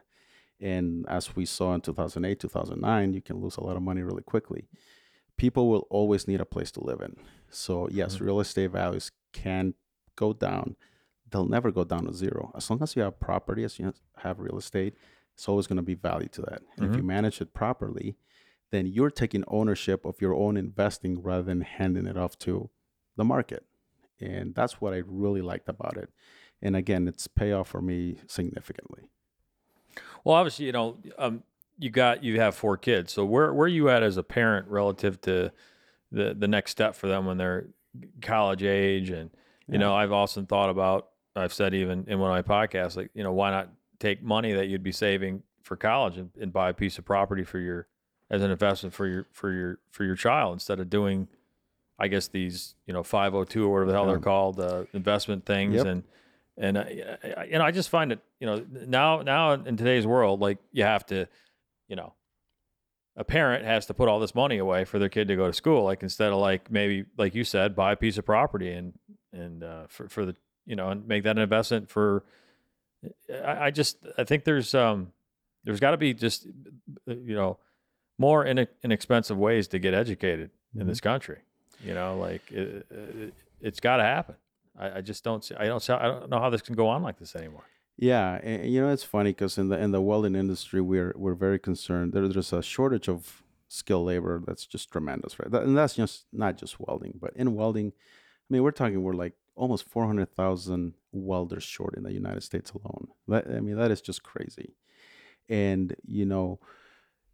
and 0.61 1.07
as 1.09 1.35
we 1.35 1.47
saw 1.47 1.75
in 1.75 1.81
2008, 1.81 2.41
2009, 2.41 3.15
you 3.15 3.23
can 3.23 3.41
lose 3.41 3.57
a 3.57 3.65
lot 3.65 3.77
of 3.77 3.83
money 3.83 4.03
really 4.03 4.23
quickly. 4.23 4.67
People 5.37 5.69
will 5.69 5.87
always 5.91 6.29
need 6.29 6.41
a 6.41 6.45
place 6.45 6.71
to 6.73 6.85
live 6.85 7.01
in. 7.01 7.17
So 7.51 7.89
yes, 7.91 8.21
real 8.21 8.41
estate 8.41 8.71
values 8.71 9.11
can 9.33 9.75
go 10.17 10.33
down, 10.33 10.77
they'll 11.31 11.49
never 11.49 11.71
go 11.71 11.85
down 11.85 12.05
to 12.05 12.15
zero. 12.15 12.53
As 12.55 12.69
long 12.71 12.83
as 12.83 12.95
you 12.95 13.03
have 13.03 13.19
property, 13.19 13.65
as 13.65 13.79
you 13.79 13.93
have 14.19 14.39
real 14.39 14.59
estate, 14.59 14.95
it's 15.35 15.49
always 15.49 15.67
going 15.67 15.77
to 15.77 15.83
be 15.83 15.95
value 15.95 16.29
to 16.29 16.43
that. 16.43 16.63
And 16.77 16.91
if 16.91 16.97
you 16.97 17.03
manage 17.03 17.41
it 17.41 17.55
properly, 17.55 18.17
then 18.71 18.87
you're 18.87 19.11
taking 19.11 19.45
ownership 19.49 20.05
of 20.05 20.21
your 20.21 20.35
own 20.35 20.57
investing 20.57 21.23
rather 21.23 21.43
than 21.43 21.63
handing 21.63 22.07
it 22.07 22.17
off 22.17 22.39
to 22.41 22.71
the 23.17 23.25
market. 23.25 23.65
And 24.21 24.55
that's 24.55 24.81
what 24.81 24.95
I 24.95 25.03
really 25.05 25.43
liked 25.43 25.69
about 25.69 25.97
it. 25.97 26.11
And 26.61 26.77
again, 26.77 27.09
it's 27.09 27.27
payoff 27.27 27.69
for 27.69 27.83
me 27.83 28.19
significantly. 28.27 29.05
Well, 30.25 30.37
obviously, 30.37 30.67
you 30.67 30.73
know, 30.73 30.99
um, 31.19 31.43
you 31.83 31.91
got 31.91 32.23
you 32.25 32.41
have 32.41 32.55
four 32.55 32.77
kids. 32.77 33.13
So 33.13 33.25
where 33.25 33.53
where 33.53 33.65
are 33.67 33.69
you 33.69 33.89
at 33.91 34.03
as 34.03 34.17
a 34.17 34.23
parent 34.23 34.69
relative 34.69 35.21
to 35.23 35.51
the 36.11 36.35
the 36.35 36.49
next 36.49 36.71
step 36.73 36.95
for 36.95 37.09
them 37.09 37.27
when 37.27 37.37
they're 37.39 37.67
college 38.21 38.63
age? 38.63 39.11
And 39.11 39.31
you 39.67 39.75
Yeah. 39.75 39.79
know, 39.81 39.95
I've 39.95 40.13
often 40.13 40.47
thought 40.47 40.71
about. 40.71 41.09
I've 41.35 41.53
said 41.55 41.73
even 41.73 42.05
in 42.09 42.19
one 42.19 42.31
of 42.37 42.47
my 42.47 42.67
podcasts, 42.67 42.95
like 42.97 43.11
you 43.15 43.23
know, 43.23 43.33
why 43.33 43.51
not 43.51 43.69
take 43.99 44.23
money 44.23 44.53
that 44.53 44.67
you'd 44.67 44.83
be 44.83 44.93
saving 44.93 45.43
for 45.63 45.77
college 45.77 46.19
and, 46.19 46.31
and 46.39 46.53
buy 46.53 46.69
a 46.69 46.75
piece 46.75 46.99
of 46.99 47.05
property 47.07 47.43
for 47.45 47.59
your 47.59 47.87
as 48.31 48.43
an 48.43 48.51
investment 48.51 48.93
for 48.95 49.07
your 49.07 49.27
for 49.33 49.51
your 49.51 49.79
for 49.91 50.05
your 50.05 50.15
child 50.17 50.53
instead 50.55 50.79
of 50.79 50.91
doing, 50.91 51.29
I 51.99 52.09
guess 52.09 52.29
these 52.29 52.75
you 52.87 52.93
know 52.93 53.03
502 53.03 53.67
or 53.67 53.73
whatever 53.73 53.91
the 53.93 53.97
hell 53.97 54.07
they're 54.07 54.19
called 54.19 54.61
uh, 54.61 54.85
investment 54.93 55.47
things 55.47 55.77
Yep. 55.77 55.87
and 55.87 56.03
and 56.59 56.79
I, 56.79 57.17
I, 57.25 57.49
and 57.51 57.63
I 57.63 57.71
just 57.71 57.89
find 57.89 58.13
it 58.13 58.19
you 58.39 58.47
know 58.47 58.63
now 58.87 59.23
now 59.23 59.53
in 59.53 59.77
today's 59.79 60.07
world 60.07 60.41
like 60.41 60.59
you 60.73 60.83
have 60.85 61.07
to 61.07 61.27
you 61.93 61.97
know 61.97 62.15
a 63.17 63.25
parent 63.25 63.67
has 63.67 63.85
to 63.85 63.93
put 63.93 64.09
all 64.09 64.19
this 64.19 64.35
money 64.35 64.57
away 64.57 64.87
for 64.87 64.99
their 64.99 65.11
kid 65.11 65.29
to 65.29 65.37
go 65.37 65.47
to 65.47 65.53
school 65.53 65.85
like 65.85 66.03
instead 66.03 66.33
of 66.33 66.39
like 66.39 66.71
maybe 66.71 67.05
like 67.19 67.35
you 67.35 67.45
said 67.45 67.77
buy 67.77 67.93
a 67.93 67.97
piece 67.97 68.17
of 68.17 68.25
property 68.25 68.73
and 68.73 68.95
and 69.31 69.63
uh, 69.63 69.85
for 69.89 70.09
for 70.09 70.25
the 70.25 70.35
you 70.65 70.75
know 70.75 70.89
and 70.89 71.07
make 71.07 71.23
that 71.25 71.37
an 71.37 71.43
investment 71.43 71.91
for 71.91 72.25
I, 73.31 73.67
I 73.67 73.71
just 73.71 73.99
I 74.17 74.25
think 74.25 74.45
there's 74.45 74.75
um 74.75 75.13
there's 75.65 75.81
got 75.81 75.91
to 75.91 75.99
be 75.99 76.15
just 76.15 76.47
you 77.07 77.35
know 77.35 77.59
more 78.17 78.43
in, 78.43 78.67
inexpensive 78.83 79.37
ways 79.37 79.69
to 79.69 79.79
get 79.79 79.93
educated 79.93 80.49
in 80.75 80.87
this 80.87 81.03
country 81.03 81.41
you 81.85 81.93
know 81.93 82.17
like 82.17 82.51
it, 82.51 82.87
it, 82.91 83.35
it's 83.61 83.81
got 83.81 83.99
to 83.99 84.05
happen. 84.05 84.37
I, 84.79 84.99
I 84.99 85.01
just 85.03 85.23
don't 85.25 85.45
see 85.45 85.55
I 85.57 85.67
don't 85.67 85.83
see, 85.83 85.93
I 85.93 86.09
don't 86.09 86.31
know 86.31 86.41
how 86.41 86.49
this 86.49 86.63
can 86.63 86.75
go 86.75 86.89
on 86.89 87.03
like 87.03 87.19
this 87.19 87.37
anymore 87.37 87.65
Yeah, 87.97 88.41
and, 88.43 88.73
you 88.73 88.81
know 88.81 88.89
it's 88.91 89.05
funny 89.05 89.31
because 89.31 89.59
in 89.59 89.69
the 89.69 89.79
in 89.79 89.93
the 89.93 90.01
welding 90.01 90.35
industry, 90.35 90.81
we're 90.81 91.13
we're 91.17 91.35
very 91.35 91.59
concerned. 91.59 92.13
There, 92.13 92.27
there's 92.29 92.53
a 92.53 92.63
shortage 92.63 93.09
of 93.09 93.43
skilled 93.69 94.07
labor 94.07 94.43
that's 94.47 94.67
just 94.67 94.91
tremendous, 94.91 95.39
right? 95.39 95.51
That, 95.51 95.63
and 95.63 95.77
that's 95.77 95.95
just 95.95 96.27
not 96.33 96.57
just 96.57 96.81
welding, 96.81 97.19
but 97.21 97.33
in 97.37 97.55
welding, 97.55 97.89
I 97.89 98.47
mean, 98.51 98.63
we're 98.63 98.71
talking 98.73 99.03
we're 99.03 99.13
like 99.13 99.35
almost 99.55 99.85
four 99.89 100.07
hundred 100.07 100.35
thousand 100.35 100.95
welders 101.13 101.63
short 101.65 101.95
in 101.97 102.03
the 102.03 102.13
United 102.13 102.43
States 102.43 102.73
alone. 102.73 103.09
That, 103.29 103.47
I 103.49 103.61
mean, 103.61 103.77
that 103.77 103.91
is 103.91 104.01
just 104.01 104.23
crazy, 104.23 104.75
and 105.49 105.95
you 106.07 106.27
know, 106.27 106.61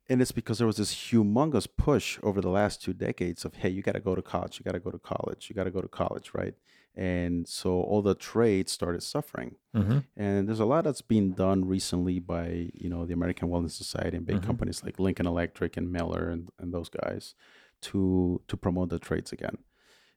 and 0.09 0.23
it's 0.23 0.33
because 0.33 0.59
there 0.59 0.67
was 0.67 0.79
this 0.79 0.95
humongous 0.95 1.69
push 1.77 2.19
over 2.23 2.41
the 2.41 2.51
last 2.51 2.83
two 2.83 2.93
decades 2.95 3.45
of 3.45 3.57
hey, 3.57 3.71
you 3.71 3.83
got 3.83 3.95
to 3.95 4.01
go 4.01 4.15
to 4.15 4.23
college, 4.23 4.59
you 4.61 4.65
got 4.65 4.73
to 4.73 4.81
go 4.81 4.91
to 4.91 4.99
college, 4.99 5.49
you 5.51 5.57
got 5.57 5.65
to 5.65 5.71
go 5.71 5.83
to 5.83 5.89
college, 5.89 6.33
right? 6.35 6.55
And 6.99 7.47
so 7.47 7.71
all 7.81 8.03
the 8.03 8.17
trades 8.17 8.73
started 8.73 9.03
suffering 9.03 9.55
mm-hmm. 9.75 9.99
and 10.17 10.49
there's 10.49 10.59
a 10.59 10.65
lot 10.65 10.83
that's 10.85 11.01
been 11.17 11.33
done 11.33 11.65
recently 11.65 12.19
by 12.19 12.71
you 12.75 12.89
know 12.93 13.07
the 13.07 13.15
American 13.15 13.49
Welding 13.49 13.69
Society 13.85 14.17
and 14.17 14.27
big 14.27 14.39
Mhm. 14.39 14.47
companies 14.51 14.83
like 14.85 14.99
Lincoln 14.99 15.27
Electric 15.27 15.77
and 15.77 15.93
Miller 15.93 16.29
and, 16.29 16.49
and 16.59 16.75
those 16.75 16.89
guys 16.89 17.35
to 17.83 18.41
to 18.49 18.57
promote 18.57 18.89
the 18.91 18.99
trades 18.99 19.33
again. 19.33 19.59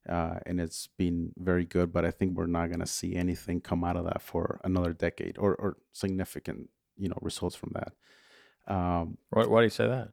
Uh, 0.09 0.39
and 0.47 0.59
it's 0.59 0.87
been 0.97 1.31
very 1.37 1.65
good, 1.75 1.93
but 1.93 2.03
I 2.03 2.11
think 2.17 2.35
we're 2.35 2.47
not 2.59 2.71
gonna 2.71 2.87
see 2.99 3.15
anything 3.15 3.61
come 3.61 3.83
out 3.87 3.95
of 3.99 4.05
that 4.05 4.21
for 4.21 4.59
another 4.63 4.93
decade 4.93 5.37
or, 5.37 5.53
or 5.55 5.77
significant 5.93 6.69
you 6.97 7.09
know 7.09 7.19
results 7.21 7.55
from 7.55 7.71
that. 7.77 7.91
Um, 8.73 9.17
why, 9.29 9.45
why 9.45 9.59
do 9.61 9.65
you 9.65 9.69
say 9.81 9.87
that 9.87 10.09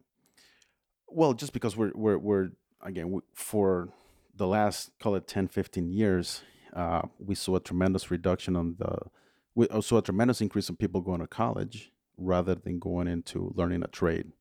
well, 1.08 1.32
just 1.32 1.52
because 1.52 1.76
we're 1.76 1.92
we're 1.94 2.18
we're 2.18 2.50
again 2.82 3.10
we, 3.10 3.20
for 3.32 3.88
the 4.36 4.46
last 4.46 4.90
call 5.00 5.14
it 5.16 5.26
10, 5.26 5.48
15 5.48 5.90
years, 5.90 6.42
uh, 6.74 7.02
we 7.18 7.34
saw 7.34 7.56
a 7.56 7.60
tremendous 7.60 8.10
reduction 8.10 8.56
on 8.56 8.76
the 8.78 8.98
we 9.54 9.68
uh, 9.68 9.80
saw 9.80 9.98
a 9.98 10.02
tremendous 10.02 10.40
increase 10.40 10.68
in 10.68 10.76
people 10.76 11.00
going 11.00 11.20
to 11.20 11.26
college 11.26 11.92
rather 12.16 12.54
than 12.54 12.78
going 12.78 13.08
into 13.08 13.52
learning 13.56 13.82
a 13.82 13.88
trade 13.88 14.32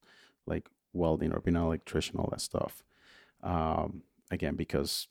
like 0.46 0.70
welding 0.94 1.34
or 1.34 1.40
being 1.40 1.58
an 1.58 1.64
electrician, 1.64 2.18
all 2.18 2.30
that 2.32 2.42
stuff. 2.42 2.84
Um, 3.44 4.04
again, 4.32 4.56
because 4.56 5.08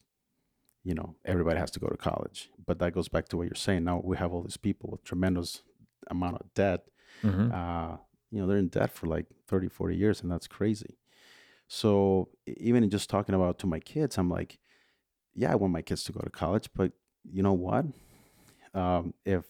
you 0.85 0.95
know 0.95 1.15
everybody 1.25 1.59
has 1.59 1.71
to 1.73 1.81
go 1.81 1.89
to 1.89 1.97
college, 1.97 2.51
but 2.65 2.79
that 2.79 2.93
goes 2.93 3.09
back 3.09 3.29
to 3.29 3.37
what 3.37 3.45
you're 3.45 3.55
saying. 3.55 3.85
Now 3.85 4.01
we 4.03 4.17
have 4.17 4.33
all 4.33 4.43
these 4.43 4.57
people 4.57 4.91
with 4.91 5.05
tremendous 5.05 5.63
amount 6.09 6.37
of 6.37 6.55
debt 6.55 6.87
mm-hmm. 7.23 7.53
uh, 7.53 7.97
you 8.31 8.41
know, 8.41 8.47
they're 8.47 8.59
in 8.59 8.69
debt 8.69 8.93
for 8.93 9.07
like 9.07 9.27
30, 9.47 9.69
40 9.69 9.97
years, 9.97 10.23
and 10.23 10.31
that's 10.31 10.47
crazy. 10.47 10.99
So 11.69 12.29
even 12.47 12.85
in 12.85 12.91
just 12.91 13.11
talking 13.11 13.35
about 13.35 13.59
to 13.61 13.67
my 13.67 13.81
kids, 13.81 14.19
I'm 14.19 14.31
like, 14.31 14.59
yeah, 15.35 15.53
I 15.53 15.57
want 15.57 15.73
my 15.73 15.83
kids 15.83 16.05
to 16.05 16.13
go 16.13 16.21
to 16.21 16.31
college, 16.31 16.71
but 16.75 16.93
you 17.33 17.43
know 17.43 17.53
what? 17.53 17.87
Um, 18.75 19.15
if 19.25 19.45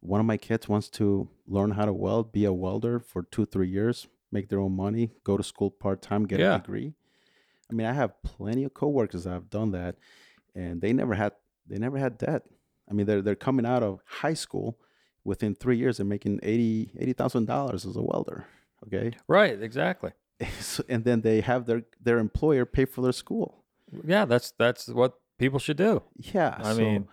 one 0.00 0.20
of 0.20 0.26
my 0.26 0.36
kids 0.36 0.68
wants 0.68 0.88
to 0.90 1.28
learn 1.46 1.72
how 1.72 1.84
to 1.86 1.92
weld, 1.92 2.32
be 2.32 2.44
a 2.44 2.52
welder 2.52 3.00
for 3.00 3.22
two, 3.22 3.46
three 3.46 3.68
years, 3.68 4.06
make 4.30 4.48
their 4.48 4.60
own 4.60 4.72
money, 4.76 5.10
go 5.24 5.36
to 5.36 5.42
school 5.42 5.70
part 5.70 6.02
time, 6.02 6.26
get 6.26 6.40
Yeah. 6.40 6.56
a 6.56 6.58
degree. 6.58 6.94
I 7.70 7.74
mean, 7.74 7.86
I 7.86 7.92
have 7.92 8.22
plenty 8.22 8.64
of 8.64 8.74
coworkers 8.74 9.24
that 9.24 9.30
have 9.30 9.50
done 9.50 9.72
that, 9.72 9.96
and 10.54 10.80
they 10.80 10.92
never 10.92 11.14
had 11.14 11.32
they 11.66 11.78
never 11.78 11.98
had 11.98 12.16
debt. 12.18 12.42
I 12.88 12.92
mean, 12.92 13.06
they're 13.06 13.22
they're 13.22 13.34
coming 13.34 13.66
out 13.66 13.82
of 13.82 14.00
high 14.06 14.34
school 14.34 14.78
within 15.24 15.54
three 15.56 15.76
years 15.76 15.96
they're 15.96 16.06
making 16.06 16.38
eighty 16.44 16.90
eighty 16.98 17.12
thousand 17.12 17.46
dollars 17.46 17.84
as 17.84 17.96
a 17.96 18.02
welder. 18.02 18.46
Okay, 18.86 19.12
right 19.26 19.60
exactly 19.60 20.12
So- 20.60 20.84
and 20.88 21.02
then 21.04 21.22
they 21.22 21.40
have 21.40 21.66
their 21.66 21.82
their 22.00 22.18
employer 22.18 22.64
pay 22.66 22.84
for 22.84 23.00
their 23.00 23.12
school. 23.12 23.64
yeah 24.04 24.24
that's 24.26 24.52
that's 24.52 24.86
what 24.88 25.14
people 25.38 25.58
should 25.58 25.76
do 25.76 26.02
Yeah, 26.16 26.56
I 26.58 26.72
so, 26.72 26.78
mean- 26.78 27.08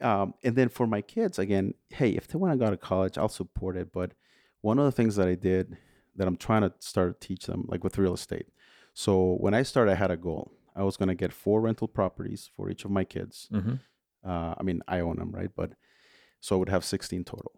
um, 0.00 0.34
and 0.42 0.56
then 0.56 0.68
for 0.68 0.86
my 0.86 1.00
kids 1.00 1.38
again, 1.38 1.74
hey, 1.90 2.10
if 2.10 2.26
they 2.28 2.38
want 2.38 2.52
to 2.52 2.58
go 2.58 2.70
to 2.70 2.76
college, 2.76 3.16
I'll 3.16 3.28
support 3.28 3.76
it. 3.76 3.92
But 3.92 4.12
one 4.60 4.78
of 4.78 4.84
the 4.84 4.92
things 4.92 5.16
that 5.16 5.28
I 5.28 5.34
did 5.34 5.76
that 6.16 6.26
I'm 6.26 6.36
trying 6.36 6.62
to 6.62 6.72
start 6.80 7.20
to 7.20 7.26
teach 7.26 7.46
them, 7.46 7.64
like 7.68 7.82
with 7.84 7.96
real 7.98 8.14
estate. 8.14 8.46
So 8.92 9.36
when 9.40 9.54
I 9.54 9.62
started, 9.62 9.92
I 9.92 9.94
had 9.96 10.10
a 10.10 10.16
goal. 10.16 10.52
I 10.76 10.82
was 10.82 10.96
going 10.96 11.08
to 11.08 11.14
get 11.14 11.32
four 11.32 11.60
rental 11.60 11.88
properties 11.88 12.50
for 12.56 12.68
each 12.70 12.84
of 12.84 12.90
my 12.90 13.04
kids. 13.04 13.48
mm-hmm. 13.52 13.74
Uh, 14.28 14.54
I 14.58 14.62
mean, 14.62 14.80
I 14.88 15.00
own 15.00 15.16
them, 15.16 15.30
right? 15.32 15.50
But 15.54 15.72
so 16.40 16.56
I 16.56 16.58
would 16.58 16.68
have 16.70 16.84
16 16.84 17.24
total. 17.24 17.52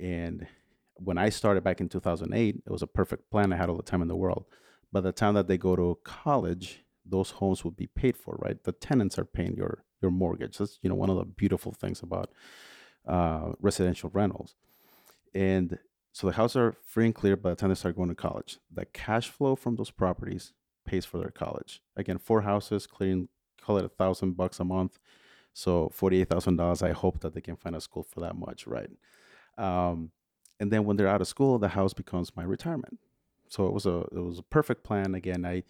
And 0.00 0.46
when 0.94 1.18
I 1.18 1.28
started 1.28 1.64
back 1.64 1.80
in 1.80 1.88
2008, 1.88 2.62
it 2.66 2.70
was 2.70 2.82
a 2.82 2.86
perfect 2.86 3.30
plan. 3.30 3.52
I 3.52 3.56
had 3.56 3.68
all 3.68 3.76
the 3.76 3.82
time 3.82 4.02
in 4.02 4.08
the 4.08 4.16
world. 4.16 4.44
By 4.92 5.00
the 5.00 5.12
time 5.12 5.34
that 5.34 5.48
they 5.48 5.58
go 5.58 5.74
to 5.76 5.98
college, 6.04 6.84
those 7.08 7.32
homes 7.32 7.64
would 7.64 7.76
be 7.76 7.86
paid 7.86 8.16
for, 8.16 8.36
right? 8.40 8.62
The 8.62 8.72
tenants 8.72 9.18
are 9.18 9.24
paying 9.24 9.56
your 9.56 9.84
your 10.02 10.10
mortgage. 10.10 10.58
That's 10.58 10.78
you 10.82 10.88
know 10.88 10.96
one 10.96 11.10
of 11.10 11.16
the 11.16 11.24
beautiful 11.24 11.72
things 11.72 12.02
about 12.02 12.30
uh, 13.06 13.52
residential 13.60 14.10
rentals. 14.12 14.54
And 15.34 15.78
so 16.12 16.26
the 16.26 16.34
houses 16.34 16.56
are 16.56 16.76
free 16.84 17.06
and 17.06 17.14
clear 17.14 17.36
by 17.36 17.50
the 17.50 17.56
time 17.56 17.68
they 17.68 17.74
start 17.74 17.96
going 17.96 18.08
to 18.08 18.14
college. 18.14 18.58
The 18.72 18.86
cash 18.86 19.28
flow 19.28 19.54
from 19.54 19.76
those 19.76 19.90
properties 19.90 20.52
pays 20.86 21.04
for 21.04 21.18
their 21.18 21.30
college. 21.30 21.82
Again, 21.96 22.18
four 22.18 22.42
houses, 22.42 22.86
clearing 22.86 23.28
call 23.60 23.78
it 23.78 23.84
a 23.84 23.88
thousand 23.88 24.36
bucks 24.36 24.60
a 24.60 24.64
month. 24.64 24.98
So 25.52 25.90
forty-eight 25.92 26.28
thousand 26.28 26.56
dollars. 26.56 26.82
I 26.82 26.92
hope 26.92 27.20
that 27.20 27.34
they 27.34 27.40
can 27.40 27.56
find 27.56 27.76
a 27.76 27.80
school 27.80 28.02
for 28.02 28.20
that 28.20 28.36
much, 28.36 28.66
right? 28.66 28.90
Um, 29.58 30.10
and 30.60 30.70
then 30.70 30.84
when 30.84 30.96
they're 30.96 31.08
out 31.08 31.20
of 31.20 31.28
school, 31.28 31.58
the 31.58 31.68
house 31.68 31.92
becomes 31.92 32.36
my 32.36 32.44
retirement. 32.44 32.98
So 33.48 33.66
it 33.66 33.72
was 33.72 33.86
a 33.86 34.00
it 34.12 34.22
was 34.22 34.38
a 34.38 34.42
perfect 34.42 34.84
plan. 34.84 35.14
Again, 35.14 35.44
I 35.44 35.62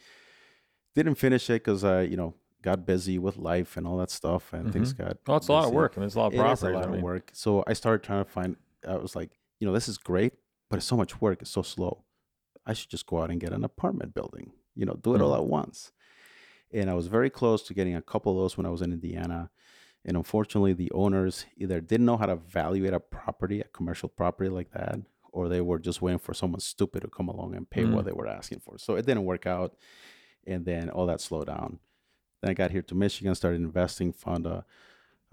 didn't 1.02 1.18
finish 1.18 1.48
it 1.50 1.62
because 1.64 1.84
I 1.84 2.02
you 2.02 2.16
know 2.16 2.34
got 2.62 2.84
busy 2.84 3.18
with 3.18 3.36
life 3.36 3.76
and 3.76 3.86
all 3.86 3.96
that 3.98 4.10
stuff, 4.10 4.52
and 4.52 4.72
things 4.72 4.92
got. 4.92 5.18
well 5.26 5.36
it's 5.36 5.48
a 5.48 5.52
lot 5.52 5.66
of 5.66 5.72
work 5.72 5.92
I 5.96 6.00
mean 6.00 6.06
it's 6.06 6.16
a 6.16 6.18
lot 6.18 6.26
of 6.28 6.34
It 6.34 6.36
is 6.38 6.42
property 6.42 6.72
a 6.74 6.78
lot 6.78 6.88
I 6.90 6.96
of 6.96 7.02
work. 7.02 7.30
So 7.32 7.62
I 7.66 7.72
started 7.74 8.02
trying 8.04 8.24
to 8.24 8.30
find. 8.30 8.56
I 8.86 8.96
was 8.96 9.14
like, 9.16 9.30
you 9.60 9.66
know, 9.66 9.72
this 9.72 9.88
is 9.88 9.98
great, 9.98 10.32
but 10.68 10.76
it's 10.78 10.86
so 10.86 10.96
much 10.96 11.20
work. 11.20 11.42
It's 11.42 11.50
so 11.50 11.62
slow. 11.62 12.04
I 12.64 12.72
should 12.72 12.90
just 12.90 13.06
go 13.06 13.22
out 13.22 13.30
and 13.30 13.40
get 13.40 13.52
an 13.52 13.64
apartment 13.64 14.14
building. 14.14 14.52
You 14.74 14.86
know, 14.86 14.94
do 14.94 15.14
it 15.14 15.22
all 15.22 15.32
Mhm. 15.32 15.38
at 15.38 15.46
once. 15.46 15.92
And 16.72 16.90
I 16.90 16.94
was 16.94 17.06
very 17.06 17.30
close 17.30 17.62
to 17.64 17.74
getting 17.74 17.94
a 17.94 18.02
couple 18.02 18.32
of 18.32 18.38
those 18.38 18.56
when 18.56 18.66
I 18.66 18.70
was 18.70 18.82
in 18.82 18.92
Indiana. 18.92 19.50
And 20.04 20.16
unfortunately, 20.16 20.72
the 20.72 20.90
owners 20.92 21.46
either 21.56 21.80
didn't 21.80 22.06
know 22.06 22.16
how 22.16 22.26
to 22.26 22.32
evaluate 22.32 22.92
a 22.92 23.00
property, 23.00 23.60
a 23.60 23.64
commercial 23.64 24.08
property 24.08 24.50
like 24.50 24.70
that, 24.72 24.98
or 25.32 25.48
they 25.48 25.60
were 25.60 25.78
just 25.78 26.02
waiting 26.02 26.18
for 26.18 26.34
someone 26.34 26.60
stupid 26.60 27.02
to 27.02 27.08
come 27.08 27.28
along 27.28 27.54
and 27.54 27.68
pay 27.70 27.84
Mm. 27.84 27.94
what 27.94 28.04
they 28.04 28.12
were 28.12 28.26
asking 28.28 28.60
for. 28.60 28.78
So 28.78 28.94
it 28.96 29.06
didn't 29.06 29.24
work 29.24 29.46
out. 29.46 29.74
And 30.46 30.64
then 30.64 30.88
all 30.90 31.06
that 31.06 31.20
slowed 31.20 31.46
down. 31.48 31.78
Then 32.42 32.50
I 32.50 32.54
got 32.54 32.70
here 32.70 32.82
to 32.82 32.94
Michigan, 32.94 33.34
started 33.34 33.60
investing, 33.60 34.12
found 34.12 34.46
a, 34.46 34.64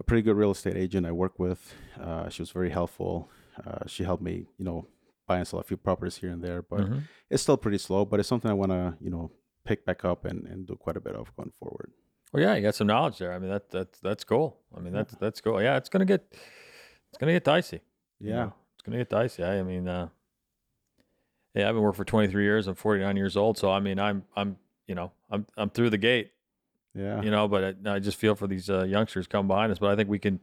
a 0.00 0.04
pretty 0.04 0.22
good 0.22 0.36
real 0.36 0.50
estate 0.50 0.76
agent 0.76 1.06
I 1.06 1.12
work 1.12 1.38
with. 1.38 1.72
Uh, 2.00 2.28
she 2.28 2.42
was 2.42 2.50
very 2.50 2.70
helpful. 2.70 3.30
Uh, 3.64 3.86
she 3.86 4.02
helped 4.04 4.22
me, 4.22 4.46
you 4.58 4.64
know, 4.64 4.88
buy 5.26 5.38
and 5.38 5.46
sell 5.46 5.60
a 5.60 5.62
few 5.62 5.76
properties 5.76 6.16
here 6.16 6.30
and 6.30 6.42
there, 6.42 6.62
but 6.62 6.80
Mhm. 6.80 7.02
it's 7.30 7.42
still 7.42 7.56
pretty 7.56 7.78
slow. 7.78 8.04
But 8.04 8.20
it's 8.20 8.28
something 8.28 8.50
I 8.50 8.54
want 8.54 8.72
to, 8.72 8.96
you 9.00 9.10
know, 9.10 9.30
pick 9.64 9.86
back 9.86 10.04
up 10.04 10.24
and, 10.24 10.46
and 10.46 10.66
do 10.66 10.74
quite 10.76 10.96
a 10.96 11.00
bit 11.00 11.14
of 11.14 11.34
going 11.36 11.50
forward. 11.58 11.92
Well, 12.32 12.42
yeah, 12.42 12.54
you 12.56 12.62
got 12.62 12.74
some 12.74 12.88
knowledge 12.88 13.18
there. 13.18 13.32
I 13.32 13.38
mean, 13.38 13.50
that 13.50 13.70
that's 13.70 14.00
that's 14.00 14.24
cool. 14.24 14.58
I 14.76 14.80
mean, 14.80 14.92
that's 14.92 15.14
that's 15.16 15.40
cool. 15.40 15.62
Yeah, 15.62 15.76
it's 15.76 15.88
gonna 15.88 16.04
get 16.04 16.26
it's 16.32 17.18
gonna 17.20 17.32
get 17.32 17.44
dicey. 17.44 17.80
you 18.18 18.30
Yeah. 18.30 18.34
know? 18.46 18.54
it's 18.74 18.82
gonna 18.82 18.98
get 18.98 19.08
dicey. 19.08 19.44
I, 19.44 19.60
I 19.60 19.62
mean, 19.62 19.86
uh, 19.86 20.08
yeah, 21.54 21.68
I've 21.68 21.74
been 21.74 21.82
working 21.82 21.96
for 21.96 22.04
23 22.04 22.42
years. 22.42 22.66
I'm 22.66 22.74
49 22.74 23.16
years 23.16 23.36
old, 23.36 23.56
so 23.56 23.70
I 23.70 23.78
mean, 23.80 23.98
I'm 24.00 24.24
I'm 24.34 24.56
you 24.86 24.94
know 24.94 25.12
I'm 25.30 25.46
I'm 25.56 25.70
through 25.70 25.90
the 25.90 25.98
gate. 25.98 26.32
Yeah. 26.94 27.22
you 27.22 27.30
know. 27.30 27.48
But 27.48 27.76
I, 27.86 27.94
I 27.94 27.98
just 27.98 28.16
feel 28.16 28.34
for 28.34 28.46
these 28.46 28.70
uh, 28.70 28.84
youngsters 28.84 29.26
come 29.26 29.48
behind 29.48 29.72
us. 29.72 29.78
But 29.78 29.90
I 29.90 29.96
think 29.96 30.08
we 30.08 30.18
can. 30.18 30.40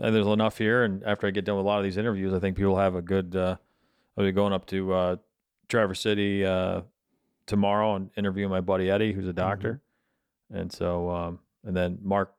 Uh, 0.00 0.10
there's 0.10 0.26
enough 0.26 0.58
here, 0.58 0.82
and 0.82 1.04
after 1.04 1.26
I 1.26 1.30
get 1.30 1.44
done 1.44 1.56
with 1.56 1.64
a 1.64 1.68
lot 1.68 1.78
of 1.78 1.84
these 1.84 1.96
interviews, 1.96 2.34
I 2.34 2.40
think 2.40 2.56
people 2.56 2.76
have 2.76 2.94
a 2.94 3.02
good. 3.02 3.36
Uh, 3.36 3.56
I'll 4.16 4.24
be 4.24 4.32
going 4.32 4.52
up 4.52 4.66
to 4.66 4.92
uh, 4.92 5.16
Traverse 5.68 6.00
City 6.00 6.44
uh, 6.44 6.82
tomorrow 7.46 7.94
and 7.94 8.10
interviewing 8.16 8.50
my 8.50 8.60
buddy 8.60 8.90
Eddie, 8.90 9.12
who's 9.12 9.28
a 9.28 9.32
doctor, 9.32 9.80
and 10.52 10.72
so 10.72 11.10
um, 11.10 11.38
and 11.64 11.76
then 11.76 11.98
Mark. 12.02 12.34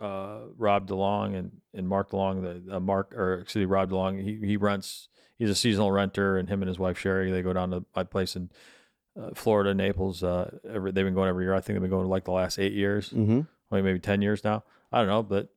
Uh, 0.00 0.42
Rob 0.56 0.88
DeLong 0.88 1.36
and, 1.36 1.50
and 1.74 1.88
Mark 1.88 2.12
DeLong, 2.12 2.40
the 2.40 2.76
uh, 2.76 2.78
Mark 2.78 3.12
or 3.16 3.40
excuse 3.40 3.62
me, 3.62 3.66
Rob 3.66 3.90
DeLong, 3.90 4.22
he 4.22 4.46
he 4.46 4.56
rents. 4.56 5.08
He's 5.40 5.50
a 5.50 5.56
seasonal 5.56 5.90
renter, 5.90 6.38
and 6.38 6.48
him 6.48 6.62
and 6.62 6.68
his 6.68 6.78
wife 6.78 6.96
Sherry, 6.96 7.32
they 7.32 7.42
go 7.42 7.52
down 7.52 7.72
to 7.72 7.84
my 7.96 8.04
place 8.04 8.36
in 8.36 8.48
uh, 9.20 9.30
Florida, 9.34 9.74
Naples. 9.74 10.22
Uh, 10.22 10.56
every 10.68 10.92
they've 10.92 11.04
been 11.04 11.14
going 11.14 11.28
every 11.28 11.44
year. 11.44 11.54
I 11.54 11.60
think 11.60 11.74
they've 11.74 11.82
been 11.82 11.90
going 11.90 12.08
like 12.08 12.24
the 12.24 12.32
last 12.32 12.58
eight 12.58 12.72
years 12.72 13.10
Mm-hmm. 13.10 13.40
maybe 13.70 13.82
maybe 13.82 13.98
10 13.98 14.22
years 14.22 14.44
now. 14.44 14.64
I 14.92 14.98
don't 14.98 15.08
know, 15.08 15.22
but 15.22 15.48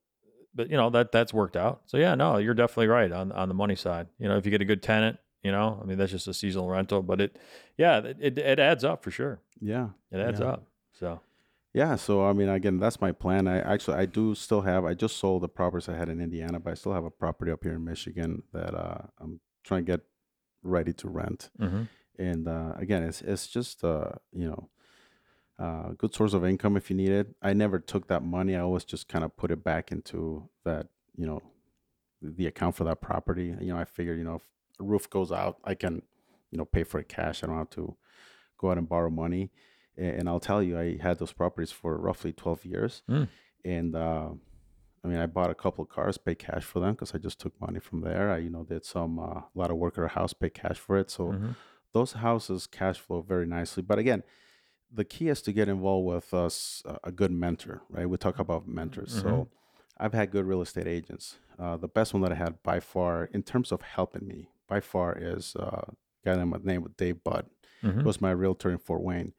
but 0.53 0.69
you 0.69 0.77
know 0.77 0.89
that 0.89 1.11
that's 1.11 1.33
worked 1.33 1.55
out. 1.55 1.81
So 1.85 1.97
yeah, 1.97 2.15
no, 2.15 2.37
you're 2.37 2.53
definitely 2.53 2.87
right 2.87 3.11
on 3.11 3.31
on 3.31 3.47
the 3.47 3.53
money 3.55 3.75
side. 3.75 4.07
You 4.19 4.27
know, 4.27 4.37
if 4.37 4.45
you 4.45 4.51
get 4.51 4.61
a 4.61 4.65
good 4.65 4.83
tenant, 4.83 5.17
you 5.43 5.51
know, 5.51 5.79
I 5.81 5.85
mean 5.85 5.97
that's 5.97 6.11
just 6.11 6.27
a 6.27 6.33
seasonal 6.33 6.69
rental, 6.69 7.01
but 7.01 7.21
it 7.21 7.37
yeah, 7.77 7.99
it 7.99 8.17
it, 8.19 8.37
it 8.37 8.59
adds 8.59 8.83
up 8.83 9.03
for 9.03 9.11
sure. 9.11 9.39
Yeah. 9.61 9.89
It 10.11 10.19
adds 10.19 10.39
Yeah. 10.39 10.47
up. 10.47 10.63
So 10.91 11.21
Yeah, 11.73 11.95
so 11.95 12.25
I 12.25 12.33
mean, 12.33 12.49
again, 12.49 12.79
that's 12.79 12.99
my 12.99 13.13
plan. 13.13 13.47
I 13.47 13.59
actually, 13.59 13.95
I 13.97 14.05
do 14.05 14.35
still 14.35 14.61
have. 14.61 14.83
I 14.83 14.93
just 14.93 15.15
sold 15.17 15.41
the 15.43 15.47
properties 15.47 15.87
I 15.87 15.95
had 15.95 16.09
in 16.09 16.19
Indiana, 16.19 16.59
but 16.59 16.71
I 16.71 16.73
still 16.73 16.91
have 16.93 17.05
a 17.05 17.09
property 17.09 17.49
up 17.49 17.63
here 17.63 17.75
in 17.75 17.83
Michigan 17.85 18.43
that 18.51 18.75
uh, 18.75 18.97
I'm 19.21 19.39
trying 19.63 19.85
to 19.85 19.91
get 19.93 20.01
ready 20.63 20.91
to 20.93 21.07
rent. 21.07 21.49
mhm. 21.57 21.87
And 22.29 22.47
uh, 22.47 22.73
again, 22.77 23.03
it's 23.03 23.21
it's 23.21 23.47
just 23.47 23.83
uh, 23.83 24.11
you 24.31 24.47
know, 24.49 24.69
uh, 25.59 25.89
good 25.97 26.13
source 26.13 26.33
of 26.33 26.43
income 26.45 26.77
if 26.77 26.89
you 26.89 26.95
need 26.95 27.09
it. 27.11 27.27
I 27.41 27.53
never 27.53 27.79
took 27.79 28.07
that 28.07 28.23
money. 28.23 28.55
I 28.55 28.59
always 28.61 28.83
just 28.85 29.07
kind 29.07 29.23
of 29.23 29.35
put 29.41 29.51
it 29.51 29.63
back 29.63 29.91
into 29.91 30.49
that 30.63 30.87
you 31.15 31.25
know, 31.25 31.41
the 32.21 32.47
account 32.47 32.75
for 32.75 32.83
that 32.85 33.01
property. 33.01 33.47
You 33.59 33.73
know, 33.73 33.77
I 33.77 33.85
figured 33.85 34.17
you 34.17 34.23
know, 34.23 34.35
if 34.35 34.43
a 34.79 34.83
roof 34.83 35.09
goes 35.09 35.31
out, 35.31 35.57
I 35.63 35.75
can 35.75 36.01
you 36.51 36.57
know 36.57 36.65
pay 36.65 36.83
for 36.83 36.99
it 36.99 37.09
cash. 37.09 37.43
I 37.43 37.47
don't 37.47 37.57
have 37.57 37.69
to 37.71 37.95
go 38.57 38.71
out 38.71 38.77
and 38.77 38.87
borrow 38.87 39.09
money. 39.09 39.51
A- 39.97 40.15
And 40.17 40.27
I'll 40.29 40.39
tell 40.39 40.61
you, 40.63 40.77
I 40.79 40.97
had 41.01 41.17
those 41.19 41.33
properties 41.33 41.71
for 41.71 41.97
roughly 41.97 42.31
12 42.33 42.65
years. 42.65 43.03
Mm. 43.09 43.27
And 43.65 43.95
uh, 43.95 44.29
I 45.03 45.07
mean, 45.07 45.17
I 45.17 45.25
bought 45.25 45.49
a 45.49 45.55
couple 45.63 45.83
of 45.83 45.89
cars, 45.89 46.17
paid 46.17 46.39
cash 46.39 46.63
for 46.63 46.79
them 46.79 46.93
because 46.93 47.13
I 47.15 47.17
just 47.17 47.39
took 47.39 47.59
money 47.59 47.79
from 47.79 48.01
there. 48.01 48.31
I, 48.31 48.37
you 48.45 48.49
know, 48.51 48.63
did 48.63 48.85
some, 48.85 49.17
uh, 49.19 49.23
a 49.23 49.55
lot 49.55 49.71
of 49.71 49.77
work 49.77 49.97
at 49.97 50.03
a 50.03 50.07
house, 50.19 50.33
paid 50.33 50.53
cash 50.53 50.77
for 50.77 50.97
it. 50.97 51.09
So 51.11 51.23
Mhm. 51.33 51.55
Those 51.93 52.13
houses 52.13 52.67
cash 52.67 52.99
flow 52.99 53.21
very 53.21 53.45
nicely. 53.45 53.83
But 53.83 53.99
again, 53.99 54.23
the 54.93 55.05
key 55.05 55.29
is 55.29 55.41
to 55.43 55.53
get 55.53 55.69
involved 55.69 56.07
with 56.07 56.33
us, 56.33 56.81
a 56.85 56.97
a 57.05 57.11
good 57.11 57.31
mentor, 57.31 57.81
right? 57.89 58.09
We 58.09 58.17
talk 58.17 58.39
about 58.39 58.67
mentors. 58.67 59.13
So 59.13 59.49
I've 59.97 60.13
had 60.13 60.31
good 60.31 60.45
real 60.45 60.61
estate 60.61 60.87
agents. 60.87 61.37
Uh, 61.59 61.77
the 61.77 61.87
best 61.87 62.13
one 62.13 62.21
that 62.23 62.31
I 62.31 62.35
had 62.35 62.61
by 62.63 62.79
far, 62.79 63.25
in 63.33 63.43
terms 63.43 63.71
of 63.71 63.81
helping 63.81 64.27
me, 64.27 64.49
by 64.67 64.79
far 64.79 65.15
is 65.17 65.55
uh, 65.55 65.85
a 65.89 65.93
guy 66.25 66.35
named, 66.35 66.65
named 66.65 66.97
Dave 66.97 67.23
Budd 67.23 67.45
Mhm. 67.83 68.03
was 68.03 68.19
my 68.21 68.31
realtor 68.31 68.69
in 68.71 68.77
Fort 68.79 69.01
Wayne. 69.03 69.33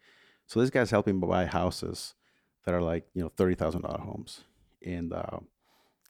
So 0.47 0.61
this 0.61 0.71
guy's 0.71 0.91
helping 0.91 1.19
me 1.21 1.27
buy 1.27 1.47
houses 1.47 2.15
that 2.65 2.75
are 2.75 2.83
like 2.83 3.07
you 3.15 3.23
know 3.23 3.29
thirty 3.37 3.55
thousand 3.55 3.83
dollar 3.83 3.99
homes, 4.01 4.45
and 4.85 5.13
uh, 5.13 5.39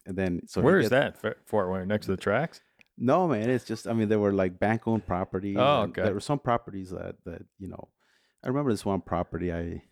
and 0.06 0.16
then 0.16 0.46
so 0.46 0.60
Where 0.62 0.78
is 0.80 0.90
that? 0.90 1.18
Fort 1.46 1.70
Wayne, 1.70 1.88
next 1.88 2.06
to 2.06 2.12
the 2.12 2.16
tracks. 2.22 2.60
No 2.98 3.26
man, 3.26 3.48
it's 3.50 3.64
just 3.64 3.86
I 3.86 3.92
mean 3.92 4.08
they 4.08 4.16
were 4.16 4.32
like 4.32 4.58
bank 4.58 4.86
owned 4.86 5.06
properties. 5.06 5.56
Oh, 5.58 5.82
okay. 5.82 6.02
There 6.02 6.14
were 6.14 6.20
some 6.20 6.38
properties 6.38 6.90
that 6.90 7.16
that 7.24 7.42
you 7.58 7.68
know, 7.68 7.88
I 8.44 8.48
remember 8.48 8.70
this 8.70 8.84
one 8.84 9.00
property 9.00 9.52
I 9.52 9.82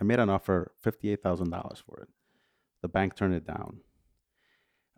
I 0.00 0.04
made 0.04 0.18
an 0.18 0.30
offer 0.30 0.72
fifty 0.82 1.10
eight 1.10 1.22
thousand 1.22 1.50
dollars 1.50 1.82
for 1.84 2.00
it. 2.02 2.08
The 2.82 2.88
bank 2.88 3.16
turned 3.16 3.34
it 3.34 3.46
down. 3.46 3.80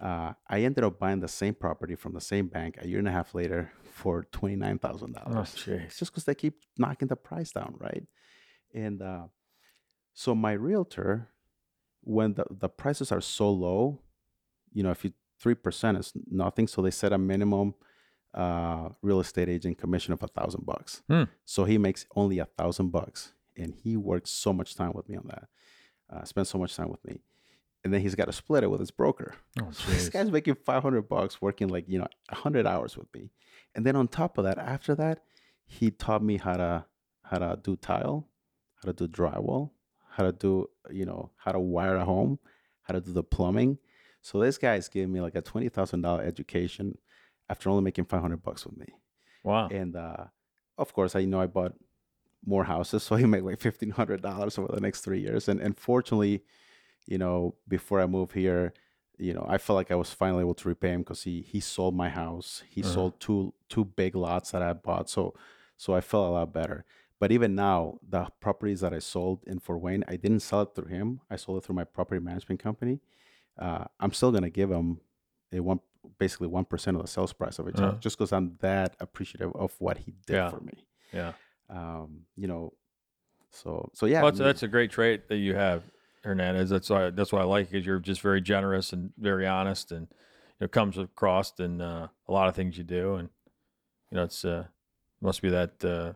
Uh, 0.00 0.32
I 0.48 0.60
ended 0.62 0.82
up 0.82 0.98
buying 0.98 1.20
the 1.20 1.28
same 1.28 1.54
property 1.54 1.94
from 1.94 2.14
the 2.14 2.22
same 2.22 2.48
bank 2.48 2.76
a 2.80 2.88
year 2.88 2.98
and 2.98 3.08
a 3.08 3.12
half 3.12 3.34
later 3.34 3.70
for 3.92 4.24
twenty 4.32 4.56
nine 4.56 4.78
thousand 4.78 5.12
dollars. 5.12 5.54
jeez. 5.54 5.84
It's 5.84 5.98
just 5.98 6.10
because 6.12 6.24
they 6.24 6.34
keep 6.34 6.54
knocking 6.78 7.08
the 7.08 7.16
price 7.16 7.52
down, 7.52 7.74
right? 7.78 8.04
And 8.74 9.02
uh, 9.02 9.24
so 10.14 10.34
my 10.34 10.52
realtor, 10.52 11.28
when 12.02 12.34
the, 12.34 12.44
the 12.50 12.68
prices 12.68 13.12
are 13.12 13.20
so 13.20 13.50
low, 13.50 14.00
you 14.72 14.82
know, 14.82 14.90
if 14.90 15.04
you 15.04 15.12
three 15.40 15.54
percent 15.54 15.98
is 15.98 16.12
nothing, 16.30 16.66
so 16.68 16.82
they 16.82 16.90
set 16.90 17.12
a 17.12 17.18
minimum 17.18 17.74
uh, 18.34 18.90
real 19.02 19.20
estate 19.20 19.48
agent 19.48 19.78
commission 19.78 20.12
of 20.12 20.22
a 20.22 20.28
thousand 20.28 20.64
bucks. 20.66 21.02
Hmm. 21.08 21.24
So 21.44 21.64
he 21.64 21.78
makes 21.78 22.06
only 22.14 22.38
a 22.38 22.44
thousand 22.44 22.90
bucks, 22.90 23.32
and 23.56 23.74
he 23.74 23.96
works 23.96 24.30
so 24.30 24.52
much 24.52 24.76
time 24.76 24.92
with 24.94 25.08
me 25.08 25.16
on 25.16 25.26
that. 25.28 25.48
Uh, 26.12 26.24
spends 26.24 26.48
so 26.48 26.58
much 26.58 26.76
time 26.76 26.88
with 26.90 27.04
me, 27.04 27.20
and 27.84 27.92
then 27.92 28.00
he's 28.00 28.14
got 28.14 28.26
to 28.26 28.32
split 28.32 28.64
it 28.64 28.70
with 28.70 28.80
his 28.80 28.90
broker. 28.90 29.34
Oh, 29.60 29.70
So 29.70 29.90
this 29.92 30.08
guy's 30.08 30.30
making 30.30 30.56
500 30.56 31.02
bucks 31.08 31.40
working 31.40 31.68
like, 31.68 31.84
you 31.88 31.98
know, 31.98 32.08
100 32.30 32.66
hours 32.66 32.96
with 32.96 33.06
me. 33.14 33.30
And 33.74 33.86
then 33.86 33.96
on 33.96 34.08
top 34.08 34.38
of 34.38 34.44
that, 34.44 34.58
after 34.58 34.94
that, 34.96 35.20
he 35.66 35.90
taught 35.90 36.22
me 36.22 36.36
how 36.36 36.56
to 36.56 36.84
how 37.22 37.38
to 37.38 37.58
do 37.62 37.76
tile, 37.76 38.26
how 38.82 38.90
to 38.90 38.92
do 38.92 39.06
drywall, 39.06 39.70
how 40.08 40.24
to 40.24 40.32
do, 40.32 40.68
you 40.90 41.06
know, 41.06 41.30
how 41.36 41.52
to 41.52 41.60
wire 41.60 41.94
a 41.96 42.04
home, 42.04 42.40
how 42.82 42.94
to 42.94 43.00
do 43.00 43.12
the 43.12 43.22
plumbing. 43.22 43.78
So 44.22 44.38
this 44.40 44.58
guy's 44.58 44.88
giving 44.88 45.12
me 45.12 45.20
like 45.20 45.34
a 45.34 45.42
$20,000 45.42 46.26
education 46.26 46.98
after 47.48 47.70
only 47.70 47.82
making 47.82 48.06
500 48.06 48.42
bucks 48.42 48.66
with 48.66 48.76
me. 48.76 48.86
Wow. 49.42 49.74
And 49.74 49.96
uh, 49.96 50.26
of 50.78 50.92
course, 50.92 51.16
I 51.16 51.24
know 51.24 51.40
I 51.40 51.46
bought 51.46 51.74
more 52.44 52.64
houses, 52.64 53.02
so 53.04 53.16
he 53.16 53.26
made 53.26 53.42
like 53.42 53.60
fifteen 53.60 53.90
hundred 53.90 54.22
dollars 54.22 54.58
over 54.58 54.72
the 54.74 54.80
next 54.80 55.02
three 55.02 55.20
years. 55.20 55.48
And 55.48 55.60
and 55.60 55.78
fortunately, 55.78 56.44
you 57.06 57.18
know, 57.18 57.56
before 57.68 58.00
I 58.00 58.06
moved 58.06 58.32
here, 58.32 58.74
you 59.18 59.34
know, 59.34 59.46
I 59.48 59.58
felt 59.58 59.76
like 59.76 59.90
I 59.90 59.96
was 59.96 60.12
finally 60.12 60.42
able 60.42 60.54
to 60.56 60.68
repay 60.68 60.90
him 60.92 61.02
because 61.02 61.22
he 61.24 61.42
he 61.42 61.60
sold 61.60 61.94
my 61.96 62.08
house. 62.08 62.62
He 62.70 62.82
Uh-huh. 62.82 62.84
sold 62.84 63.20
two 63.20 63.54
two 63.68 63.84
big 63.84 64.14
lots 64.14 64.50
that 64.52 64.62
I 64.62 64.72
bought. 64.74 65.10
So 65.10 65.34
so 65.76 65.94
I 65.94 66.00
felt 66.00 66.28
a 66.28 66.32
lot 66.32 66.52
better. 66.52 66.84
But 67.20 67.32
even 67.32 67.54
now, 67.54 67.98
the 68.02 68.28
properties 68.40 68.80
that 68.80 68.94
I 68.94 68.98
sold 68.98 69.44
in 69.46 69.58
Fort 69.60 69.82
Wayne, 69.82 70.04
I 70.08 70.16
didn't 70.16 70.40
sell 70.40 70.62
it 70.62 70.70
through 70.74 70.88
him. 70.88 71.20
I 71.30 71.36
sold 71.36 71.58
it 71.58 71.66
through 71.66 71.76
my 71.76 71.84
property 71.84 72.20
management 72.20 72.60
company. 72.62 73.00
Uh, 73.58 73.84
I'm 73.98 74.12
still 74.12 74.32
gonna 74.32 74.50
give 74.50 74.70
him 74.70 75.00
a 75.52 75.60
one 75.60 75.80
basically 76.18 76.46
one 76.48 76.64
percent 76.64 76.96
of 76.96 77.02
the 77.02 77.08
sales 77.08 77.32
price 77.32 77.58
of 77.58 77.68
each 77.68 77.76
Uh-huh. 77.78 77.96
just 78.00 78.16
because 78.18 78.32
I'm 78.32 78.56
that 78.60 78.96
appreciative 79.00 79.52
of 79.54 79.74
what 79.80 79.98
he 79.98 80.12
did 80.26 80.34
Yeah. 80.36 80.50
for 80.50 80.60
me. 80.60 80.86
Yeah. 81.12 81.32
Um, 81.68 82.22
you 82.36 82.46
know, 82.48 82.72
so 83.50 83.90
so 83.94 84.06
yeah, 84.06 84.20
Well, 84.20 84.28
I 84.28 84.30
that's, 84.30 84.38
mean, 84.40 84.46
that's 84.46 84.62
a 84.62 84.68
great 84.68 84.90
trait 84.90 85.28
that 85.28 85.36
you 85.36 85.54
have, 85.54 85.82
Hernandez. 86.24 86.70
That's 86.70 86.88
why 86.88 87.10
that's 87.10 87.32
why 87.32 87.40
I 87.40 87.44
like 87.44 87.70
because 87.70 87.84
you're 87.86 87.98
just 87.98 88.20
very 88.22 88.40
generous 88.40 88.92
and 88.92 89.12
very 89.18 89.46
honest, 89.46 89.92
and 89.92 90.08
it 90.60 90.70
comes 90.72 90.96
across 90.98 91.58
in 91.60 91.80
uh, 91.80 92.08
a 92.28 92.32
lot 92.32 92.48
of 92.48 92.54
things 92.54 92.78
you 92.78 92.84
do, 92.84 93.14
and 93.16 93.28
you 94.10 94.16
know 94.16 94.24
it's 94.24 94.44
uh, 94.44 94.66
must 95.20 95.42
be 95.42 95.50
that 95.50 95.84
uh, 95.84 96.12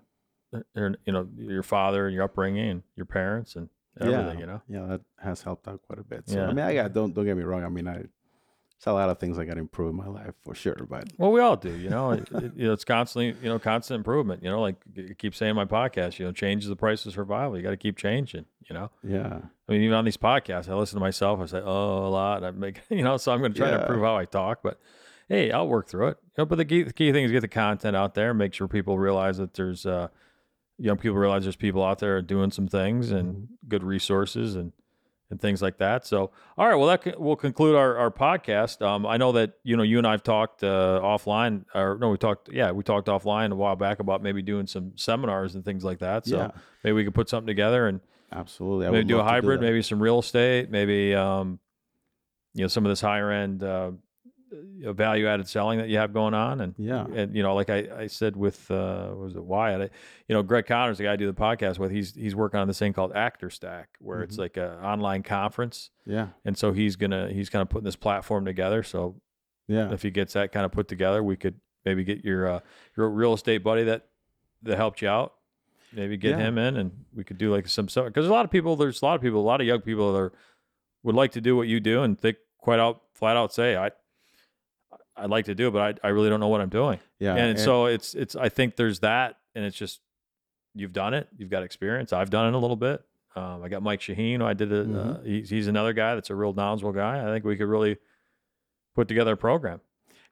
you 0.74 0.97
know 1.12 1.28
your 1.37 1.62
father 1.62 2.07
and 2.07 2.14
your 2.14 2.24
upbringing 2.24 2.68
and 2.70 2.82
your 2.97 3.07
parents 3.07 3.55
and 3.57 3.68
everything. 4.01 4.38
yeah, 4.38 4.38
You 4.40 4.47
know. 4.47 4.62
yeah, 4.68 4.86
that 4.86 5.01
has 5.22 5.42
helped 5.42 5.68
out 5.68 5.80
quite 5.86 5.99
a 5.99 6.05
bit. 6.05 6.28
So 6.28 6.36
Yeah. 6.36 6.49
I 6.49 6.53
mean, 6.53 6.64
I 6.64 6.74
got 6.74 6.92
don't 6.92 7.14
don't 7.14 7.24
get 7.24 7.36
me 7.36 7.45
wrong. 7.45 7.64
I 7.64 7.68
mean, 7.68 7.86
I 7.88 7.92
there's 7.95 8.92
a 8.92 8.92
lot 8.92 9.09
of 9.09 9.18
things 9.18 9.38
I 9.38 9.45
got 9.45 9.55
to 9.55 9.61
improve 9.61 9.90
in 9.90 9.97
my 9.97 10.09
life 10.09 10.34
for 10.45 10.55
sure, 10.55 10.76
but 10.90 11.05
Well, 11.16 11.30
we 11.32 11.40
all 11.40 11.57
do, 11.57 11.74
you 11.74 11.88
know. 11.88 12.11
It, 12.11 12.28
it- 12.32 12.53
you 12.57 12.66
know, 12.66 12.72
it's 12.74 12.84
constantly, 12.84 13.34
you 13.42 13.49
know, 13.49 13.59
constant 13.59 13.99
improvement. 13.99 14.42
You 14.42 14.51
know, 14.51 14.61
like 14.61 14.76
you 14.95 15.14
keep 15.14 15.34
saying 15.34 15.55
my 15.55 15.64
podcast, 15.64 16.18
you 16.18 16.26
know, 16.26 16.32
change 16.32 16.64
is 16.64 16.68
the 16.68 16.76
price 16.76 17.07
of 17.07 17.12
survival. 17.14 17.57
You 17.57 17.62
got 17.62 17.70
to 17.70 17.76
keep 17.78 17.97
changing. 17.97 18.45
You 18.68 18.74
know, 18.74 18.90
yeah, 19.03 19.40
I 19.68 19.72
mean, 19.72 19.82
even 19.82 19.95
on 19.95 20.05
these 20.05 20.16
podcasts, 20.16 20.68
I 20.68 20.74
listen 20.74 20.97
to 20.97 21.01
myself. 21.01 21.38
I 21.40 21.47
say, 21.47 21.61
oh, 21.64 22.07
a 22.07 22.09
lot. 22.09 22.42
I 22.45 22.51
make, 22.51 22.80
you 22.90 23.03
know, 23.03 23.16
so 23.16 23.32
I'm 23.32 23.38
going 23.40 23.53
to 23.53 23.59
try 23.59 23.70
to 23.70 23.80
improve 23.80 24.03
how 24.03 24.16
I 24.16 24.24
talk. 24.26 24.61
But 24.62 24.78
hey, 25.28 25.51
I'll 25.53 25.68
work 25.68 25.88
through 25.88 26.09
it. 26.09 26.18
You 26.22 26.42
know, 26.42 26.47
but 26.47 26.57
the 26.57 26.64
key, 26.64 26.82
the 26.82 26.92
key 26.92 27.12
thing 27.12 27.24
is 27.24 27.30
get 27.30 27.40
the 27.40 27.49
content 27.49 27.97
out 27.97 28.14
there. 28.14 28.34
Make 28.34 28.53
sure 28.55 28.66
people 28.68 28.99
realize 28.99 29.36
that 29.38 29.55
there's, 29.55 29.86
uh, 29.86 30.09
young 30.78 30.96
people 30.96 31.16
realize 31.16 31.42
there's 31.44 31.56
people 31.56 31.82
out 31.84 31.98
there 32.00 32.20
doing 32.22 32.50
some 32.50 32.68
things 32.68 33.10
and 33.10 33.48
good 33.68 33.82
resources 33.84 34.54
and 34.56 34.72
and 35.30 35.40
things 35.40 35.62
like 35.62 35.78
that. 35.78 36.06
So, 36.06 36.30
all 36.58 36.68
right, 36.68 36.74
well, 36.74 36.86
that 36.88 37.02
co- 37.02 37.18
will 37.18 37.34
conclude 37.34 37.74
our, 37.76 37.96
our 37.96 38.10
podcast. 38.10 38.82
Um, 38.86 39.06
I 39.06 39.16
know 39.16 39.32
that 39.32 39.54
you 39.64 39.74
know 39.76 39.82
you 39.82 39.96
and 39.98 40.06
I've 40.06 40.22
talked 40.22 40.62
uh, 40.62 41.00
offline, 41.02 41.64
or 41.74 41.96
no, 41.98 42.10
we 42.10 42.18
talked, 42.18 42.50
yeah, 42.52 42.70
we 42.72 42.84
talked 42.84 43.08
offline 43.08 43.50
a 43.50 43.54
while 43.54 43.74
back 43.74 44.00
about 44.00 44.22
maybe 44.22 44.42
doing 44.42 44.66
some 44.66 44.92
seminars 44.96 45.54
and 45.54 45.64
things 45.64 45.82
like 45.82 46.00
that. 46.00 46.26
So 46.26 46.36
Yeah. 46.36 46.50
maybe 46.84 46.92
we 46.92 47.04
could 47.04 47.14
put 47.14 47.30
something 47.30 47.46
together 47.46 47.88
and 47.88 48.00
absolutely. 48.30 48.86
I 48.86 48.90
maybe 48.90 49.04
do 49.08 49.18
a 49.18 49.24
hybrid, 49.24 49.60
that. 49.60 49.64
maybe 49.64 49.80
some 49.80 50.00
real 50.00 50.18
estate, 50.18 50.70
maybe 50.70 51.14
um, 51.14 51.58
you 52.52 52.62
know 52.62 52.68
some 52.68 52.84
of 52.84 52.90
this 52.90 53.00
higher 53.00 53.30
end 53.30 53.62
uh, 53.64 53.92
value 54.92 55.26
added 55.26 55.48
selling 55.48 55.78
that 55.78 55.88
you 55.88 55.98
have 55.98 56.12
going 56.12 56.34
on, 56.34 56.61
and 56.61 56.74
Yeah. 56.78 57.07
and 57.14 57.34
you 57.34 57.42
know 57.42 57.55
like 57.55 57.70
I, 57.70 57.88
I 58.02 58.07
said 58.07 58.36
with 58.36 58.70
uh, 58.70 59.09
what 59.09 59.18
was 59.18 59.36
it 59.36 59.44
Wyatt, 59.44 59.80
I, 59.80 59.84
you 60.28 60.34
know 60.34 60.42
Greg 60.42 60.66
Connors, 60.66 60.98
the 60.98 61.05
guy 61.05 61.12
I 61.12 61.16
do 61.16 61.26
the 61.26 61.32
podcast 61.34 61.78
with, 61.78 61.90
he's 61.90 62.14
he's 62.14 62.34
working 62.34 62.61
on 62.61 62.66
this 62.68 62.78
thing 62.78 62.92
called 62.92 63.12
Actor 63.14 63.50
Stack, 63.50 63.90
where 64.00 64.22
it's 64.22 64.36
Mhm. 64.36 64.40
like 64.40 64.57
an 64.57 64.70
online 64.84 65.22
conference, 65.22 65.90
Yeah, 66.07 66.28
and 66.44 66.57
so 66.57 66.72
he's 66.72 66.96
gonna 66.96 67.30
he's 67.30 67.50
kind 67.50 67.62
of 67.62 67.68
putting 67.68 67.84
this 67.84 67.96
platform 67.96 68.44
together. 68.44 68.82
So 68.82 69.20
Yeah. 69.68 69.92
if 69.92 70.02
he 70.02 70.11
gets 70.11 70.32
that 70.34 70.52
kind 70.52 70.64
of 70.66 70.72
put 70.72 70.88
together, 70.88 71.22
we 71.22 71.36
could 71.36 71.61
maybe 71.84 72.05
get 72.05 72.24
your 72.24 72.46
uh, 72.48 72.61
your 72.96 73.09
real 73.11 73.32
estate 73.34 73.59
buddy 73.64 73.84
that 73.84 74.07
that 74.62 74.76
helped 74.76 75.02
you 75.02 75.09
out. 75.09 75.34
Maybe 75.92 76.16
get 76.16 76.30
Yeah. 76.38 76.46
him 76.48 76.59
in, 76.59 76.76
and 76.76 77.05
we 77.14 77.22
could 77.22 77.38
do 77.38 77.52
like 77.52 77.68
some 77.68 77.88
stuff. 77.88 78.07
Because 78.07 78.26
a 78.26 78.32
lot 78.32 78.44
of 78.44 78.50
people, 78.50 78.74
there's 78.76 79.00
a 79.00 79.05
lot 79.05 79.14
of 79.14 79.20
people, 79.22 79.40
a 79.40 79.46
lot 79.46 79.61
of 79.61 79.66
young 79.66 79.80
people 79.80 80.12
that 80.12 80.18
are, 80.18 80.32
would 81.05 81.14
like 81.14 81.30
to 81.32 81.40
do 81.40 81.55
what 81.57 81.68
you 81.68 81.78
do, 81.78 82.02
and 82.02 82.16
they 82.18 82.34
quite 82.59 82.80
out 82.80 83.02
flat 83.12 83.36
out 83.36 83.52
say, 83.52 83.76
I 83.76 83.90
I'd 85.16 85.30
like 85.30 85.44
to 85.46 85.54
do 85.54 85.68
it, 85.68 85.70
but 85.72 86.00
I, 86.04 86.08
I 86.08 86.10
really 86.10 86.28
don't 86.28 86.40
know 86.40 86.48
what 86.48 86.60
I'm 86.60 86.68
doing. 86.68 86.98
Yeah. 87.18 87.36
and, 87.36 87.58
so 87.58 87.86
it's 87.86 88.14
it's 88.14 88.34
I 88.36 88.48
think 88.48 88.76
there's 88.76 89.00
that, 89.00 89.36
and 89.54 89.64
it's 89.64 89.76
just 89.76 90.00
you've 90.74 90.92
done 90.92 91.14
it, 91.14 91.28
you've 91.36 91.50
got 91.50 91.62
experience. 91.62 92.12
I've 92.12 92.30
done 92.30 92.52
it 92.52 92.56
a 92.56 92.58
little 92.58 92.76
bit. 92.76 93.02
Um, 93.36 93.62
I 93.62 93.68
got 93.68 93.82
Mike 93.82 94.00
Shaheen. 94.00 94.42
I 94.42 94.54
did 94.54 94.70
it. 94.72 94.86
Uh, 94.86 94.88
Mhm. 94.88 95.26
he's, 95.26 95.50
he's 95.50 95.66
another 95.68 95.92
guy 95.92 96.14
that's 96.14 96.30
a 96.30 96.34
real 96.34 96.52
knowledgeable 96.52 96.92
guy. 96.92 97.20
I 97.20 97.32
think 97.32 97.44
we 97.44 97.56
could 97.56 97.66
really 97.68 97.96
put 98.94 99.08
together 99.08 99.32
a 99.32 99.36
program. 99.36 99.80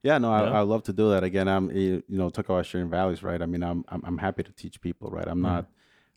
Yeah, 0.02 0.18
no, 0.18 0.32
I, 0.32 0.44
Yeah. 0.44 0.58
I 0.58 0.60
love 0.62 0.82
to 0.84 0.92
do 0.92 1.10
that. 1.10 1.22
Again, 1.24 1.48
I'm 1.48 1.70
you 1.70 2.02
know 2.08 2.28
talk 2.30 2.46
about 2.48 2.66
sharing 2.66 2.88
values, 2.90 3.22
right? 3.22 3.40
I 3.40 3.46
mean, 3.46 3.62
I'm 3.62 3.84
I'm, 3.88 4.02
I'm 4.04 4.18
happy 4.18 4.42
to 4.42 4.52
teach 4.52 4.80
people, 4.80 5.10
right? 5.10 5.26
I'm 5.28 5.42
not. 5.42 5.66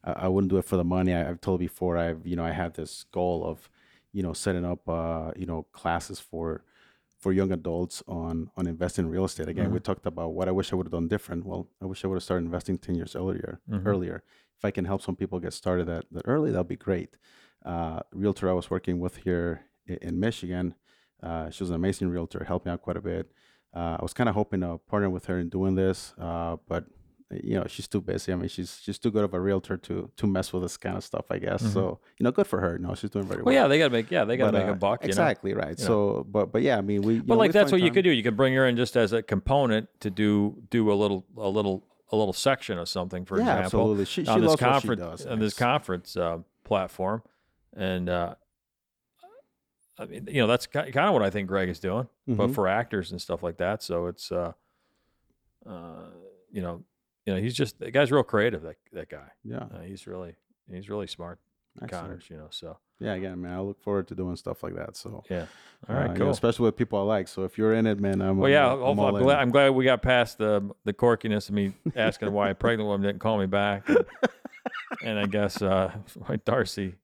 I, 0.03 0.11
I 0.11 0.27
wouldn't 0.27 0.49
do 0.51 0.57
it 0.57 0.65
for 0.65 0.77
the 0.77 0.83
money. 0.83 1.13
I, 1.13 1.29
I've 1.29 1.41
told 1.41 1.59
before. 1.59 1.97
I've 1.97 2.25
you 2.25 2.35
know 2.35 2.43
I 2.45 2.51
had 2.51 2.73
this 2.75 3.05
goal 3.11 3.43
of, 3.45 3.69
you 4.11 4.23
know, 4.23 4.33
setting 4.33 4.65
up 4.65 4.87
uh 4.89 5.31
you 5.35 5.45
know 5.45 5.63
classes 5.71 6.19
for, 6.19 6.63
for 7.25 7.33
young 7.33 7.51
adults 7.51 8.03
on 8.07 8.51
on 8.55 8.67
investing 8.67 9.05
in 9.05 9.09
real 9.11 9.25
estate. 9.25 9.47
Again, 9.53 9.71
we 9.73 9.79
talked 9.79 10.05
about 10.05 10.29
what 10.37 10.47
I 10.47 10.51
wish 10.59 10.67
I 10.71 10.75
would 10.75 10.85
have 10.85 10.97
done 10.99 11.07
different. 11.15 11.43
Well, 11.49 11.63
I 11.83 11.85
wish 11.91 11.99
I 12.03 12.07
would 12.07 12.17
have 12.19 12.27
started 12.29 12.45
investing 12.45 12.77
ten 12.77 12.93
years 12.99 13.15
earlier. 13.15 13.51
Mhm. 13.67 13.83
Earlier, 13.91 14.17
if 14.57 14.63
I 14.63 14.69
can 14.77 14.85
help 14.85 15.01
some 15.01 15.15
people 15.21 15.39
get 15.39 15.53
started 15.53 15.85
that, 15.91 16.03
that 16.11 16.21
early, 16.33 16.51
that'll 16.51 16.73
be 16.77 16.83
great. 16.89 17.11
Uh, 17.71 17.99
realtor 18.23 18.47
I 18.47 18.53
was 18.53 18.69
working 18.75 18.99
with 18.99 19.15
here 19.27 19.51
in, 19.87 19.97
in 20.07 20.19
Michigan. 20.19 20.75
Uh, 21.27 21.49
she 21.49 21.63
was 21.63 21.71
an 21.71 21.75
amazing 21.83 22.09
realtor, 22.15 22.43
helped 22.43 22.65
me 22.67 22.71
out 22.73 22.83
quite 22.87 22.97
a 23.03 23.05
bit. 23.13 23.25
Uh, 23.73 23.95
I 23.99 24.03
was 24.07 24.13
kind 24.13 24.29
of 24.29 24.35
hoping 24.35 24.61
to 24.61 24.77
partner 24.91 25.09
with 25.09 25.25
her 25.29 25.37
in 25.43 25.49
doing 25.49 25.73
this, 25.83 26.13
uh, 26.27 26.57
but 26.71 26.83
you 27.43 27.55
know 27.59 27.65
she's 27.67 27.87
too 27.87 28.01
busy. 28.01 28.31
I 28.31 28.35
mean, 28.35 28.49
she's 28.49 28.79
she's 28.81 28.97
too 28.99 29.11
good 29.11 29.23
of 29.23 29.33
a 29.33 29.39
realtor 29.39 29.77
to 29.77 30.09
to 30.15 30.27
mess 30.27 30.53
with 30.53 30.63
this 30.63 30.77
kind 30.77 30.97
of 30.97 31.03
stuff, 31.03 31.25
I 31.29 31.37
guess. 31.39 31.61
So 31.73 31.99
you 32.17 32.23
know, 32.23 32.31
good 32.31 32.47
for 32.47 32.59
her. 32.61 32.77
No, 32.77 32.95
she's 32.95 33.09
doing 33.09 33.25
very 33.25 33.37
Mm-hmm. 33.39 33.45
Well, 33.45 33.55
well. 33.55 33.63
yeah, 33.63 33.67
they 33.67 33.77
got 33.79 33.85
to 33.85 33.89
make 33.91 34.11
yeah 34.11 34.23
they 34.25 34.37
got 34.37 34.47
to 34.47 34.51
But, 34.53 34.59
make 34.59 34.67
a 34.67 34.71
uh, 34.71 34.75
buck. 34.75 35.01
You 35.03 35.07
know? 35.07 35.11
exactly 35.11 35.53
right. 35.53 35.77
So, 35.79 36.25
but 36.29 36.51
but 36.51 36.61
yeah, 36.61 36.77
I 36.77 36.81
mean, 36.81 37.03
we. 37.03 37.15
you 37.15 37.21
But 37.21 37.35
know, 37.35 37.39
like 37.39 37.49
we 37.49 37.53
that's 37.53 37.71
what 37.71 37.81
you 37.81 37.91
could 37.91 38.03
do. 38.03 38.11
You 38.11 38.23
could 38.23 38.37
bring 38.37 38.53
her 38.53 38.65
in 38.67 38.75
just 38.77 38.95
as 38.97 39.13
a 39.13 39.21
component 39.23 39.87
to 40.01 40.09
do 40.09 40.61
do 40.69 40.91
a 40.91 40.95
little 40.95 41.25
a 41.37 41.49
little 41.49 41.83
a 42.11 42.15
little 42.15 42.33
section 42.33 42.77
of 42.77 42.87
something, 42.87 43.25
for 43.25 43.37
Yeah, 43.37 43.43
example, 43.43 43.79
absolutely. 43.81 44.05
She, 44.05 44.23
she 44.23 44.29
on 44.29 44.41
this 44.41 44.49
loves 44.49 44.61
what 44.61 44.81
she 44.81 44.87
conference 44.87 45.01
does. 45.01 45.25
on 45.25 45.39
this 45.39 45.53
conference 45.55 46.15
uh, 46.15 46.37
platform, 46.63 47.23
and 47.75 48.07
uh, 48.09 48.35
I 49.97 50.05
mean, 50.05 50.27
you 50.31 50.41
know, 50.41 50.47
that's 50.47 50.67
kind 50.67 50.95
of 50.97 51.13
what 51.13 51.23
I 51.23 51.29
think 51.29 51.47
Greg 51.47 51.67
is 51.69 51.79
doing, 51.79 52.07
but 52.27 52.49
Mhm. 52.49 52.53
for 52.53 52.67
actors 52.67 53.11
and 53.11 53.21
stuff 53.21 53.41
like 53.41 53.57
that. 53.57 53.81
So 53.81 54.07
it's, 54.07 54.31
uh, 54.31 54.51
uh, 55.65 56.09
you 56.51 56.61
know, 56.61 56.83
you 57.25 57.33
know, 57.33 57.39
he's 57.39 57.55
just 57.55 57.79
the 57.79 57.91
guy's 57.91 58.11
real 58.11 58.23
creative. 58.23 58.61
That 58.61 58.77
that 58.93 59.09
guy, 59.09 59.29
yeah, 59.43 59.65
uh, 59.73 59.81
he's 59.81 60.07
really 60.07 60.35
he's 60.71 60.89
really 60.89 61.07
smart, 61.07 61.39
excellent. 61.81 62.07
Connors. 62.07 62.29
You 62.29 62.37
know, 62.37 62.47
so 62.49 62.77
Yeah, 62.99 63.13
again, 63.13 63.41
man, 63.41 63.53
I 63.53 63.59
look 63.59 63.81
forward 63.81 64.07
to 64.07 64.15
doing 64.15 64.35
stuff 64.35 64.63
like 64.63 64.75
that. 64.75 64.95
So, 64.95 65.23
yeah. 65.29 65.47
All 65.89 65.95
uh, 65.95 65.99
right, 65.99 66.11
know, 66.11 66.25
cool. 66.25 66.29
especially 66.29 66.65
with 66.65 66.77
people 66.77 66.99
I 66.99 67.01
like. 67.01 67.27
So, 67.27 67.43
if 67.43 67.57
you're 67.57 67.73
in 67.73 67.87
it, 67.87 67.99
man, 67.99 68.21
I'm. 68.21 68.37
Well, 68.37 68.49
yeah. 68.49 68.71
I'm, 68.71 68.99
all 68.99 69.15
I'm, 69.15 69.23
glad. 69.23 69.39
I'm 69.39 69.51
glad 69.51 69.69
we 69.69 69.85
got 69.85 70.01
past 70.01 70.37
the 70.37 70.69
the 70.85 70.93
quirkiness 70.93 71.49
of 71.49 71.55
me 71.55 71.73
asking 71.95 72.31
why 72.31 72.49
a 72.49 72.55
pregnant 72.55 72.87
woman 72.87 73.05
didn't 73.05 73.19
call 73.19 73.37
me 73.37 73.47
back, 73.47 73.89
and, 73.89 74.05
and 75.03 75.19
I 75.19 75.25
guess 75.25 75.61
uh, 75.61 75.91
Darcy 76.45 76.95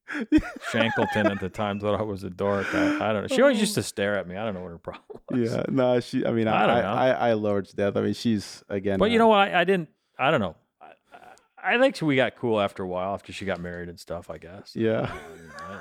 Shankleton 0.71 1.27
at 1.27 1.39
the 1.39 1.49
time 1.49 1.79
thought 1.79 1.99
I 1.99 2.03
was 2.03 2.23
a 2.23 2.29
dork. 2.29 2.73
I, 2.73 3.09
I 3.09 3.13
don't 3.13 3.23
know. 3.23 3.35
She 3.35 3.41
always 3.41 3.59
used 3.59 3.75
to 3.75 3.83
stare 3.83 4.17
at 4.17 4.27
me. 4.27 4.37
I 4.37 4.45
don't 4.45 4.53
know 4.53 4.61
what 4.61 4.71
her 4.71 4.77
problem 4.77 5.19
was. 5.29 5.51
Yeah, 5.51 5.65
no, 5.69 5.99
she. 5.99 6.25
I 6.25 6.31
mean, 6.31 6.47
I 6.47 6.63
I, 6.63 6.67
don't 6.67 6.77
I, 6.77 6.81
know. 6.81 6.87
I, 6.87 7.31
I 7.31 7.61
to 7.61 7.75
death. 7.75 7.97
I 7.97 8.01
mean, 8.01 8.13
she's 8.13 8.63
again. 8.69 8.99
But 8.99 9.11
you 9.11 9.17
uh, 9.17 9.19
know 9.19 9.27
what? 9.27 9.49
I, 9.49 9.61
I 9.61 9.63
didn't. 9.65 9.89
I 10.21 10.31
don't 10.31 10.39
know. 10.39 10.55
I, 10.81 11.73
I 11.75 11.77
think 11.79 11.99
we 12.01 12.15
got 12.15 12.35
cool 12.35 12.59
after 12.61 12.83
a 12.83 12.87
while 12.87 13.13
after 13.13 13.33
she 13.33 13.45
got 13.45 13.59
married 13.59 13.89
and 13.89 13.99
stuff. 13.99 14.29
I 14.29 14.37
guess. 14.37 14.73
Yeah, 14.75 15.11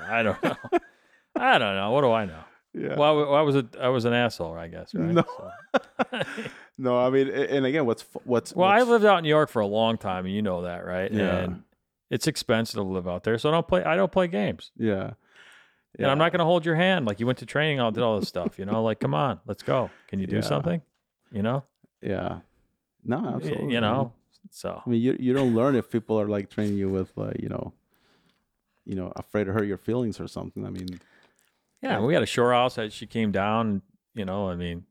I, 0.09 0.19
I 0.19 0.23
don't 0.23 0.41
know. 0.43 0.55
I 1.35 1.57
don't 1.57 1.75
know. 1.75 1.91
What 1.91 2.01
do 2.01 2.11
I 2.11 2.25
know? 2.25 2.43
yeah. 2.73 2.95
Well, 2.97 3.33
I, 3.33 3.39
I 3.39 3.41
was 3.41 3.55
a 3.55 3.65
I 3.79 3.89
was 3.89 4.05
an 4.05 4.13
asshole, 4.13 4.53
I 4.55 4.67
guess. 4.67 4.93
Right? 4.93 5.13
No. 5.13 5.23
So- 5.23 6.21
no, 6.77 6.97
I 6.99 7.09
mean, 7.09 7.29
and 7.29 7.65
again, 7.65 7.85
what's 7.85 8.05
what's 8.23 8.55
Well, 8.55 8.67
I 8.69 8.81
lived 8.81 9.05
out 9.05 9.17
in 9.19 9.23
New 9.23 9.29
York 9.29 9.49
for 9.49 9.61
a 9.61 9.67
long 9.67 9.97
time, 9.97 10.25
and 10.25 10.33
you 10.33 10.41
know 10.41 10.63
that, 10.63 10.85
right? 10.85 11.11
Yeah. 11.11 11.37
And 11.37 11.63
it's 12.09 12.27
expensive 12.27 12.75
to 12.75 12.83
live 12.83 13.07
out 13.07 13.23
there, 13.23 13.37
so 13.37 13.49
I 13.49 13.51
don't 13.53 13.67
play. 13.67 13.83
I 13.83 13.95
don't 13.95 14.11
play 14.11 14.27
games, 14.27 14.71
Yeah, 14.77 15.11
and 15.97 16.07
I'm 16.07 16.17
not 16.17 16.31
going 16.31 16.39
to 16.39 16.45
hold 16.45 16.65
your 16.65 16.75
hand 16.75 17.05
like 17.05 17.19
you 17.19 17.25
went 17.25 17.39
to 17.39 17.45
training. 17.45 17.79
I 17.79 17.89
did 17.89 18.03
all 18.03 18.19
this 18.19 18.27
stuff, 18.29 18.57
you 18.59 18.65
know. 18.65 18.83
Like, 18.83 18.99
come 18.99 19.13
on, 19.13 19.39
let's 19.45 19.63
go. 19.63 19.89
Can 20.07 20.19
you 20.19 20.27
do 20.27 20.37
Yeah. 20.37 20.41
something? 20.41 20.81
You 21.31 21.41
know, 21.43 21.63
Yeah, 22.01 22.39
no, 23.05 23.33
absolutely. 23.35 23.73
you 23.73 23.79
know. 23.81 24.11
So 24.51 24.81
I 24.85 24.89
mean, 24.89 25.01
you 25.01 25.15
you 25.19 25.33
don't 25.33 25.55
learn 25.55 25.75
if 25.75 25.89
people 25.89 26.19
are 26.19 26.27
like 26.27 26.49
training 26.49 26.77
you 26.77 26.89
with 26.89 27.11
like 27.15 27.39
you 27.41 27.49
know, 27.49 27.73
you 28.85 28.95
know, 28.95 29.11
afraid 29.15 29.45
to 29.45 29.53
hurt 29.53 29.63
your 29.65 29.77
feelings 29.77 30.19
or 30.19 30.27
something. 30.27 30.65
I 30.65 30.69
mean, 30.69 30.99
yeah, 31.81 31.99
we 32.01 32.13
had 32.13 32.21
a 32.21 32.27
shore 32.27 32.51
house 32.51 32.75
that 32.75 32.91
she 32.91 33.07
came 33.07 33.31
down. 33.31 33.81
You 34.13 34.25
know, 34.25 34.49
I 34.49 34.55
mean, 34.55 34.83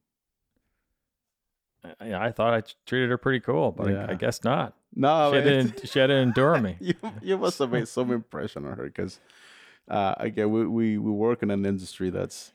I, 2.00 2.14
I 2.14 2.32
thought 2.32 2.54
I 2.54 2.62
treated 2.86 3.10
her 3.10 3.18
pretty 3.18 3.40
cool, 3.40 3.70
but 3.70 3.88
I, 3.88 3.90
Yeah. 3.92 4.06
I 4.08 4.14
guess 4.14 4.42
not. 4.44 4.74
no, 4.94 5.30
she 5.32 5.42
didn't. 5.42 5.88
She 5.88 5.98
had 5.98 6.06
to 6.08 6.14
endure 6.14 6.58
me. 6.58 6.76
you 6.80 6.94
you 7.20 7.38
must 7.38 7.58
have 7.58 7.70
made 7.70 7.86
some 7.88 8.10
impression 8.10 8.64
on 8.66 8.76
her 8.76 8.84
because, 8.84 9.20
uh, 9.88 10.14
again, 10.18 10.50
we, 10.50 10.66
we 10.66 10.98
we 10.98 11.10
work 11.10 11.42
in 11.42 11.50
an 11.50 11.66
industry 11.66 12.08
that's, 12.08 12.52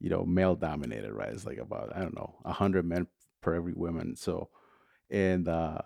you 0.00 0.08
know, 0.08 0.24
male 0.24 0.54
dominated, 0.54 1.12
right? 1.12 1.32
It's 1.32 1.44
like 1.44 1.58
about 1.58 1.94
I 1.94 2.00
don't 2.00 2.16
know, 2.16 2.34
a 2.44 2.52
hundred 2.52 2.86
men 2.86 3.06
per 3.42 3.54
every 3.54 3.74
woman. 3.74 4.16
So, 4.16 4.48
and 5.10 5.46
uh, 5.46 5.78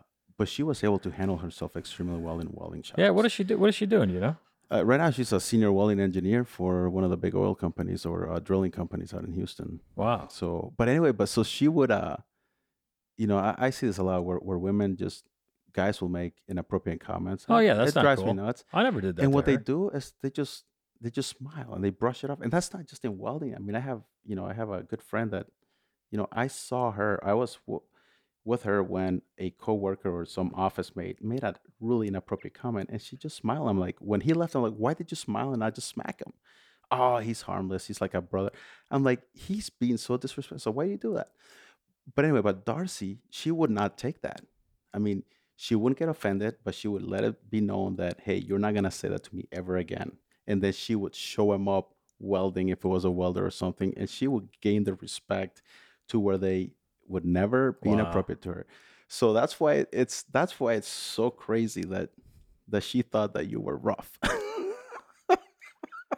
but 0.42 0.48
she 0.48 0.64
was 0.64 0.82
able 0.82 0.98
to 0.98 1.12
handle 1.12 1.36
herself 1.36 1.76
extremely 1.76 2.18
well 2.18 2.40
in 2.40 2.48
welding 2.50 2.82
shops. 2.82 2.98
Yeah. 2.98 3.10
What 3.10 3.24
is 3.24 3.30
she 3.30 3.44
do? 3.44 3.56
What 3.56 3.68
is 3.68 3.76
she 3.76 3.86
doing? 3.86 4.10
You 4.10 4.18
know. 4.18 4.36
Uh, 4.72 4.84
right 4.84 4.98
now, 4.98 5.08
she's 5.08 5.32
a 5.32 5.38
senior 5.38 5.70
welding 5.70 6.00
engineer 6.00 6.42
for 6.42 6.90
one 6.90 7.04
of 7.04 7.10
the 7.10 7.16
big 7.16 7.36
oil 7.36 7.54
companies 7.54 8.04
or 8.04 8.28
uh, 8.28 8.40
drilling 8.40 8.72
companies 8.72 9.14
out 9.14 9.22
in 9.22 9.30
Houston. 9.34 9.78
Wow. 9.94 10.26
So, 10.32 10.72
but 10.76 10.88
anyway, 10.88 11.12
but 11.12 11.28
so 11.28 11.44
she 11.44 11.68
would, 11.68 11.92
uh, 11.92 12.16
you 13.16 13.28
know, 13.28 13.38
I, 13.38 13.54
I 13.56 13.70
see 13.70 13.86
this 13.86 13.98
a 13.98 14.02
lot 14.02 14.24
where, 14.24 14.38
where 14.38 14.58
women 14.58 14.96
just, 14.96 15.28
guys 15.72 16.00
will 16.00 16.08
make 16.08 16.34
inappropriate 16.48 17.00
comments. 17.00 17.46
Oh, 17.48 17.58
yeah, 17.58 17.74
that's 17.74 17.92
it 17.92 17.94
not 17.94 18.02
drives 18.02 18.22
cool. 18.22 18.34
me 18.34 18.42
nuts. 18.42 18.64
I 18.72 18.82
never 18.82 19.00
did 19.00 19.14
that. 19.14 19.22
and 19.22 19.32
what 19.32 19.44
they 19.44 19.58
do 19.58 19.90
is 19.90 20.12
they 20.22 20.30
just, 20.30 20.64
they 21.00 21.10
just 21.10 21.36
smile 21.38 21.74
and 21.74 21.84
they 21.84 21.90
brush 21.90 22.24
it 22.24 22.30
off. 22.30 22.40
And 22.40 22.50
that's 22.50 22.72
not 22.74 22.84
just 22.86 23.04
in 23.04 23.16
welding. 23.16 23.54
I 23.54 23.58
mean, 23.60 23.76
I 23.76 23.80
have, 23.80 24.02
you 24.24 24.34
know, 24.34 24.46
I 24.46 24.54
have 24.54 24.70
a 24.70 24.82
good 24.82 25.02
friend 25.02 25.30
that, 25.30 25.46
you 26.10 26.18
know, 26.18 26.26
I 26.32 26.48
saw 26.48 26.90
her. 26.90 27.20
I 27.22 27.34
was 27.34 27.58
with 28.44 28.64
her 28.64 28.82
when 28.82 29.22
a 29.38 29.50
coworker 29.50 30.10
or 30.10 30.24
some 30.26 30.52
office 30.54 30.96
mate 30.96 31.22
made 31.22 31.44
a 31.44 31.54
really 31.80 32.08
inappropriate 32.08 32.54
comment, 32.54 32.90
and 32.92 33.00
she 33.00 33.16
just 33.16 33.36
smiled. 33.36 33.68
I'm 33.68 33.78
like, 33.78 33.96
when 34.00 34.20
he 34.20 34.32
left, 34.32 34.54
I'm 34.54 34.62
like, 34.62 34.74
why 34.74 34.94
did 34.94 35.10
you 35.10 35.16
smile 35.16 35.50
and 35.50 35.60
not 35.60 35.74
just 35.74 35.88
smack 35.88 36.20
him? 36.20 36.32
Oh, 36.90 37.18
he's 37.18 37.42
harmless. 37.42 37.86
He's 37.86 38.00
like 38.00 38.14
a 38.14 38.20
brother. 38.20 38.50
I'm 38.90 39.04
like, 39.04 39.22
he's 39.32 39.70
being 39.70 39.96
so 39.96 40.16
disrespectful. 40.16 40.58
So 40.58 40.70
why 40.70 40.84
do 40.84 40.90
you 40.90 40.98
do 40.98 41.14
that? 41.14 41.30
But 42.14 42.24
anyway, 42.24 42.42
but 42.42 42.66
Darcy, 42.66 43.18
she 43.30 43.50
would 43.50 43.70
not 43.70 43.96
take 43.96 44.22
that. 44.22 44.42
I 44.92 44.98
mean, 44.98 45.22
she 45.56 45.74
wouldn't 45.74 45.98
get 45.98 46.08
offended, 46.08 46.56
but 46.64 46.74
she 46.74 46.88
would 46.88 47.02
let 47.02 47.24
it 47.24 47.48
be 47.48 47.60
known 47.60 47.96
that, 47.96 48.20
hey, 48.20 48.36
you're 48.36 48.58
not 48.58 48.74
gonna 48.74 48.90
say 48.90 49.08
that 49.08 49.22
to 49.24 49.34
me 49.34 49.46
ever 49.52 49.76
again. 49.76 50.12
And 50.46 50.60
then 50.60 50.72
she 50.72 50.96
would 50.96 51.14
show 51.14 51.52
him 51.52 51.68
up 51.68 51.94
welding 52.18 52.68
if 52.68 52.84
it 52.84 52.88
was 52.88 53.04
a 53.04 53.10
welder 53.10 53.46
or 53.46 53.50
something, 53.50 53.94
and 53.96 54.10
she 54.10 54.26
would 54.26 54.48
gain 54.60 54.84
the 54.84 54.94
respect 54.94 55.62
to 56.08 56.18
where 56.18 56.38
they 56.38 56.72
would 57.12 57.24
never 57.24 57.72
be 57.82 57.90
Wow. 57.90 57.94
inappropriate 58.00 58.42
to 58.42 58.48
her. 58.52 58.66
So 59.08 59.32
that's 59.32 59.60
why 59.60 59.86
it's 59.92 60.22
that's 60.24 60.58
why 60.58 60.72
it's 60.74 60.88
so 60.88 61.30
crazy 61.30 61.82
that 61.84 62.10
that 62.68 62.82
she 62.82 63.02
thought 63.02 63.34
that 63.34 63.48
you 63.50 63.60
were 63.60 63.76
rough. 63.76 64.18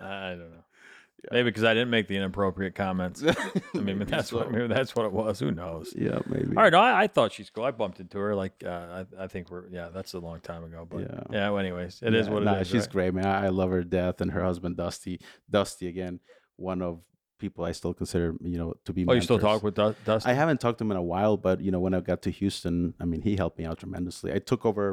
I 0.01 0.31
don't 0.31 0.39
know. 0.51 0.65
Maybe 1.33 1.45
because 1.49 1.65
I 1.65 1.73
didn't 1.73 1.89
make 1.89 2.07
the 2.07 2.17
inappropriate 2.19 2.75
comments. 2.75 3.23
I 3.27 3.33
mean, 3.79 3.85
Maybe 3.99 4.05
that's 4.05 4.31
what 4.31 4.53
maybe 4.53 4.67
that's 4.67 4.95
what 4.95 5.07
it 5.07 5.13
was. 5.13 5.41
Who 5.41 5.53
knows? 5.53 5.95
Yeah, 5.97 6.19
maybe. 6.27 6.55
All 6.55 6.65
right, 6.65 6.71
no, 6.73 6.79
I, 6.81 7.05
I 7.05 7.07
thought 7.07 7.33
she's 7.33 7.49
cool. 7.49 7.65
I 7.65 7.71
bumped 7.71 7.99
into 7.99 8.19
her. 8.19 8.35
Like, 8.35 8.63
uh, 8.63 9.05
I, 9.19 9.25
I 9.25 9.27
think 9.29 9.51
we're 9.51 9.67
yeah, 9.71 9.89
that's 9.89 10.13
a 10.13 10.19
long 10.19 10.41
time 10.41 10.65
ago. 10.65 10.87
But 10.89 11.01
Yeah. 11.01 11.21
yeah, 11.31 11.49
well, 11.49 11.61
anyways, 11.61 12.01
it 12.03 12.13
is 12.15 12.27
Yeah, 12.27 12.33
what 12.35 12.43
it 12.43 12.47
is. 12.47 12.53
nah, 12.53 12.63
She's 12.65 12.83
right? 12.83 12.91
great, 12.93 13.15
man. 13.15 13.25
I, 13.27 13.47
I 13.47 13.49
love 13.49 13.71
her 13.71 13.83
death, 13.83 14.21
and 14.21 14.33
her 14.33 14.43
husband 14.45 14.77
Dusty. 14.77 15.19
Dusty 15.51 15.89
again, 15.89 16.21
one 16.57 16.83
of 16.83 17.01
people 17.45 17.63
I 17.65 17.73
still 17.73 17.95
consider, 18.03 18.29
you 18.53 18.59
know, 18.61 18.71
to 18.87 18.93
be. 18.93 19.05
Oh, 19.09 19.13
you 19.13 19.21
still 19.21 19.37
mentors. 19.37 19.55
talk 19.57 19.63
with 19.63 19.75
Du- 19.75 19.97
Dustin? 20.05 20.31
I 20.31 20.35
haven't 20.35 20.61
talked 20.61 20.79
to 20.79 20.85
him 20.85 20.91
in 20.91 20.97
a 20.97 21.09
while, 21.15 21.37
but 21.37 21.61
you 21.61 21.71
know, 21.73 21.81
when 21.85 21.95
I 21.95 22.01
got 22.01 22.21
to 22.23 22.31
Houston, 22.31 22.95
I 23.03 23.05
mean, 23.05 23.23
he 23.29 23.37
helped 23.37 23.59
me 23.59 23.65
out 23.67 23.79
tremendously. 23.79 24.33
I 24.33 24.39
took 24.51 24.65
over 24.71 24.85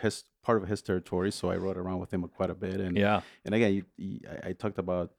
his 0.00 0.24
part 0.42 0.62
of 0.62 0.68
his 0.68 0.82
territory, 0.82 1.30
so 1.32 1.50
I 1.50 1.56
rode 1.56 1.78
around 1.78 1.98
with 2.00 2.12
him 2.14 2.22
quite 2.38 2.50
a 2.50 2.54
bit. 2.54 2.78
And 2.86 2.96
yeah, 2.96 3.20
and 3.44 3.54
again, 3.54 3.72
you, 3.76 3.84
you, 3.96 4.20
I, 4.44 4.48
I 4.48 4.52
talked 4.52 4.78
about 4.78 5.10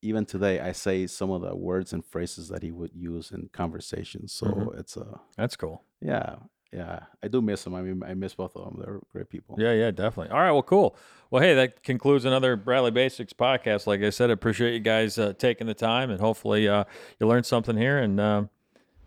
even 0.00 0.24
today. 0.24 0.58
I 0.60 0.72
say 0.72 1.06
some 1.06 1.30
of 1.30 1.42
the 1.42 1.54
words 1.54 1.92
and 1.92 2.02
phrases 2.04 2.48
that 2.48 2.62
he 2.62 2.70
would 2.72 2.92
use 2.94 3.30
in 3.30 3.50
conversations. 3.52 4.32
So 4.32 4.46
Mhm. 4.46 4.80
it's 4.80 4.96
a 4.96 5.20
that's 5.36 5.56
cool. 5.56 5.84
yeah, 6.00 6.36
yeah. 6.72 7.00
I 7.22 7.28
do 7.28 7.42
miss 7.42 7.64
them. 7.64 7.74
I 7.74 7.82
mean, 7.82 8.02
I 8.02 8.14
miss 8.14 8.34
both 8.34 8.56
of 8.56 8.64
them. 8.64 8.82
They're 8.82 9.00
great 9.12 9.28
people. 9.28 9.56
Yeah, 9.58 9.72
yeah, 9.72 9.90
definitely. 9.90 10.32
All 10.32 10.40
right, 10.40 10.52
well, 10.52 10.62
cool. 10.62 10.96
Well, 11.30 11.42
hey, 11.42 11.54
that 11.54 11.82
concludes 11.82 12.24
another 12.24 12.56
Bradley 12.56 12.90
Basics 12.90 13.32
podcast. 13.32 13.86
Like 13.86 14.02
I 14.02 14.10
said, 14.10 14.30
I 14.30 14.32
appreciate 14.32 14.72
you 14.72 14.80
guys 14.80 15.18
uh, 15.18 15.34
taking 15.38 15.66
the 15.66 15.74
time, 15.74 16.10
and 16.10 16.20
hopefully 16.20 16.68
uh, 16.68 16.84
you 17.20 17.26
learned 17.26 17.46
something 17.46 17.76
here. 17.76 17.98
And 17.98 18.20
um, 18.20 18.50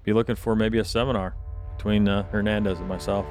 be 0.03 0.13
looking 0.13 0.35
for 0.35 0.55
maybe 0.55 0.77
a 0.79 0.85
seminar 0.85 1.35
between 1.75 2.07
uh, 2.07 2.23
Hernandez 2.31 2.79
and 2.79 2.87
myself. 2.87 3.25